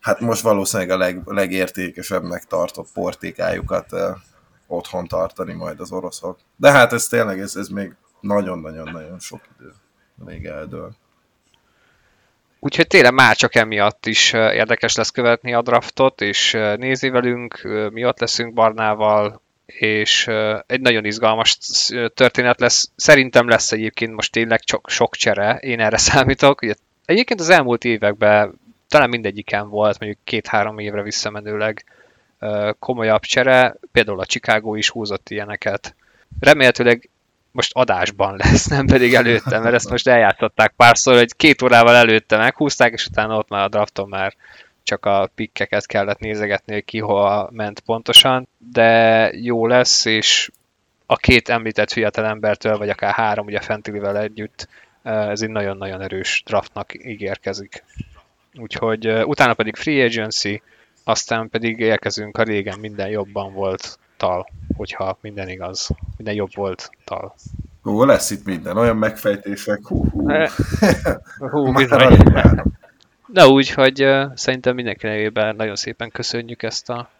hát 0.00 0.20
most 0.20 0.42
valószínűleg 0.42 0.90
a 0.90 0.96
leg, 0.96 1.20
legértékesebbnek 1.24 2.44
tartott 2.44 2.88
portékájukat 2.92 3.92
uh, 3.92 4.00
otthon 4.66 5.06
tartani 5.06 5.52
majd 5.52 5.80
az 5.80 5.92
oroszok. 5.92 6.38
De 6.56 6.70
hát 6.70 6.92
ez 6.92 7.06
tényleg, 7.06 7.40
ez, 7.40 7.56
ez 7.56 7.68
még 7.68 7.96
nagyon-nagyon-nagyon 8.20 9.18
sok 9.18 9.40
idő 9.58 9.72
még 10.24 10.44
eldől. 10.44 10.96
Úgyhogy 12.64 12.86
tényleg 12.86 13.12
már 13.12 13.36
csak 13.36 13.54
emiatt 13.54 14.06
is 14.06 14.32
érdekes 14.32 14.96
lesz 14.96 15.10
követni 15.10 15.54
a 15.54 15.62
draftot, 15.62 16.20
és 16.20 16.52
nézi 16.76 17.08
velünk, 17.08 17.60
mi 17.92 18.04
ott 18.04 18.20
leszünk 18.20 18.54
Barnával, 18.54 19.40
és 19.66 20.26
egy 20.66 20.80
nagyon 20.80 21.04
izgalmas 21.04 21.58
történet 22.14 22.60
lesz. 22.60 22.90
Szerintem 22.96 23.48
lesz 23.48 23.72
egyébként 23.72 24.14
most 24.14 24.32
tényleg 24.32 24.60
csak 24.60 24.90
sok 24.90 25.16
csere, 25.16 25.56
én 25.56 25.80
erre 25.80 25.96
számítok. 26.08 26.60
Egyébként 27.04 27.40
az 27.40 27.48
elmúlt 27.48 27.84
években 27.84 28.60
talán 28.88 29.08
mindegyiken 29.08 29.68
volt, 29.68 29.98
mondjuk 29.98 30.20
két-három 30.24 30.78
évre 30.78 31.02
visszamenőleg 31.02 31.84
komolyabb 32.78 33.22
csere, 33.22 33.76
például 33.92 34.20
a 34.20 34.26
Chicago 34.26 34.74
is 34.74 34.90
húzott 34.90 35.30
ilyeneket. 35.30 35.94
Remélhetőleg 36.40 37.08
most 37.52 37.70
adásban 37.74 38.36
lesz, 38.36 38.66
nem 38.66 38.86
pedig 38.86 39.14
előtte, 39.14 39.58
mert 39.58 39.74
ezt 39.74 39.90
most 39.90 40.08
eljátszották 40.08 40.72
párszor, 40.76 41.16
hogy 41.16 41.36
két 41.36 41.62
órával 41.62 41.94
előtte 41.94 42.36
meghúzták, 42.36 42.92
és 42.92 43.06
utána 43.06 43.36
ott 43.36 43.48
már 43.48 43.64
a 43.64 43.68
drafton 43.68 44.08
már 44.08 44.34
csak 44.82 45.06
a 45.06 45.30
pikkeket 45.34 45.86
kellett 45.86 46.18
nézegetni, 46.18 46.72
hogy 46.72 46.84
ki 46.84 46.98
hol 46.98 47.50
ment 47.52 47.80
pontosan, 47.80 48.48
de 48.72 49.30
jó 49.32 49.66
lesz, 49.66 50.04
és 50.04 50.50
a 51.06 51.16
két 51.16 51.48
említett 51.48 51.92
fiatalembertől, 51.92 52.78
vagy 52.78 52.88
akár 52.88 53.12
három, 53.12 53.46
ugye 53.46 53.60
Fentilivel 53.60 54.18
együtt 54.18 54.68
ez 55.02 55.42
egy 55.42 55.50
nagyon-nagyon 55.50 56.00
erős 56.00 56.42
draftnak 56.46 56.94
ígérkezik. 57.04 57.84
Úgyhogy 58.54 59.08
utána 59.08 59.54
pedig 59.54 59.76
free 59.76 60.04
agency, 60.04 60.62
aztán 61.04 61.48
pedig 61.50 61.78
érkezünk 61.78 62.38
a 62.38 62.42
régen 62.42 62.78
minden 62.78 63.08
jobban 63.08 63.52
volt 63.52 63.98
tal, 64.22 64.46
hogyha 64.76 65.18
minden 65.20 65.48
igaz. 65.48 65.90
Minden 66.16 66.34
jobb 66.34 66.54
volt 66.54 66.90
tal. 67.04 67.34
Hú, 67.82 68.04
lesz 68.04 68.30
itt 68.30 68.44
minden, 68.44 68.76
olyan 68.76 68.96
megfejtések, 68.96 69.86
hú, 69.86 70.10
hú. 70.10 70.26
hú 71.50 71.72
bizony. 71.72 72.16
De 73.26 73.46
úgy, 73.46 73.70
hogy 73.70 74.04
uh, 74.04 74.34
szerintem 74.34 74.74
mindenki 74.74 75.06
nevében 75.06 75.56
nagyon 75.56 75.76
szépen 75.76 76.10
köszönjük 76.10 76.62
ezt 76.62 76.90
a, 76.90 77.10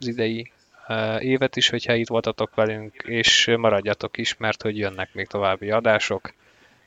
az 0.00 0.06
idei 0.06 0.52
uh, 0.88 1.24
évet 1.24 1.56
is, 1.56 1.68
hogyha 1.68 1.94
itt 1.94 2.08
voltatok 2.08 2.54
velünk, 2.54 2.94
és 3.06 3.54
maradjatok 3.58 4.16
is, 4.16 4.36
mert 4.36 4.62
hogy 4.62 4.78
jönnek 4.78 5.14
még 5.14 5.26
további 5.26 5.70
adások, 5.70 6.32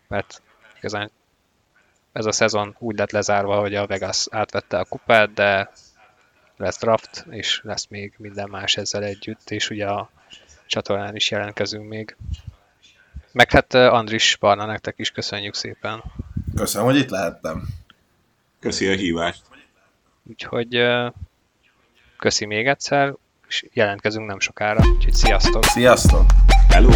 mert 0.08 0.42
igazán 0.78 1.12
ez 2.12 2.26
a 2.26 2.32
szezon 2.32 2.76
úgy 2.78 2.98
lett 2.98 3.12
lezárva, 3.12 3.60
hogy 3.60 3.76
a 3.76 3.88
Vegas 3.88 4.28
átvette 4.32 4.80
a 4.80 4.86
kupát, 4.86 5.34
de 5.34 5.72
lesz 6.60 6.80
draft, 6.80 7.26
és 7.30 7.62
lesz 7.64 7.88
még 7.88 8.14
minden 8.18 8.50
más 8.50 8.78
ezzel 8.78 9.04
együtt, 9.04 9.50
és 9.50 9.70
ugye 9.70 9.88
a 9.88 10.10
csatornán 10.68 11.16
is 11.16 11.32
jelentkezünk 11.32 11.88
még. 11.88 12.16
Meg 13.32 13.52
hát 13.52 13.74
Andris 13.74 14.38
Barna, 14.40 14.66
nektek 14.66 14.94
is 14.98 15.12
köszönjük 15.12 15.56
szépen. 15.56 16.04
Köszönöm, 16.56 16.88
hogy 16.88 16.98
itt 16.98 17.10
lehettem. 17.10 17.68
Köszi 18.60 18.88
a 18.88 18.96
hívást. 18.96 19.42
Úgyhogy 20.24 20.78
köszi 22.18 22.46
még 22.46 22.68
egyszer, 22.68 23.14
és 23.48 23.66
jelentkezünk 23.74 24.28
nem 24.28 24.40
sokára. 24.40 24.88
Úgyhogy 24.96 25.14
sziasztok! 25.14 25.64
Sziasztok! 25.64 26.26
Hello! 26.68 26.92